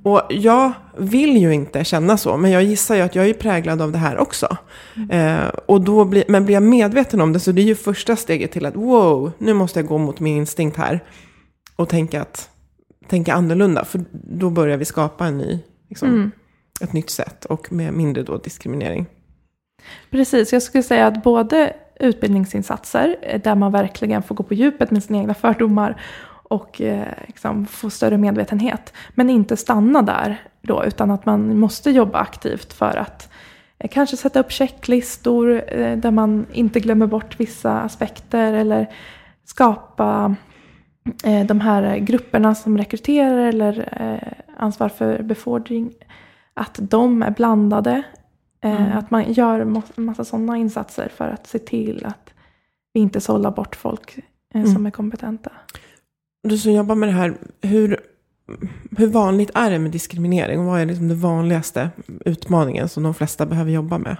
Och 0.04 0.22
jag 0.30 0.72
vill 0.97 1.38
ju 1.38 1.54
inte 1.54 1.84
känna 1.84 2.18
så, 2.18 2.38
men 2.38 2.52
jag 2.52 2.64
gissar 2.64 2.95
ju 2.95 3.02
att 3.02 3.16
jag 3.16 3.30
är 3.30 3.34
präglad 3.34 3.82
av 3.82 3.91
det 3.91 3.97
här 3.97 4.18
också. 4.18 4.58
Eh, 5.10 5.47
och 5.66 5.82
då 5.82 6.06
blir, 6.06 6.24
men 6.28 6.45
blir 6.45 6.54
jag 6.54 6.64
medveten 6.64 7.22
om 7.22 7.34
det 7.34 7.39
så 7.39 7.52
det 7.52 7.62
är 7.62 7.66
ju 7.66 7.76
första 7.76 8.16
steget 8.16 8.52
till 8.52 8.66
att 8.66 8.76
wow, 8.76 9.32
nu 9.38 9.54
måste 9.54 9.80
jag 9.80 9.88
gå 9.88 9.97
mot 9.97 10.20
min 10.20 10.38
instinkt 10.38 10.78
här. 10.78 11.04
Och 11.76 11.89
tänka, 11.89 12.22
att, 12.22 12.50
tänka 13.08 13.34
annorlunda, 13.34 13.86
för 13.86 14.02
då 14.12 14.50
börjar 14.50 14.78
vi 14.78 14.86
skapa 14.86 15.26
en 15.26 15.38
ny, 15.38 15.60
liksom, 15.89 16.10
Mm. 16.10 16.32
ett 16.82 16.93
nytt 16.93 17.10
sätt 17.10 17.45
och 17.45 17.72
med 17.72 17.93
mindre 17.93 18.24
då 18.24 18.38
diskriminering. 18.38 19.06
Precis, 20.09 20.53
jag 20.53 20.61
skulle 20.61 20.84
säga 20.84 21.07
att 21.07 21.23
både 21.23 21.73
utbildningsinsatser 21.99 23.15
eh, 23.21 23.41
där 23.41 23.55
man 23.55 23.71
verkligen 23.71 24.23
får 24.23 24.36
gå 24.36 24.43
på 24.43 24.53
djupet 24.53 24.91
med 24.91 25.03
sina 25.03 25.19
egna 25.19 25.34
fördomar 25.34 26.01
och 26.49 26.82
eh, 26.82 27.07
liksom, 27.27 27.65
få 27.65 27.89
större 27.89 28.17
medvetenhet. 28.17 28.93
Men 29.15 29.30
inte 29.30 29.57
stanna 29.57 30.01
där 30.01 30.41
då, 30.61 30.86
utan 30.86 31.11
att 31.11 31.25
man 31.25 31.59
måste 31.59 31.91
jobba 31.91 32.19
aktivt 32.19 32.73
för 32.73 32.97
att 32.97 33.32
eh, 33.77 33.89
kanske 33.91 34.17
sätta 34.17 34.39
upp 34.39 34.51
checklistor 34.51 35.63
eh, 35.67 35.97
där 35.97 36.11
man 36.11 36.45
inte 36.53 36.80
glömmer 36.80 37.07
bort 37.07 37.39
vissa 37.39 37.82
aspekter 37.82 38.53
eller 38.53 38.88
skapa 39.45 40.36
eh, 41.23 41.45
de 41.45 41.59
här 41.61 41.97
grupperna 41.97 42.55
som 42.55 42.77
rekryterar 42.77 43.38
eller 43.38 43.89
eh, 44.01 44.53
ansvar 44.57 44.89
för 44.89 45.23
befordring, 45.23 45.93
att 46.53 46.80
de 46.82 47.23
är 47.23 47.32
blandade. 47.32 48.03
Eh, 48.62 48.97
Att 48.97 49.12
man 49.12 49.34
gör 49.34 49.66
massa 50.01 50.26
sådana 50.26 50.57
insatser 50.57 51.10
för 51.16 51.28
att 51.28 51.47
se 51.47 51.60
till 51.60 52.05
att 52.05 52.34
vi 52.93 52.99
inte 52.99 53.22
sållar 53.22 53.51
bort 53.51 53.76
folk 53.76 54.18
eh, 54.53 54.64
som 54.64 54.72
Mm. 54.72 54.86
är 54.86 54.91
kompetenta. 54.91 55.51
Du 56.43 56.57
som 56.57 56.72
jobbar 56.74 56.95
med 56.95 57.10
det 57.10 57.14
här, 57.14 57.38
hur, 57.62 57.99
hur 58.97 59.07
vanligt 59.07 59.51
är 59.53 59.72
det 59.72 59.80
med 59.80 59.91
diskriminering? 59.91 60.60
Och 60.60 60.66
vad 60.66 60.82
är 60.82 60.86
liksom 60.86 61.07
den 61.07 61.20
vanligaste 61.20 61.89
utmaningen 62.26 62.89
som 62.89 63.03
de 63.03 63.14
flesta 63.14 63.45
behöver 63.45 63.72
jobba 63.72 63.97
med 63.97 64.18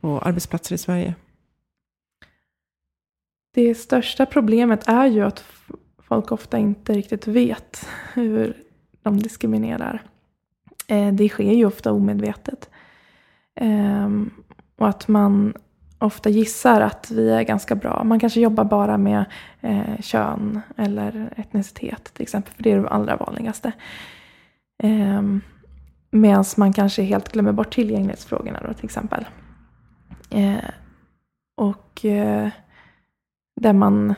på 0.00 0.18
arbetsplatser 0.18 0.74
i 0.74 0.78
Sverige? 0.78 1.14
Det 3.54 3.74
största 3.74 4.26
problemet 4.26 4.88
är 4.88 5.06
ju 5.06 5.20
att 5.22 5.44
folk 5.98 6.32
ofta 6.32 6.58
inte 6.58 6.92
riktigt 6.92 7.26
vet 7.26 7.88
hur 8.14 8.56
de 9.02 9.16
diskriminerar. 9.18 10.02
Eh, 10.88 11.12
Det 11.12 11.28
sker 11.28 11.52
ju 11.52 11.66
ofta 11.66 11.92
omedvetet. 11.92 12.70
Um, 13.60 14.30
Och 14.78 14.88
att 14.88 15.08
man 15.08 15.54
ofta 15.98 16.30
gissar 16.30 16.80
att 16.80 17.10
vi 17.10 17.30
är 17.30 17.42
ganska 17.42 17.74
bra. 17.74 18.04
Man 18.04 18.20
kanske 18.20 18.40
jobbar 18.40 18.64
bara 18.64 18.98
med 18.98 19.24
eh, 19.60 20.00
kön 20.00 20.60
eller 20.76 21.32
etnicitet 21.36 22.04
till 22.14 22.22
exempel, 22.22 22.54
för 22.54 22.62
det 22.62 22.72
är 22.72 22.80
det 22.80 22.88
allra 22.88 23.16
vanligaste. 23.16 23.72
Ehm, 24.82 25.18
um, 25.18 25.40
Medan 26.10 26.44
man 26.56 26.72
kanske 26.72 27.02
helt 27.02 27.32
glömmer 27.32 27.52
bort 27.52 27.74
tillgänglighetsfrågorna 27.74 28.60
då 28.66 28.74
till 28.74 28.84
exempel. 28.84 29.24
Eh, 30.30 30.70
och 31.56 32.04
eh, 32.04 32.48
där 33.60 33.72
man... 33.72 34.14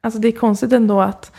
Alltså 0.00 0.20
det 0.20 0.28
är 0.28 0.32
konstigt 0.32 0.72
ändå 0.72 1.00
att, 1.00 1.32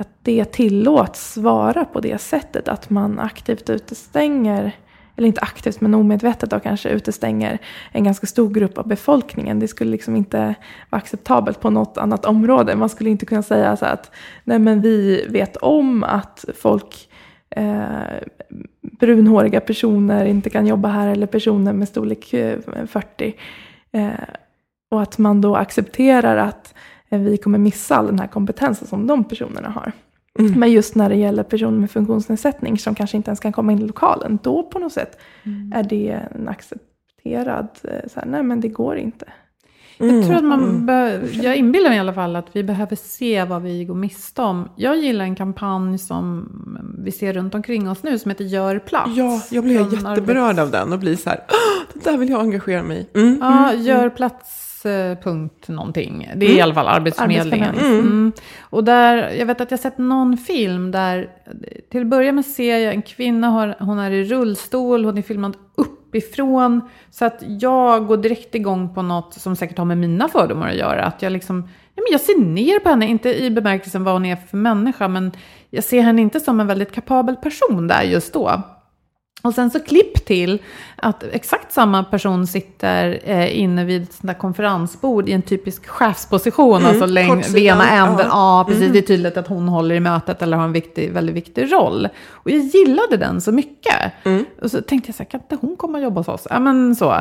att 0.00 0.08
det 0.22 0.44
tillåts 0.44 1.36
vara 1.36 1.84
på 1.84 2.00
det 2.00 2.20
sättet. 2.20 2.68
Att 2.68 2.90
man 2.90 3.18
aktivt 3.18 3.70
utestänger, 3.70 4.72
eller 5.16 5.28
inte 5.28 5.40
aktivt 5.40 5.80
men 5.80 5.94
omedvetet 5.94 6.50
då 6.50 6.60
kanske 6.60 6.88
utestänger 6.88 7.58
en 7.92 8.04
ganska 8.04 8.26
stor 8.26 8.50
grupp 8.50 8.78
av 8.78 8.88
befolkningen. 8.88 9.58
Det 9.58 9.68
skulle 9.68 9.90
liksom 9.90 10.16
inte 10.16 10.54
vara 10.90 11.00
acceptabelt 11.00 11.60
på 11.60 11.70
något 11.70 11.98
annat 11.98 12.24
område. 12.24 12.76
Man 12.76 12.88
skulle 12.88 13.10
inte 13.10 13.26
kunna 13.26 13.42
säga 13.42 13.76
så 13.76 13.84
att 13.86 14.10
nej 14.44 14.58
men 14.58 14.80
vi 14.80 15.26
vet 15.28 15.56
om 15.56 16.04
att 16.04 16.44
folk 16.56 17.08
eh, 17.50 17.86
brunhåriga 18.80 19.60
personer 19.60 20.24
inte 20.24 20.50
kan 20.50 20.66
jobba 20.66 20.88
här 20.88 21.08
eller 21.08 21.26
personer 21.26 21.72
med 21.72 21.88
storlek 21.88 22.34
eh, 22.34 22.58
40. 22.86 23.34
Eh, 23.92 24.10
och 24.90 25.02
att 25.02 25.18
man 25.18 25.40
då 25.40 25.56
accepterar 25.56 26.36
att 26.36 26.74
vi 27.08 27.36
kommer 27.36 27.58
missa 27.58 27.96
all 27.96 28.06
den 28.06 28.18
här 28.18 28.26
kompetensen 28.26 28.88
som 28.88 29.06
de 29.06 29.24
personerna 29.24 29.68
har. 29.68 29.92
Mm. 30.38 30.60
Men 30.60 30.72
just 30.72 30.94
när 30.94 31.08
det 31.08 31.14
gäller 31.16 31.42
personer 31.42 31.78
med 31.78 31.90
funktionsnedsättning 31.90 32.78
som 32.78 32.94
kanske 32.94 33.16
inte 33.16 33.28
ens 33.28 33.40
kan 33.40 33.52
komma 33.52 33.72
in 33.72 33.78
i 33.78 33.86
lokalen, 33.86 34.38
då 34.42 34.62
på 34.62 34.78
något 34.78 34.92
sätt 34.92 35.18
är 35.74 35.82
det 35.82 36.20
en 36.34 36.48
accepterad, 36.48 37.68
eh, 37.84 38.08
så 38.14 38.20
här, 38.20 38.26
nej 38.26 38.42
men 38.42 38.60
det 38.60 38.68
går 38.68 38.96
inte. 38.96 39.26
Jag 39.98 40.24
tror 40.24 40.34
att 40.36 40.44
man, 40.44 40.88
Mm. 40.88 41.28
jag 41.42 41.56
inbillar 41.56 41.88
mig 41.88 41.96
i 41.96 42.00
alla 42.00 42.14
fall 42.14 42.36
att 42.36 42.46
vi 42.52 42.62
behöver 42.64 42.96
se 42.96 43.44
vad 43.44 43.62
vi 43.62 43.84
går 43.84 43.94
miste 43.94 44.42
om. 44.42 44.68
Jag 44.76 44.98
gillar 44.98 45.24
en 45.24 45.34
kampanj 45.36 45.98
som 45.98 46.48
vi 46.98 47.12
ser 47.12 47.32
runt 47.32 47.54
omkring 47.54 47.90
oss 47.90 48.02
nu 48.02 48.18
som 48.18 48.30
heter 48.30 48.44
Gör 48.44 48.78
plats. 48.78 49.10
Ja, 49.16 49.42
jag 49.50 49.64
blir 49.64 49.78
Från 49.84 49.90
jätteberörd 50.10 50.58
av 50.58 50.70
den 50.70 50.92
och 50.92 50.98
blir 50.98 51.16
så 51.16 51.30
här, 51.30 51.40
"Åh, 51.48 51.84
det 51.94 52.10
där 52.10 52.18
vill 52.18 52.28
jag 52.30 52.40
engagera 52.40 52.82
mig 52.82 53.08
i. 53.14 53.18
Mm. 53.20 53.38
Ja, 53.40 53.74
gör 53.74 54.08
plats 54.10 54.73
punkt 55.22 55.68
någonting. 55.68 56.30
Det 56.36 56.46
är 56.46 56.56
i 56.56 56.60
alla 56.60 56.74
fall 56.74 56.88
Arbetsförmedlingen. 56.88 57.68
Arbetsförmedlingen. 57.68 58.10
Mm. 58.10 58.32
Och 58.60 58.84
där, 58.84 59.30
jag 59.30 59.46
vet 59.46 59.60
att 59.60 59.70
jag 59.70 59.80
sett 59.80 59.98
någon 59.98 60.36
film 60.36 60.90
där, 60.90 61.28
till 61.90 62.00
att 62.00 62.06
börja 62.06 62.32
med 62.32 62.44
ser 62.44 62.78
jag 62.78 62.94
en 62.94 63.02
kvinna, 63.02 63.48
har, 63.48 63.76
hon 63.78 63.98
är 63.98 64.10
i 64.10 64.24
rullstol, 64.24 65.04
hon 65.04 65.18
är 65.18 65.22
filmad 65.22 65.56
uppifrån. 65.74 66.80
Så 67.10 67.24
att 67.24 67.42
jag 67.46 68.06
går 68.06 68.16
direkt 68.16 68.54
igång 68.54 68.94
på 68.94 69.02
något 69.02 69.34
som 69.34 69.56
säkert 69.56 69.78
har 69.78 69.84
med 69.84 69.98
mina 69.98 70.28
fördomar 70.28 70.68
att 70.68 70.76
göra. 70.76 71.04
Att 71.04 71.22
jag 71.22 71.32
liksom, 71.32 71.68
ja, 71.94 72.02
men 72.02 72.12
jag 72.12 72.20
ser 72.20 72.40
ner 72.44 72.78
på 72.78 72.88
henne, 72.88 73.06
inte 73.06 73.44
i 73.44 73.50
bemärkelsen 73.50 74.04
vad 74.04 74.14
hon 74.14 74.26
är 74.26 74.36
för 74.36 74.56
människa, 74.56 75.08
men 75.08 75.32
jag 75.70 75.84
ser 75.84 76.02
henne 76.02 76.22
inte 76.22 76.40
som 76.40 76.60
en 76.60 76.66
väldigt 76.66 76.92
kapabel 76.92 77.36
person 77.36 77.88
där 77.88 78.02
just 78.02 78.32
då. 78.32 78.62
Och 79.44 79.54
sen 79.54 79.70
så 79.70 79.80
klipp 79.80 80.24
till 80.26 80.58
att 80.96 81.22
exakt 81.32 81.72
samma 81.72 82.04
person 82.04 82.46
sitter 82.46 83.20
eh, 83.24 83.58
inne 83.60 83.84
vid 83.84 84.02
ett 84.02 84.12
sånt 84.12 84.26
där 84.26 84.34
konferensbord 84.34 85.28
i 85.28 85.32
en 85.32 85.42
typisk 85.42 85.86
chefsposition, 85.86 86.76
Mm, 86.78 86.88
alltså 86.90 87.06
läng- 87.06 87.34
vid 87.34 87.44
kortsidan, 87.44 87.60
ena 87.80 87.90
änden. 87.90 88.26
ja. 88.28 88.58
Ja, 88.60 88.64
precis. 88.68 88.92
Det 88.92 88.98
är 88.98 89.02
tydligt 89.02 89.36
att 89.36 89.48
hon 89.48 89.68
håller 89.68 89.94
i 89.94 90.00
mötet 90.00 90.42
eller 90.42 90.56
har 90.56 90.64
en 90.64 90.72
viktig, 90.72 91.10
väldigt 91.12 91.34
viktig 91.36 91.72
roll. 91.72 92.08
Och 92.30 92.50
jag 92.50 92.60
gillade 92.60 93.16
den 93.16 93.40
så 93.40 93.52
mycket. 93.52 94.12
Mm. 94.24 94.44
Och 94.62 94.70
så 94.70 94.82
tänkte 94.82 95.08
jag 95.08 95.14
så 95.14 95.22
här, 95.22 95.30
kan 95.30 95.40
inte 95.40 95.56
hon 95.60 95.76
komma 95.76 95.98
och 95.98 96.04
jobba 96.04 96.20
hos 96.20 96.28
oss? 96.28 96.46
Ja, 96.50 96.58
men 96.60 96.96
så. 96.96 97.12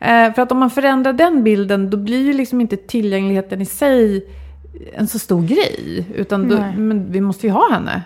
Eh, 0.00 0.34
för 0.34 0.38
att 0.42 0.52
om 0.52 0.58
man 0.58 0.70
förändrar 0.70 1.12
den 1.12 1.44
bilden, 1.44 1.90
då 1.90 1.96
blir 1.96 2.22
ju 2.22 2.32
liksom 2.32 2.60
inte 2.60 2.76
tillgängligheten 2.76 3.60
i 3.60 3.66
sig 3.66 4.26
en 4.94 5.08
så 5.08 5.18
stor 5.18 5.42
grej. 5.42 6.06
Utan 6.14 6.48
då, 6.48 6.56
men 6.76 7.12
vi 7.12 7.20
måste 7.20 7.46
ju 7.46 7.52
ha 7.52 7.70
henne. 7.72 8.02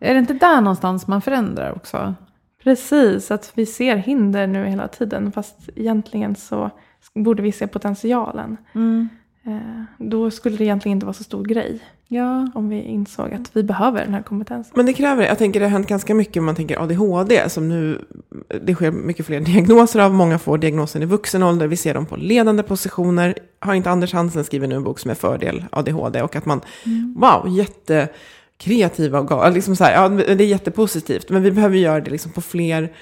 Är 0.00 0.12
det 0.14 0.18
inte 0.20 0.32
där 0.34 0.60
någonstans 0.60 1.06
man 1.06 1.20
förändrar 1.22 1.72
också? 1.76 2.14
Precis, 2.64 3.30
att 3.30 3.52
vi 3.54 3.66
ser 3.66 3.96
hinder 3.96 4.46
nu 4.46 4.66
hela 4.66 4.88
tiden 4.88 5.32
fast 5.32 5.56
egentligen 5.76 6.36
så 6.36 6.70
borde 7.14 7.42
vi 7.42 7.52
se 7.52 7.66
potentialen. 7.66 8.56
Eh, 9.46 9.82
då 9.98 10.30
skulle 10.30 10.56
det 10.56 10.64
egentligen 10.64 10.96
inte 10.96 11.06
vara 11.06 11.14
så 11.14 11.24
stor 11.24 11.44
grej. 11.44 11.80
Ja. 12.08 12.48
Om 12.54 12.68
vi 12.68 12.82
insåg 12.82 13.34
att 13.34 13.56
vi 13.56 13.62
behöver 13.62 14.04
den 14.04 14.14
här 14.14 14.22
kompetensen. 14.22 14.72
Men 14.76 14.86
det 14.86 14.92
kräver 14.92 15.22
det. 15.22 15.28
Jag 15.28 15.38
tänker 15.38 15.60
det 15.60 15.66
har 15.66 15.70
hänt 15.70 15.88
ganska 15.88 16.14
mycket 16.14 16.36
om 16.36 16.44
man 16.44 16.54
tänker 16.54 16.82
ADHD. 16.82 17.48
Som 17.48 17.68
nu, 17.68 18.04
det 18.62 18.74
sker 18.74 18.90
mycket 18.90 19.26
fler 19.26 19.40
diagnoser 19.40 20.00
av. 20.00 20.14
Många 20.14 20.38
får 20.38 20.58
diagnosen 20.58 21.02
i 21.02 21.06
vuxen 21.06 21.42
ålder. 21.42 21.66
Vi 21.66 21.76
ser 21.76 21.94
dem 21.94 22.06
på 22.06 22.16
ledande 22.16 22.62
positioner. 22.62 23.38
Har 23.58 23.74
inte 23.74 23.90
Anders 23.90 24.12
Hansen 24.12 24.44
skrivit 24.44 24.68
nu 24.68 24.74
en 24.74 24.84
bok 24.84 24.98
som 24.98 25.10
är 25.10 25.14
fördel 25.14 25.64
ADHD? 25.72 26.22
Och 26.22 26.36
att 26.36 26.46
man, 26.46 26.60
mm. 26.86 27.14
wow, 27.20 27.48
jättekreativa 28.66 29.18
och 29.18 29.28
gal, 29.28 29.54
liksom 29.54 29.76
så 29.76 29.84
här, 29.84 29.92
ja, 29.92 30.08
det 30.08 30.44
är 30.44 30.46
jättepositivt. 30.46 31.30
Men 31.30 31.42
vi 31.42 31.50
behöver 31.50 31.76
göra 31.76 32.00
det 32.00 32.10
liksom 32.10 32.32
på 32.32 32.40
fler 32.40 32.92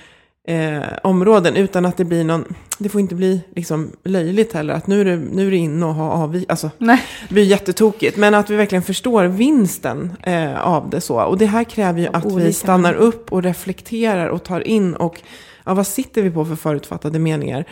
eh, 0.49 0.83
områden 1.03 1.57
utan 1.57 1.87
att 1.87 1.97
det 1.97 2.05
blir 2.05 2.25
någon, 2.25 2.55
det 2.79 2.89
får 2.89 3.01
inte 3.01 3.15
bli 3.15 3.41
liksom 3.57 3.93
löjligt 4.05 4.53
heller 4.53 4.75
att 4.75 4.87
nu 4.87 5.01
är 5.01 5.05
det, 5.05 5.17
nu 5.17 5.47
är 5.47 5.51
det 5.51 5.57
inne 5.57 5.87
och 5.87 5.95
ha 5.95 6.11
avvi, 6.11 6.47
alltså 6.49 6.71
Nej. 6.79 7.03
det 7.29 7.35
blir 7.35 7.45
jättetokigt. 7.45 8.17
Men 8.17 8.35
att 8.35 8.51
vi 8.51 8.57
verkligen 8.57 8.83
förstår 8.83 9.25
vinsten 9.25 10.13
eh, 10.23 10.67
av 10.67 10.91
det 10.91 11.01
så. 11.01 11.23
Och 11.23 11.39
det 11.39 11.47
här 11.47 11.65
kräver 11.65 12.01
ju 12.01 12.09
att 12.13 12.33
vi 12.33 12.53
stannar 12.53 12.95
upp 12.95 13.33
och 13.33 13.43
reflekterar 13.43 14.29
och 14.29 14.43
tar 14.43 14.69
in 14.69 14.95
och 14.95 15.21
ja, 15.65 15.75
vad 15.75 15.87
sitter 15.87 16.23
vi 16.23 16.31
på 16.31 16.45
för 16.45 16.57
förutfattade 16.57 17.19
meningar? 17.19 17.65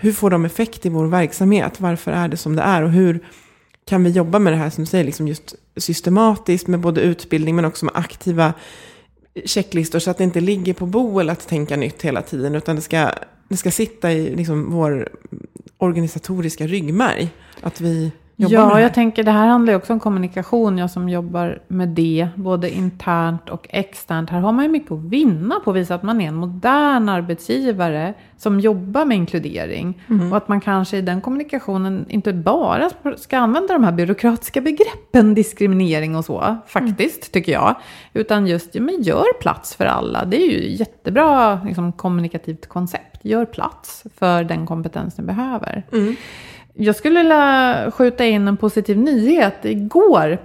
Hur 0.00 0.12
får 0.12 0.30
de 0.30 0.44
effekt 0.44 0.86
i 0.86 0.88
vår 0.88 1.06
verksamhet? 1.06 1.80
Varför 1.80 2.12
är 2.12 2.28
det 2.28 2.36
som 2.36 2.56
det 2.56 2.62
är? 2.62 2.82
Och 2.82 2.90
hur 2.90 3.20
kan 3.84 4.04
vi 4.04 4.10
jobba 4.10 4.38
med 4.38 4.52
det 4.52 4.56
här 4.56 4.70
som 4.70 4.84
du 4.84 4.90
säger, 4.90 5.04
liksom 5.04 5.28
just 5.28 5.54
systematiskt 5.76 6.66
med 6.66 6.80
både 6.80 7.00
utbildning 7.00 7.56
men 7.56 7.64
också 7.64 7.84
med 7.84 7.96
aktiva 7.96 8.54
checklistor 9.44 9.98
så 9.98 10.10
att 10.10 10.18
det 10.18 10.24
inte 10.24 10.40
ligger 10.40 10.74
på 10.74 10.86
Boel 10.86 11.30
att 11.30 11.48
tänka 11.48 11.76
nytt 11.76 12.02
hela 12.02 12.22
tiden. 12.22 12.54
Utan 12.54 12.76
det 12.76 12.82
ska, 12.82 13.10
det 13.48 13.56
ska 13.56 13.70
sitta 13.70 14.12
i 14.12 14.36
liksom 14.36 14.70
vår 14.70 15.08
organisatoriska 15.78 16.66
ryggmärg. 16.66 17.30
Att 17.60 17.80
vi 17.80 18.12
jobbar 18.36 18.56
ja, 18.56 18.74
med 18.74 18.84
jag 18.84 18.94
tänker 18.94 19.24
det 19.24 19.30
här 19.30 19.46
handlar 19.46 19.72
ju 19.72 19.76
också 19.76 19.92
om 19.92 20.00
kommunikation. 20.00 20.78
Jag 20.78 20.90
som 20.90 21.08
jobbar 21.08 21.62
med 21.68 21.88
det, 21.88 22.28
både 22.34 22.70
internt 22.70 23.50
och 23.50 23.66
externt. 23.70 24.30
Här 24.30 24.40
har 24.40 24.52
man 24.52 24.64
ju 24.64 24.70
mycket 24.70 24.92
att 24.92 24.98
vinna 24.98 25.60
på 25.64 25.70
att 25.70 25.76
visa 25.76 25.94
att 25.94 26.02
man 26.02 26.20
är 26.20 26.28
en 26.28 26.34
modern 26.34 27.08
arbetsgivare 27.08 28.14
som 28.36 28.60
jobbar 28.60 29.04
med 29.04 29.16
inkludering. 29.16 30.02
Mm. 30.08 30.32
Och 30.32 30.36
att 30.36 30.48
man 30.48 30.60
kanske 30.60 30.96
i 30.96 31.02
den 31.02 31.20
kommunikationen 31.20 32.06
inte 32.08 32.32
bara 32.32 32.90
ska 33.16 33.38
använda 33.38 33.72
de 33.72 33.84
här 33.84 33.92
byråkratiska 33.92 34.60
begreppen 34.60 35.34
diskriminering 35.34 36.16
och 36.16 36.24
så, 36.24 36.56
faktiskt, 36.66 37.22
mm. 37.22 37.32
tycker 37.32 37.52
jag. 37.52 37.74
Utan 38.12 38.46
just, 38.46 38.74
men 38.74 39.02
gör 39.02 39.40
plats 39.40 39.74
för 39.74 39.86
alla. 39.86 40.24
Det 40.24 40.36
är 40.36 40.50
ju 40.50 40.76
jättebra 40.76 41.60
liksom, 41.64 41.92
kommunikativt 41.92 42.68
koncept. 42.68 43.20
Gör 43.22 43.44
plats 43.44 44.04
för 44.16 44.44
den 44.44 44.66
kompetens 44.66 45.18
ni 45.18 45.24
behöver. 45.24 45.82
Mm. 45.92 46.16
Jag 46.74 46.96
skulle 46.96 47.20
vilja 47.20 47.90
skjuta 47.94 48.24
in 48.24 48.48
en 48.48 48.56
positiv 48.56 48.98
nyhet. 48.98 49.64
Igår 49.64 50.38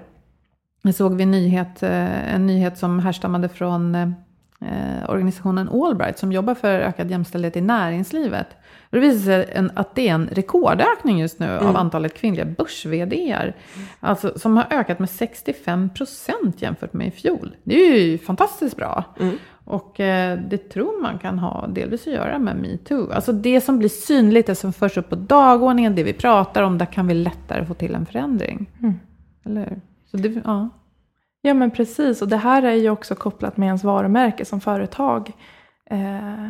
såg 0.93 1.15
vi 1.15 1.23
en 1.23 1.31
nyhet, 1.31 1.83
eh, 1.83 2.33
en 2.33 2.45
nyhet 2.45 2.77
som 2.77 2.99
härstammade 2.99 3.49
från 3.49 3.95
eh, 3.95 5.09
organisationen 5.09 5.69
Allbright 5.69 6.19
som 6.19 6.31
jobbar 6.31 6.55
för 6.55 6.79
ökad 6.79 7.11
jämställdhet 7.11 7.57
i 7.57 7.61
näringslivet. 7.61 8.47
Det 8.89 8.99
visar 8.99 9.25
sig 9.25 9.69
att 9.75 9.95
det 9.95 10.07
är 10.07 10.13
en 10.13 10.27
rekordökning 10.27 11.19
just 11.19 11.39
nu 11.39 11.45
mm. 11.45 11.67
av 11.67 11.77
antalet 11.77 12.13
kvinnliga 12.13 12.45
börs 12.45 12.85
mm. 12.85 13.53
Alltså 13.99 14.39
som 14.39 14.57
har 14.57 14.67
ökat 14.69 14.99
med 14.99 15.09
65 15.09 15.89
procent 15.89 16.61
jämfört 16.61 16.93
med 16.93 17.07
i 17.07 17.11
fjol. 17.11 17.55
Det 17.63 17.75
är 17.75 18.01
ju 18.01 18.17
fantastiskt 18.17 18.75
bra. 18.75 19.03
Mm. 19.19 19.37
Och 19.69 19.99
eh, 19.99 20.39
det 20.39 20.57
tror 20.57 21.01
man 21.01 21.19
kan 21.19 21.39
ha 21.39 21.67
delvis 21.67 22.07
att 22.07 22.13
göra 22.13 22.39
med 22.39 22.55
metoo. 22.55 23.11
Alltså 23.11 23.33
det 23.33 23.61
som 23.61 23.79
blir 23.79 23.89
synligt, 23.89 24.47
det 24.47 24.55
som 24.55 24.73
förs 24.73 24.97
upp 24.97 25.09
på 25.09 25.15
dagordningen, 25.15 25.95
det 25.95 26.03
vi 26.03 26.13
pratar 26.13 26.63
om, 26.63 26.77
där 26.77 26.85
kan 26.85 27.07
vi 27.07 27.13
lättare 27.13 27.65
få 27.65 27.73
till 27.73 27.95
en 27.95 28.05
förändring. 28.05 28.71
Mm. 28.79 28.99
Eller 29.45 29.81
Så 30.11 30.17
det, 30.17 30.41
ja. 30.45 30.69
ja 31.41 31.53
men 31.53 31.71
precis, 31.71 32.21
och 32.21 32.27
det 32.27 32.37
här 32.37 32.63
är 32.63 32.73
ju 32.73 32.89
också 32.89 33.15
kopplat 33.15 33.57
med 33.57 33.67
ens 33.67 33.83
varumärke 33.83 34.45
som 34.45 34.61
företag. 34.61 35.31
Eh, 35.89 36.49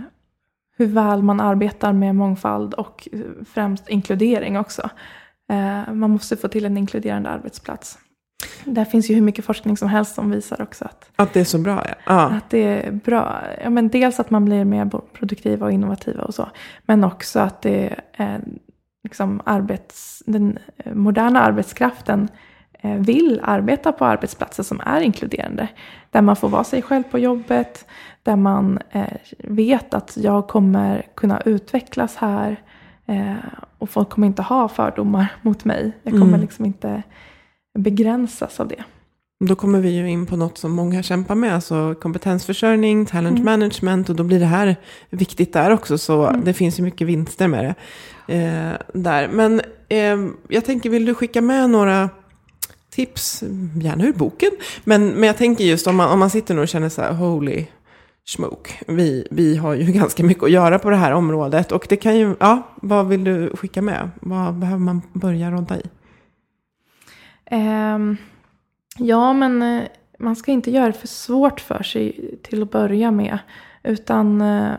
hur 0.77 0.87
väl 0.87 1.23
man 1.23 1.39
arbetar 1.39 1.93
med 1.93 2.15
mångfald 2.15 2.73
och 2.73 3.07
främst 3.53 3.89
inkludering 3.89 4.57
också. 4.57 4.89
Eh, 5.49 5.93
man 5.93 6.09
måste 6.09 6.37
få 6.37 6.47
till 6.47 6.65
en 6.65 6.77
inkluderande 6.77 7.29
arbetsplats. 7.29 7.99
Där 8.73 8.85
finns 8.85 9.09
ju 9.09 9.15
hur 9.15 9.21
mycket 9.21 9.45
forskning 9.45 9.77
som 9.77 9.89
helst 9.89 10.15
som 10.15 10.31
visar 10.31 10.61
också 10.61 10.85
att, 10.85 11.11
att 11.15 11.33
det 11.33 11.39
är 11.39 11.43
så 11.43 11.57
bra. 11.57 11.85
Ja. 11.87 11.95
ja. 12.05 12.29
Att 12.29 12.49
det 12.49 12.63
är 12.63 12.91
bra. 12.91 13.41
Ja, 13.63 13.69
men 13.69 13.89
dels 13.89 14.19
att 14.19 14.29
man 14.29 14.45
blir 14.45 14.65
mer 14.65 14.89
produktiva 15.13 15.65
och 15.65 15.71
innovativa 15.71 16.23
och 16.23 16.33
så. 16.33 16.49
Men 16.85 17.03
också 17.03 17.39
att 17.39 17.61
det 17.61 17.95
är 18.13 18.41
liksom 19.03 19.41
arbets, 19.45 20.23
den 20.25 20.57
moderna 20.93 21.41
arbetskraften 21.41 22.29
eh, 22.81 22.95
vill 22.95 23.41
arbeta 23.43 23.91
på 23.91 24.05
arbetsplatser 24.05 24.63
som 24.63 24.81
är 24.85 25.01
inkluderande. 25.01 25.67
Där 26.11 26.21
man 26.21 26.35
får 26.35 26.49
vara 26.49 26.63
sig 26.63 26.81
själv 26.81 27.03
på 27.03 27.19
jobbet. 27.19 27.85
Där 28.23 28.35
man 28.35 28.79
eh, 28.91 29.17
vet 29.37 29.93
att 29.93 30.17
jag 30.17 30.47
kommer 30.47 31.05
kunna 31.15 31.41
utvecklas 31.41 32.15
här. 32.15 32.61
Eh, 33.05 33.35
och 33.77 33.89
folk 33.89 34.09
kommer 34.09 34.27
inte 34.27 34.41
ha 34.41 34.67
fördomar 34.67 35.27
mot 35.41 35.65
mig. 35.65 35.91
Jag 36.03 36.13
kommer 36.13 36.27
mm. 36.27 36.41
liksom 36.41 36.65
inte 36.65 37.03
begränsas 37.77 38.59
av 38.59 38.67
det. 38.67 38.83
Då 39.45 39.55
kommer 39.55 39.79
vi 39.79 39.89
ju 39.89 40.09
in 40.09 40.25
på 40.25 40.35
något 40.37 40.57
som 40.57 40.71
många 40.71 41.03
kämpar 41.03 41.35
med, 41.35 41.53
alltså 41.53 41.95
kompetensförsörjning, 42.01 43.05
talent 43.05 43.39
mm. 43.39 43.45
management 43.45 44.09
och 44.09 44.15
då 44.15 44.23
blir 44.23 44.39
det 44.39 44.45
här 44.45 44.75
viktigt 45.09 45.53
där 45.53 45.71
också. 45.71 45.97
Så 45.97 46.25
mm. 46.25 46.43
det 46.43 46.53
finns 46.53 46.79
ju 46.79 46.83
mycket 46.83 47.07
vinster 47.07 47.47
med 47.47 47.63
det. 47.65 47.75
Eh, 48.35 48.73
där. 48.93 49.27
Men 49.27 49.61
eh, 49.89 50.17
jag 50.47 50.65
tänker, 50.65 50.89
vill 50.89 51.05
du 51.05 51.13
skicka 51.13 51.41
med 51.41 51.69
några 51.69 52.09
tips, 52.91 53.43
gärna 53.81 54.05
ur 54.05 54.13
boken, 54.13 54.51
men, 54.83 55.07
men 55.09 55.23
jag 55.23 55.37
tänker 55.37 55.63
just 55.63 55.87
om 55.87 55.95
man, 55.95 56.11
om 56.11 56.19
man 56.19 56.29
sitter 56.29 56.53
nu 56.55 56.61
och 56.61 56.67
känner 56.67 56.89
så 56.89 57.01
här, 57.01 57.13
holy 57.13 57.65
smoke, 58.25 58.71
vi, 58.87 59.27
vi 59.31 59.55
har 59.57 59.73
ju 59.73 59.91
ganska 59.91 60.23
mycket 60.23 60.43
att 60.43 60.51
göra 60.51 60.79
på 60.79 60.89
det 60.89 60.95
här 60.95 61.11
området 61.11 61.71
och 61.71 61.85
det 61.89 61.95
kan 61.95 62.17
ju, 62.17 62.35
ja, 62.39 62.67
vad 62.81 63.07
vill 63.07 63.23
du 63.23 63.55
skicka 63.55 63.81
med? 63.81 64.09
Vad 64.21 64.53
behöver 64.53 64.79
man 64.79 65.01
börja 65.13 65.51
ronda 65.51 65.77
i? 65.77 65.83
Eh, 67.49 67.99
ja, 68.97 69.33
men 69.33 69.61
eh, 69.61 69.83
man 70.19 70.35
ska 70.35 70.51
inte 70.51 70.71
göra 70.71 70.87
det 70.87 70.93
för 70.93 71.07
svårt 71.07 71.59
för 71.59 71.83
sig 71.83 72.35
till 72.43 72.61
att 72.61 72.71
börja 72.71 73.11
med. 73.11 73.39
Utan 73.83 74.41
eh, 74.41 74.71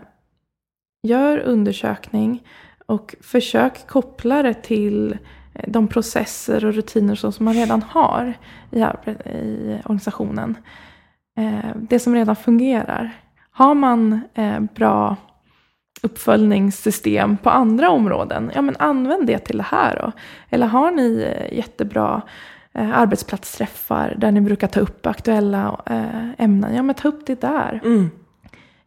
gör 1.02 1.38
undersökning 1.38 2.42
och 2.86 3.14
försök 3.20 3.86
koppla 3.86 4.42
det 4.42 4.54
till 4.54 5.18
eh, 5.54 5.64
de 5.68 5.88
processer 5.88 6.64
och 6.64 6.74
rutiner 6.74 7.14
som 7.14 7.44
man 7.44 7.54
redan 7.54 7.82
har 7.82 8.34
i, 8.70 8.80
i 9.30 9.78
organisationen. 9.84 10.56
Eh, 11.38 11.70
det 11.76 11.98
som 11.98 12.14
redan 12.14 12.36
fungerar. 12.36 13.10
Har 13.50 13.74
man 13.74 14.20
eh, 14.34 14.60
bra 14.60 15.16
uppföljningssystem 16.02 17.36
på 17.36 17.50
andra 17.50 17.90
områden, 17.90 18.50
ja 18.54 18.62
men 18.62 18.76
använd 18.78 19.26
det 19.26 19.38
till 19.38 19.56
det 19.56 19.62
här 19.62 19.96
då. 19.96 20.12
Eller 20.50 20.66
har 20.66 20.90
ni 20.90 21.34
jättebra 21.52 22.14
eh, 22.14 22.30
arbetsplatsträffar 22.74 24.14
där 24.18 24.32
ni 24.32 24.40
brukar 24.40 24.66
ta 24.66 24.80
upp 24.80 25.06
aktuella 25.06 25.80
eh, 25.86 26.44
ämnen, 26.44 26.74
ja 26.74 26.82
men 26.82 26.94
ta 26.94 27.08
upp 27.08 27.26
det 27.26 27.40
där. 27.40 27.80
Mm. 27.84 28.10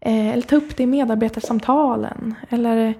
Eh, 0.05 0.29
eller 0.29 0.41
ta 0.41 0.55
upp 0.55 0.77
det 0.77 0.83
i 0.83 0.87
medarbetarsamtalen. 0.87 2.35
Eller 2.49 2.87
eh, 2.87 2.93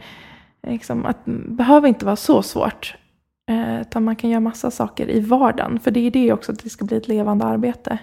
liksom, 0.71 1.05
att, 1.05 1.25
behöver 1.25 1.88
inte 1.88 2.05
vara 2.05 2.15
så 2.15 2.41
svårt. 2.41 2.95
Eh, 3.49 3.81
utan 3.81 4.03
man 4.03 4.15
kan 4.15 4.29
göra 4.29 4.39
massa 4.39 4.71
saker 4.71 5.09
i 5.09 5.19
vardagen. 5.19 5.79
För 5.79 5.91
det 5.91 5.99
är 5.99 6.11
det 6.11 6.34
också, 6.34 6.51
att 6.51 6.63
det 6.63 6.69
ska 6.69 6.86
bli 6.86 6.97
ett 6.97 7.07
levande 7.07 7.45
arbete. 7.45 7.97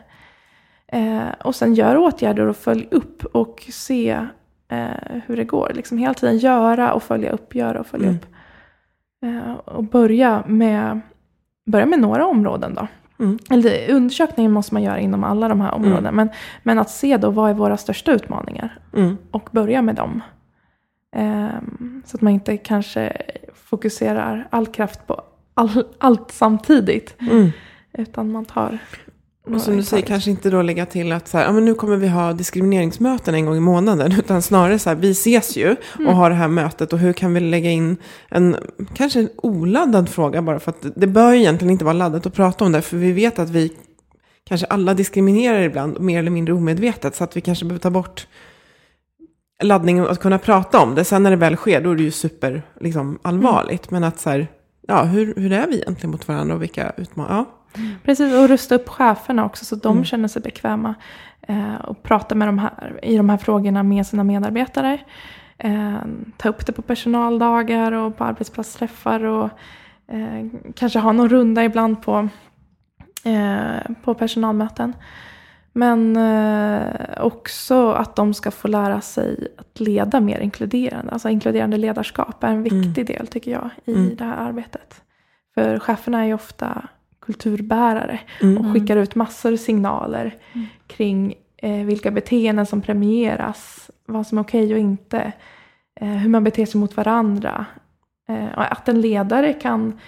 Eh, 0.86 1.28
och 1.44 1.54
sen 1.54 1.74
gör 1.74 1.96
åtgärder 1.96 2.46
och 2.46 2.56
följ 2.56 2.88
upp 2.90 3.24
och 3.24 3.66
se 3.70 4.26
eh, 4.68 5.20
hur 5.26 5.36
det 5.36 5.44
går. 5.44 5.72
Liksom 5.74 5.98
hela 5.98 6.14
tiden 6.14 6.38
göra 6.38 6.92
och 6.92 7.02
följa 7.02 7.30
upp, 7.30 7.54
göra 7.54 7.80
och 7.80 7.86
följa 7.86 8.08
mm. 8.08 8.16
upp. 8.16 8.26
Eh, 9.24 9.52
och 9.52 9.84
börja 9.84 10.44
med 10.46 11.00
börja 11.70 11.86
med 11.86 12.00
några 12.00 12.26
områden 12.26 12.74
då. 12.74 12.86
Mm. 13.18 13.38
Eller, 13.50 13.90
undersökningen 13.90 14.52
måste 14.52 14.74
man 14.74 14.82
göra 14.82 15.00
inom 15.00 15.24
alla 15.24 15.48
de 15.48 15.60
här 15.60 15.74
områdena. 15.74 16.08
Mm. 16.08 16.14
Men, 16.14 16.28
men 16.62 16.78
att 16.78 16.90
se 16.90 17.16
då 17.16 17.30
vad 17.30 17.50
är 17.50 17.54
våra 17.54 17.76
största 17.76 18.12
utmaningar. 18.12 18.78
Mm. 18.96 19.16
Och 19.30 19.48
börja 19.52 19.82
med 19.82 19.94
dem. 19.94 20.22
Um, 21.16 22.02
så 22.06 22.16
att 22.16 22.20
man 22.20 22.32
inte 22.32 22.56
kanske 22.56 23.16
fokuserar 23.54 24.48
all 24.50 24.66
kraft 24.66 25.06
på 25.06 25.22
all, 25.54 25.84
allt 25.98 26.30
samtidigt. 26.30 27.16
Mm. 27.20 27.50
Utan 27.92 28.32
man 28.32 28.44
tar 28.44 28.78
och 29.46 29.60
som 29.60 29.76
du 29.76 29.82
säger, 29.82 30.06
kanske 30.06 30.30
inte 30.30 30.50
då 30.50 30.62
lägga 30.62 30.86
till 30.86 31.12
att 31.12 31.28
så 31.28 31.38
här, 31.38 31.44
ja, 31.44 31.52
men 31.52 31.64
nu 31.64 31.74
kommer 31.74 31.96
vi 31.96 32.08
ha 32.08 32.32
diskrimineringsmöten 32.32 33.34
en 33.34 33.46
gång 33.46 33.56
i 33.56 33.60
månaden. 33.60 34.12
Utan 34.18 34.42
snarare 34.42 34.78
så 34.78 34.90
här, 34.90 34.96
vi 34.96 35.10
ses 35.10 35.56
ju 35.56 35.70
och 35.70 36.00
mm. 36.00 36.14
har 36.14 36.30
det 36.30 36.36
här 36.36 36.48
mötet. 36.48 36.92
Och 36.92 36.98
hur 36.98 37.12
kan 37.12 37.34
vi 37.34 37.40
lägga 37.40 37.70
in 37.70 37.96
en, 38.28 38.56
kanske 38.94 39.20
en 39.20 39.28
oladdad 39.36 40.08
fråga 40.08 40.42
bara. 40.42 40.60
För 40.60 40.70
att 40.70 40.86
det 40.96 41.06
bör 41.06 41.32
egentligen 41.32 41.70
inte 41.70 41.84
vara 41.84 41.94
laddat 41.94 42.26
att 42.26 42.34
prata 42.34 42.64
om 42.64 42.72
det. 42.72 42.82
För 42.82 42.96
vi 42.96 43.12
vet 43.12 43.38
att 43.38 43.50
vi 43.50 43.72
kanske 44.44 44.66
alla 44.66 44.94
diskriminerar 44.94 45.60
ibland, 45.60 46.00
mer 46.00 46.18
eller 46.18 46.30
mindre 46.30 46.54
omedvetet. 46.54 47.16
Så 47.16 47.24
att 47.24 47.36
vi 47.36 47.40
kanske 47.40 47.64
behöver 47.64 47.82
ta 47.82 47.90
bort 47.90 48.26
laddningen 49.62 50.06
att 50.06 50.20
kunna 50.20 50.38
prata 50.38 50.80
om 50.80 50.94
det. 50.94 51.04
Sen 51.04 51.22
när 51.22 51.30
det 51.30 51.36
väl 51.36 51.56
sker, 51.56 51.80
då 51.80 51.90
är 51.90 51.96
det 51.96 52.02
ju 52.02 52.10
super 52.10 52.62
liksom, 52.80 53.18
allvarligt. 53.22 53.90
Mm. 53.90 54.00
Men 54.00 54.08
att 54.08 54.20
så 54.20 54.30
här, 54.30 54.48
ja, 54.88 55.02
hur, 55.02 55.34
hur 55.36 55.52
är 55.52 55.66
vi 55.66 55.76
egentligen 55.76 56.10
mot 56.10 56.28
varandra 56.28 56.54
och 56.54 56.62
vilka 56.62 56.92
utmaningar. 56.96 57.36
Ja. 57.36 57.59
Precis, 58.04 58.34
och 58.34 58.48
rusta 58.48 58.74
upp 58.74 58.88
cheferna 58.88 59.44
också 59.44 59.64
så 59.64 59.76
de 59.76 59.92
Mm. 59.92 60.04
känner 60.04 60.28
sig 60.28 60.42
bekväma. 60.42 60.94
Eh, 61.42 61.74
och 61.74 62.02
prata 62.02 62.34
med 62.34 62.48
de 62.48 62.58
här, 62.58 63.00
i 63.02 63.16
de 63.16 63.28
här 63.30 63.36
frågorna 63.36 63.82
med 63.82 64.06
sina 64.06 64.24
medarbetare. 64.24 64.98
Eh, 65.58 65.98
ta 66.36 66.48
upp 66.48 66.66
det 66.66 66.72
på 66.72 66.82
personaldagar 66.82 67.92
och 67.92 68.16
på 68.16 68.24
arbetsplatsträffar. 68.24 69.24
Och 69.24 69.44
eh, 70.08 70.46
kanske 70.74 70.98
ha 70.98 71.12
någon 71.12 71.28
runda 71.28 71.64
ibland 71.64 72.02
på, 72.02 72.28
eh, 73.24 73.92
på 74.04 74.14
personalmöten. 74.14 74.94
Men 75.72 76.16
eh, 76.16 76.84
också 77.20 77.92
att 77.92 78.16
de 78.16 78.34
ska 78.34 78.50
få 78.50 78.68
lära 78.68 79.00
sig 79.00 79.48
att 79.58 79.80
leda 79.80 80.20
mer 80.20 80.40
inkluderande. 80.40 81.12
Alltså 81.12 81.28
inkluderande 81.28 81.76
ledarskap 81.76 82.44
är 82.44 82.48
en 82.48 82.62
viktig 82.62 83.06
del 83.06 83.26
tycker 83.26 83.50
jag 83.50 83.70
i 83.84 83.92
Mm. 83.94 84.16
det 84.16 84.24
här 84.24 84.36
arbetet. 84.36 85.02
För 85.54 85.78
cheferna 85.78 86.20
är 86.20 86.24
ju 86.26 86.34
ofta 86.34 86.88
kulturbärare 87.20 88.20
Mm. 88.42 88.58
och 88.58 88.72
skickar 88.72 88.96
ut 88.96 89.14
massor 89.14 89.52
av 89.52 89.56
signaler 89.56 90.34
kring 90.86 91.34
eh, 91.56 91.84
vilka 91.84 92.10
beteenden 92.10 92.66
som 92.66 92.80
premieras, 92.82 93.90
vad 94.06 94.26
som 94.26 94.38
är 94.38 94.42
okej 94.42 94.72
och 94.72 94.78
inte, 94.78 95.32
eh, 96.00 96.08
hur 96.08 96.28
man 96.30 96.44
beter 96.44 96.66
sig 96.66 96.80
mot 96.80 96.96
varandra. 96.96 97.66
Eh, 98.28 98.46
att 98.54 98.88
en 98.88 99.00
ledare 99.00 99.52
kan 99.52 99.98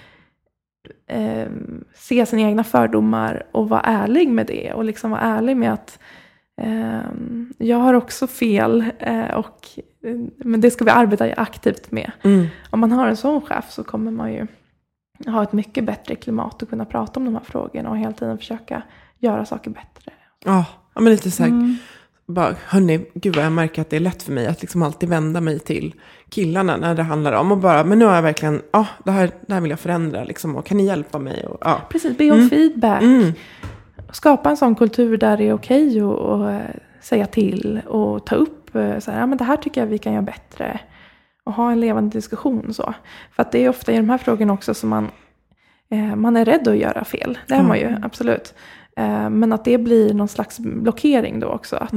eh, 1.06 1.48
se 1.94 2.26
sina 2.26 2.42
egna 2.42 2.64
fördomar 2.64 3.42
och 3.52 3.68
vara 3.68 3.80
ärlig 3.80 4.28
med 4.28 4.46
det 4.46 4.72
och 4.72 4.84
liksom 4.84 5.10
vara 5.10 5.20
ärlig 5.20 5.56
med 5.56 5.72
att 5.72 5.98
eh, 6.62 7.00
jag 7.58 7.76
har 7.76 7.94
också 7.94 8.26
fel 8.26 8.84
eh, 8.98 9.34
och 9.34 9.68
men 10.36 10.60
det 10.60 10.70
ska 10.70 10.84
vi 10.84 10.90
arbeta 10.90 11.32
aktivt 11.36 11.90
med. 11.90 12.12
Mm. 12.22 12.46
Om 12.70 12.80
man 12.80 12.92
har 12.92 13.06
en 13.06 13.16
sån 13.16 13.40
chef 13.40 13.70
så 13.70 13.84
kommer 13.84 14.10
man 14.10 14.32
ju 14.32 14.46
ha 15.26 15.42
ett 15.42 15.52
mycket 15.52 15.84
bättre 15.84 16.14
klimat 16.14 16.62
och 16.62 16.70
kunna 16.70 16.84
prata 16.84 17.20
om 17.20 17.24
de 17.24 17.34
här 17.34 17.42
frågorna 17.44 17.90
och 17.90 17.98
hela 17.98 18.12
tiden 18.12 18.38
försöka 18.38 18.82
göra 19.18 19.44
saker 19.44 19.70
bättre. 19.70 20.12
Ja, 20.44 20.64
ja, 20.94 21.00
men 21.00 21.12
lite 21.12 21.30
så 21.30 21.42
här, 21.42 21.50
Mm. 21.50 21.76
bara, 22.26 22.54
hörni, 22.66 23.06
gud 23.14 23.36
vad 23.36 23.44
jag 23.44 23.52
märker 23.52 23.82
att 23.82 23.90
det 23.90 23.96
är 23.96 24.00
lätt 24.00 24.22
för 24.22 24.32
mig 24.32 24.46
att 24.46 24.60
liksom 24.60 24.82
alltid 24.82 25.08
vända 25.08 25.40
mig 25.40 25.58
till 25.58 25.94
killarna 26.28 26.76
när 26.76 26.94
det 26.94 27.02
handlar 27.02 27.32
om 27.32 27.52
och 27.52 27.58
bara, 27.58 27.84
men 27.84 27.98
nu 27.98 28.04
har 28.04 28.14
jag 28.14 28.22
verkligen, 28.22 28.62
ja, 28.72 28.86
det, 29.04 29.10
här, 29.10 29.30
det 29.46 29.54
här 29.54 29.60
vill 29.60 29.70
jag 29.70 29.80
förändra 29.80 30.24
liksom, 30.24 30.56
och 30.56 30.66
kan 30.66 30.76
ni 30.76 30.86
hjälpa 30.86 31.18
mig? 31.18 31.46
Och, 31.46 31.58
ja. 31.60 31.80
Precis, 31.90 32.18
be 32.18 32.30
om 32.30 32.48
feedback. 32.48 33.02
Mm. 33.02 33.32
Skapa 34.12 34.50
en 34.50 34.56
sån 34.56 34.74
kultur 34.74 35.16
där 35.16 35.36
det 35.36 35.48
är 35.48 35.52
okej 35.52 36.00
att 36.00 36.20
att, 36.20 36.62
säga 37.00 37.26
till 37.26 37.80
och 37.86 38.26
ta 38.26 38.34
upp 38.34 38.74
eh, 38.74 38.98
så 38.98 39.10
här, 39.10 39.20
ja, 39.20 39.26
men 39.26 39.38
det 39.38 39.44
här 39.44 39.56
tycker 39.56 39.80
jag 39.80 39.88
vi 39.88 39.98
kan 39.98 40.12
göra 40.12 40.22
bättre. 40.22 40.80
Och 41.44 41.52
ha 41.52 41.72
en 41.72 41.80
levande 41.80 42.18
diskussion 42.18 42.74
så. 42.74 42.94
För 43.30 43.42
att 43.42 43.52
det 43.52 43.64
är 43.64 43.68
ofta 43.68 43.92
i 43.92 43.96
de 43.96 44.10
här 44.10 44.18
frågorna 44.18 44.52
också 44.52 44.74
som 44.74 44.90
man, 44.90 45.10
eh, 45.90 46.16
man 46.16 46.36
är 46.36 46.44
rädd 46.44 46.68
att 46.68 46.76
göra 46.76 47.04
fel. 47.04 47.38
Det 47.48 47.54
är 47.54 47.62
man 47.62 47.78
ju, 47.78 47.96
absolut. 48.02 48.54
Eh, 48.96 49.30
men 49.30 49.52
att 49.52 49.64
det 49.64 49.78
blir 49.78 50.14
någon 50.14 50.28
slags 50.28 50.58
blockering 50.58 51.40
då 51.40 51.46
också. 51.46 51.76
Att 51.76 51.92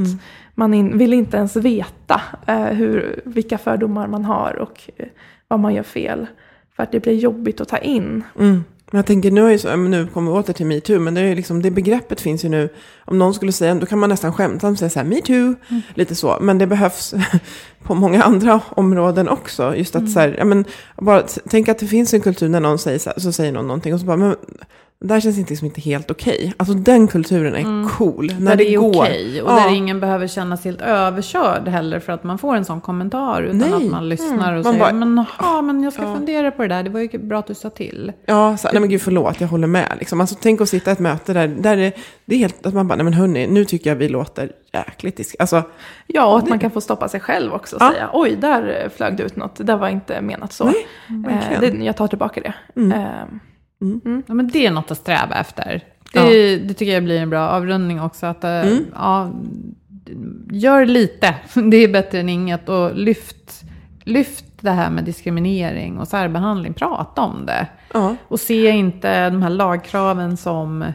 man 0.56 0.74
in, 0.74 0.98
vill 0.98 1.14
inte 1.14 1.38
ens 1.38 1.56
veta 1.56 2.22
eh, 2.48 2.66
hur, 2.66 3.22
vilka 3.26 3.58
fördomar 3.58 4.08
man 4.08 4.26
har 4.26 4.56
och 4.56 4.89
eh, 4.98 5.08
vad 5.48 5.60
man 5.60 5.74
gör 5.74 5.84
fel. 5.84 6.28
För 6.76 6.84
att 6.84 6.91
det 6.91 7.00
blir 7.00 7.14
jobbigt 7.14 7.62
att 7.62 7.68
ta 7.68 7.78
in. 7.78 8.24
Mm. 8.39 8.64
Men 8.92 8.98
jag 9.00 9.06
tänker, 9.06 9.32
nu, 9.32 9.54
är 9.54 9.58
så, 9.58 9.76
nu 9.76 10.08
kommer 10.08 10.32
vi 10.32 10.38
åter 10.38 10.54
till 10.54 10.66
metoo, 10.66 11.00
men 11.00 11.14
det, 11.14 11.22
är 11.22 11.36
liksom, 11.36 11.62
det 11.62 11.72
begreppet 11.72 12.22
finns 12.22 12.46
ju 12.46 12.50
nu. 12.50 12.70
Om 13.06 13.20
någon 13.20 13.34
skulle 13.34 13.52
säga, 13.52 13.76
då 13.76 13.86
kan 13.86 14.00
man 14.00 14.10
nästan 14.10 14.34
skämtsamt 14.34 14.80
säga 14.80 14.90
så 14.90 15.00
här, 15.00 15.06
metoo, 15.06 15.56
lite 15.94 16.16
så. 16.16 16.38
Men 16.42 16.58
det 16.58 16.68
behövs 16.68 17.14
på 17.84 17.96
många 17.96 18.24
andra 18.24 18.62
områden 18.70 19.30
också. 19.30 19.76
Just 19.76 19.96
att 19.96 20.12
så 20.12 20.20
här, 20.20 20.36
ja, 20.38 20.46
men, 20.46 20.66
bara, 20.96 21.24
tänk 21.50 21.70
att 21.70 21.80
det 21.80 21.88
finns 21.88 22.14
en 22.14 22.22
kultur 22.22 22.50
när 22.50 22.60
någon 22.60 22.80
säger 22.80 23.00
så, 23.00 23.10
här, 23.10 23.20
så 23.20 23.32
säger 23.32 23.52
någon 23.52 23.68
någonting 23.68 23.94
och 23.94 24.00
så 24.00 24.06
bara, 24.06 24.18
men 24.18 24.36
det 25.08 25.14
här 25.14 25.22
känns 25.22 25.38
inte, 25.38 25.49
liksom 25.51 25.66
inte 25.66 25.82
helt 25.82 26.12
okej. 26.12 26.53
Alltså 26.58 26.74
den 26.76 27.08
kulturen 27.08 27.56
är 27.56 27.89
cool. 27.89 28.32
När 28.39 28.51
Där 28.51 28.56
det, 28.56 28.64
det 28.64 28.74
är 28.74 28.78
okej 28.78 29.41
och 29.41 29.51
Ja. 29.51 29.56
där 29.56 29.76
ingen 29.76 29.99
behöver 29.99 30.28
känna 30.28 30.58
sig 30.58 30.72
helt 30.72 30.82
överkörd 30.82 31.68
heller 31.68 31.99
för 31.99 32.14
att 32.14 32.24
man 32.24 32.38
får 32.38 32.56
en 32.56 32.66
sån 32.66 32.82
kommentar. 32.82 33.41
Utan 33.43 33.58
Nej. 33.58 33.74
att 33.74 33.84
man 33.91 34.10
lyssnar 34.10 34.53
och 34.58 34.64
Man 34.64 34.74
säger, 34.74 34.80
bara- 34.80 34.93
men, 34.93 35.26
ja, 35.39 35.62
men 35.62 35.84
jag 35.84 35.93
ska 35.93 36.01
Ja. 36.01 36.16
fundera 36.16 36.51
på 36.51 36.62
det 36.62 36.68
där, 36.68 36.84
det 36.84 36.89
var 36.89 36.99
ju 36.99 37.08
bra 37.20 37.39
att 37.39 37.47
du 37.47 37.53
sa 37.53 37.70
till. 37.70 38.12
Ja, 38.26 38.58
så, 38.58 38.70
nej 38.74 38.80
men 38.82 38.89
gud 38.89 39.01
förlåt, 39.01 39.41
jag 39.41 39.47
håller 39.47 39.68
med. 39.68 39.91
Liksom. 39.99 40.22
Alltså, 40.22 40.36
tänk 40.41 40.62
att 40.62 40.70
sitta 40.70 40.91
i 40.91 40.93
ett 40.93 40.99
möte 40.99 41.34
där, 41.34 41.47
där 41.47 41.78
det, 41.78 41.91
det 42.26 42.36
är 42.36 42.39
helt, 42.39 42.66
att 42.66 42.74
man 42.74 42.88
bara, 42.88 42.95
nej 42.95 43.03
men 43.03 43.14
hörni, 43.14 43.47
nu 43.47 43.66
tycker 43.66 43.89
jag 43.89 43.95
vi 43.95 44.10
låter 44.10 44.51
jäkligt 44.74 45.18
disk. 45.18 45.36
Alltså, 45.39 45.64
Ja, 46.08 46.26
och 46.26 46.38
att 46.38 46.49
man 46.49 46.60
kan 46.60 46.72
få 46.72 46.82
stoppa 46.82 47.08
sig 47.10 47.20
själv 47.20 47.53
också 47.53 47.76
och 47.76 47.82
Ja. 47.82 47.91
säga 47.91 48.10
oj, 48.14 48.36
där 48.41 48.89
flög 48.95 49.18
det 49.18 49.24
ut 49.24 49.36
något, 49.36 49.56
det 49.56 49.64
där 49.64 49.78
var 49.78 49.89
inte 49.89 50.22
menat 50.22 50.53
så. 50.53 50.64
Nej, 50.64 50.86
eh, 51.51 51.60
det, 51.60 51.68
jag 51.86 51.97
tar 51.97 52.08
tillbaka 52.08 52.41
det. 52.41 52.53
Mm. 52.82 52.91
Eh, 52.91 53.08
Ja, 54.28 54.34
men 54.34 54.47
det 54.47 54.65
är 54.65 54.71
något 54.71 54.91
att 54.91 54.97
sträva 54.97 55.36
efter. 55.36 55.84
Det, 56.13 56.19
Ja. 56.19 56.57
det 56.67 56.73
tycker 56.73 56.93
jag 56.93 57.03
blir 57.03 57.19
en 57.21 57.30
bra 57.30 57.49
avrundning 57.49 58.01
också. 58.01 58.26
Att, 58.26 58.43
eh, 58.43 58.49
Mm. 58.51 58.86
ja, 58.95 59.32
gör 60.51 60.86
lite, 60.86 61.36
det 61.71 61.78
är 61.78 61.88
bättre 61.88 62.19
än 62.19 62.30
inget. 62.30 62.69
Och 62.69 62.95
lyft, 62.95 63.61
lyft 64.03 64.45
det 64.61 64.71
här 64.71 64.89
med 64.89 65.03
diskriminering 65.03 65.97
och 65.99 66.07
särbehandling. 66.07 66.73
Prata 66.73 67.21
om 67.21 67.45
det. 67.45 67.67
ja. 67.93 68.15
Och 68.28 68.39
se 68.39 68.69
inte 68.69 69.30
de 69.30 69.41
här 69.41 69.49
lagkraven 69.49 70.38
som 70.38 70.86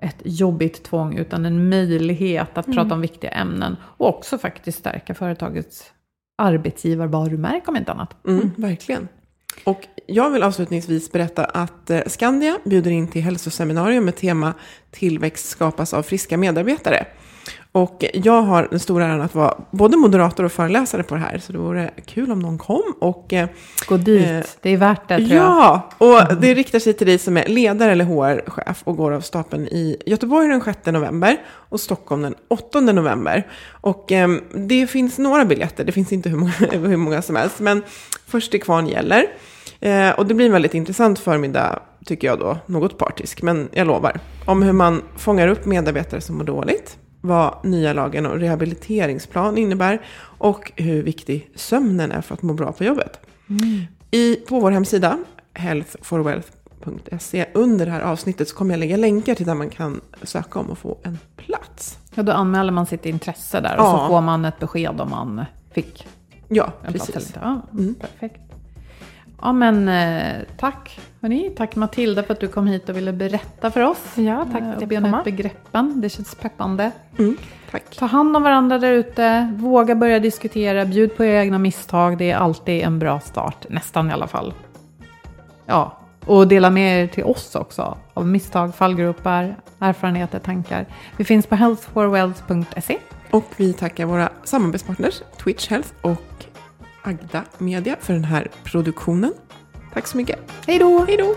ett 0.00 0.16
jobbigt 0.24 0.84
tvång, 0.84 1.16
utan 1.16 1.46
en 1.46 1.68
möjlighet 1.68 2.58
att 2.58 2.66
prata 2.74 2.94
om 2.94 3.00
viktiga 3.00 3.30
ämnen. 3.30 3.76
Och 3.82 4.08
också 4.08 4.38
faktiskt 4.38 4.78
stärka 4.78 5.14
företagets 5.14 5.92
arbetsgivarvarumärke 6.38 7.64
om 7.66 7.76
inte 7.76 7.92
annat. 7.92 8.26
Mm, 8.26 8.50
verkligen. 8.56 9.08
Och 9.64 9.86
jag 10.06 10.30
vill 10.30 10.42
avslutningsvis 10.42 11.12
berätta 11.12 11.44
att 11.44 11.90
eh, 11.90 12.00
Skandia 12.06 12.58
bjuder 12.64 12.90
in 12.90 13.08
till 13.08 13.22
hälsoseminarium 13.22 14.04
med 14.04 14.16
tema 14.16 14.54
Tillväxt 14.90 15.48
skapas 15.48 15.94
av 15.94 16.02
friska 16.02 16.36
medarbetare. 16.36 17.06
Och 17.82 18.04
jag 18.14 18.42
har 18.42 18.68
den 18.70 18.80
stora 18.80 19.06
äran 19.06 19.20
att 19.20 19.34
vara 19.34 19.54
både 19.70 19.96
moderator 19.96 20.44
och 20.44 20.52
föreläsare 20.52 21.02
på 21.02 21.14
det 21.14 21.20
här, 21.20 21.38
så 21.38 21.52
det 21.52 21.58
vore 21.58 21.90
kul 22.06 22.32
om 22.32 22.38
någon 22.38 22.58
kom. 22.58 22.82
Och, 23.00 23.32
eh, 23.32 23.48
Gå 23.88 23.96
dit, 23.96 24.26
Eh, 24.28 24.40
det 24.62 24.70
är 24.70 24.76
värt 24.76 25.08
det 25.08 25.16
tror 25.16 25.28
jag. 25.30 25.44
ja, 25.44 25.90
och 25.98 26.36
det 26.40 26.54
riktar 26.54 26.78
sig 26.78 26.92
till 26.92 27.06
dig 27.06 27.18
som 27.18 27.36
är 27.36 27.46
ledare 27.48 27.92
eller 27.92 28.04
HR-chef 28.04 28.80
och 28.84 28.96
går 28.96 29.12
av 29.12 29.20
stapeln 29.20 29.66
i 29.66 29.96
Göteborg 30.06 30.48
den 30.48 30.60
6 30.64 30.78
november 30.92 31.36
och 31.48 31.80
Stockholm 31.80 32.22
den 32.22 32.34
8 32.48 32.80
november. 32.80 33.46
Och 33.80 34.12
eh, 34.12 34.28
det 34.54 34.86
finns 34.86 35.18
några 35.18 35.44
biljetter, 35.44 35.84
det 35.84 35.92
finns 35.92 36.12
inte 36.12 36.28
hur 36.28 36.36
många, 36.36 36.52
hur 36.70 36.96
många 36.96 37.22
som 37.22 37.36
helst, 37.36 37.60
men 37.60 37.82
först 38.26 38.50
till 38.50 38.62
kvarn 38.62 38.86
gäller. 38.86 39.26
Eh, 39.80 40.10
och 40.10 40.26
det 40.26 40.34
blir 40.34 40.46
en 40.46 40.52
väldigt 40.52 40.74
intressant 40.74 41.18
förmiddag, 41.18 41.78
tycker 42.06 42.26
jag 42.28 42.38
då, 42.38 42.58
något 42.66 42.98
partisk, 42.98 43.42
men 43.42 43.68
jag 43.72 43.86
lovar, 43.86 44.20
om 44.46 44.62
hur 44.62 44.72
man 44.72 45.02
fångar 45.16 45.48
upp 45.48 45.66
medarbetare 45.66 46.20
som 46.20 46.36
mår 46.38 46.44
dåligt, 46.44 46.96
vad 47.20 47.54
nya 47.64 47.92
lagen 47.92 48.26
och 48.26 48.38
rehabiliteringsplan 48.40 49.58
innebär 49.58 50.02
och 50.20 50.72
hur 50.76 51.02
viktig 51.02 51.50
sömnen 51.54 52.12
är 52.12 52.20
för 52.20 52.34
att 52.34 52.42
må 52.42 52.52
bra 52.52 52.72
på 52.72 52.84
jobbet. 52.84 53.20
I, 54.10 54.36
på 54.36 54.60
vår 54.60 54.70
hemsida, 54.70 55.18
healthforwealth.se, 55.54 57.46
under 57.54 57.86
det 57.86 57.92
här 57.92 58.00
avsnittet 58.00 58.48
så 58.48 58.56
kommer 58.56 58.70
jag 58.74 58.78
lägga 58.78 58.96
länkar 58.96 59.34
till 59.34 59.46
där 59.46 59.54
man 59.54 59.70
kan 59.70 60.00
söka 60.22 60.58
om 60.58 60.70
och 60.70 60.78
få 60.78 60.98
en 61.02 61.18
plats. 61.36 61.98
Ja, 62.14 62.22
då 62.22 62.32
anmäler 62.32 62.72
man 62.72 62.86
sitt 62.86 63.06
intresse 63.06 63.60
där 63.60 63.76
och 63.78 63.84
Ja. 63.84 63.98
så 63.98 64.08
får 64.12 64.20
man 64.20 64.44
ett 64.44 64.58
besked 64.58 65.00
om 65.00 65.10
man 65.10 65.44
fick 65.72 66.06
Ja, 66.48 66.72
precis. 66.86 67.32
Ja, 67.42 67.62
Mm. 67.72 67.94
Perfekt. 67.94 68.40
Ja, 69.42 69.52
men 69.52 69.88
eh, 69.88 70.36
tack. 70.56 71.00
Hörni, 71.22 71.50
tack 71.56 71.76
Matilda 71.76 72.22
för 72.22 72.32
att 72.34 72.40
du 72.40 72.48
kom 72.48 72.66
hit 72.66 72.88
och 72.88 72.96
ville 72.96 73.12
berätta 73.12 73.70
för 73.70 73.80
oss. 73.80 74.04
Ja, 74.14 74.46
tack 74.52 74.62
för 74.62 74.68
Eh, 74.68 74.74
att 74.74 74.80
jag 74.80 74.88
fick 74.88 74.98
komma. 74.98 75.22
begreppen. 75.24 76.00
Det 76.00 76.08
känns 76.08 76.34
peppande. 76.34 76.90
Mm, 77.18 77.36
tack. 77.70 77.96
Ta 77.98 78.06
hand 78.06 78.36
om 78.36 78.42
varandra 78.42 78.78
där 78.78 78.92
ute. 78.92 79.52
Våga 79.56 79.94
börja 79.94 80.20
diskutera. 80.20 80.84
Bjud 80.84 81.16
på 81.16 81.24
era 81.24 81.42
egna 81.42 81.58
misstag. 81.58 82.18
Det 82.18 82.30
är 82.30 82.36
alltid 82.36 82.82
en 82.82 82.98
bra 82.98 83.20
start. 83.20 83.66
Nästan 83.68 84.10
i 84.10 84.12
alla 84.12 84.26
fall. 84.26 84.54
Ja, 85.66 85.98
och 86.26 86.48
dela 86.48 86.70
med 86.70 87.02
er 87.02 87.06
till 87.06 87.24
oss 87.24 87.54
också. 87.54 87.98
Av 88.14 88.26
misstag, 88.26 88.74
fallgropar, 88.74 89.56
erfarenheter, 89.78 90.38
tankar. 90.38 90.86
Vi 91.16 91.24
finns 91.24 91.46
på 91.46 91.54
healthforwealth.se. 91.54 92.98
Och 93.30 93.44
vi 93.56 93.72
tackar 93.72 94.06
våra 94.06 94.28
samarbetspartners 94.44 95.22
Twitch 95.44 95.68
Health 95.68 95.88
och 96.00 96.22
Agda 97.08 97.44
Media 97.58 97.96
för 98.00 98.12
den 98.12 98.24
här 98.24 98.50
produktionen. 98.64 99.32
Tack 99.94 100.06
så 100.06 100.16
mycket. 100.16 100.38
Hej 100.66 100.78
då! 100.78 101.04
Hej 101.04 101.16
då! 101.16 101.36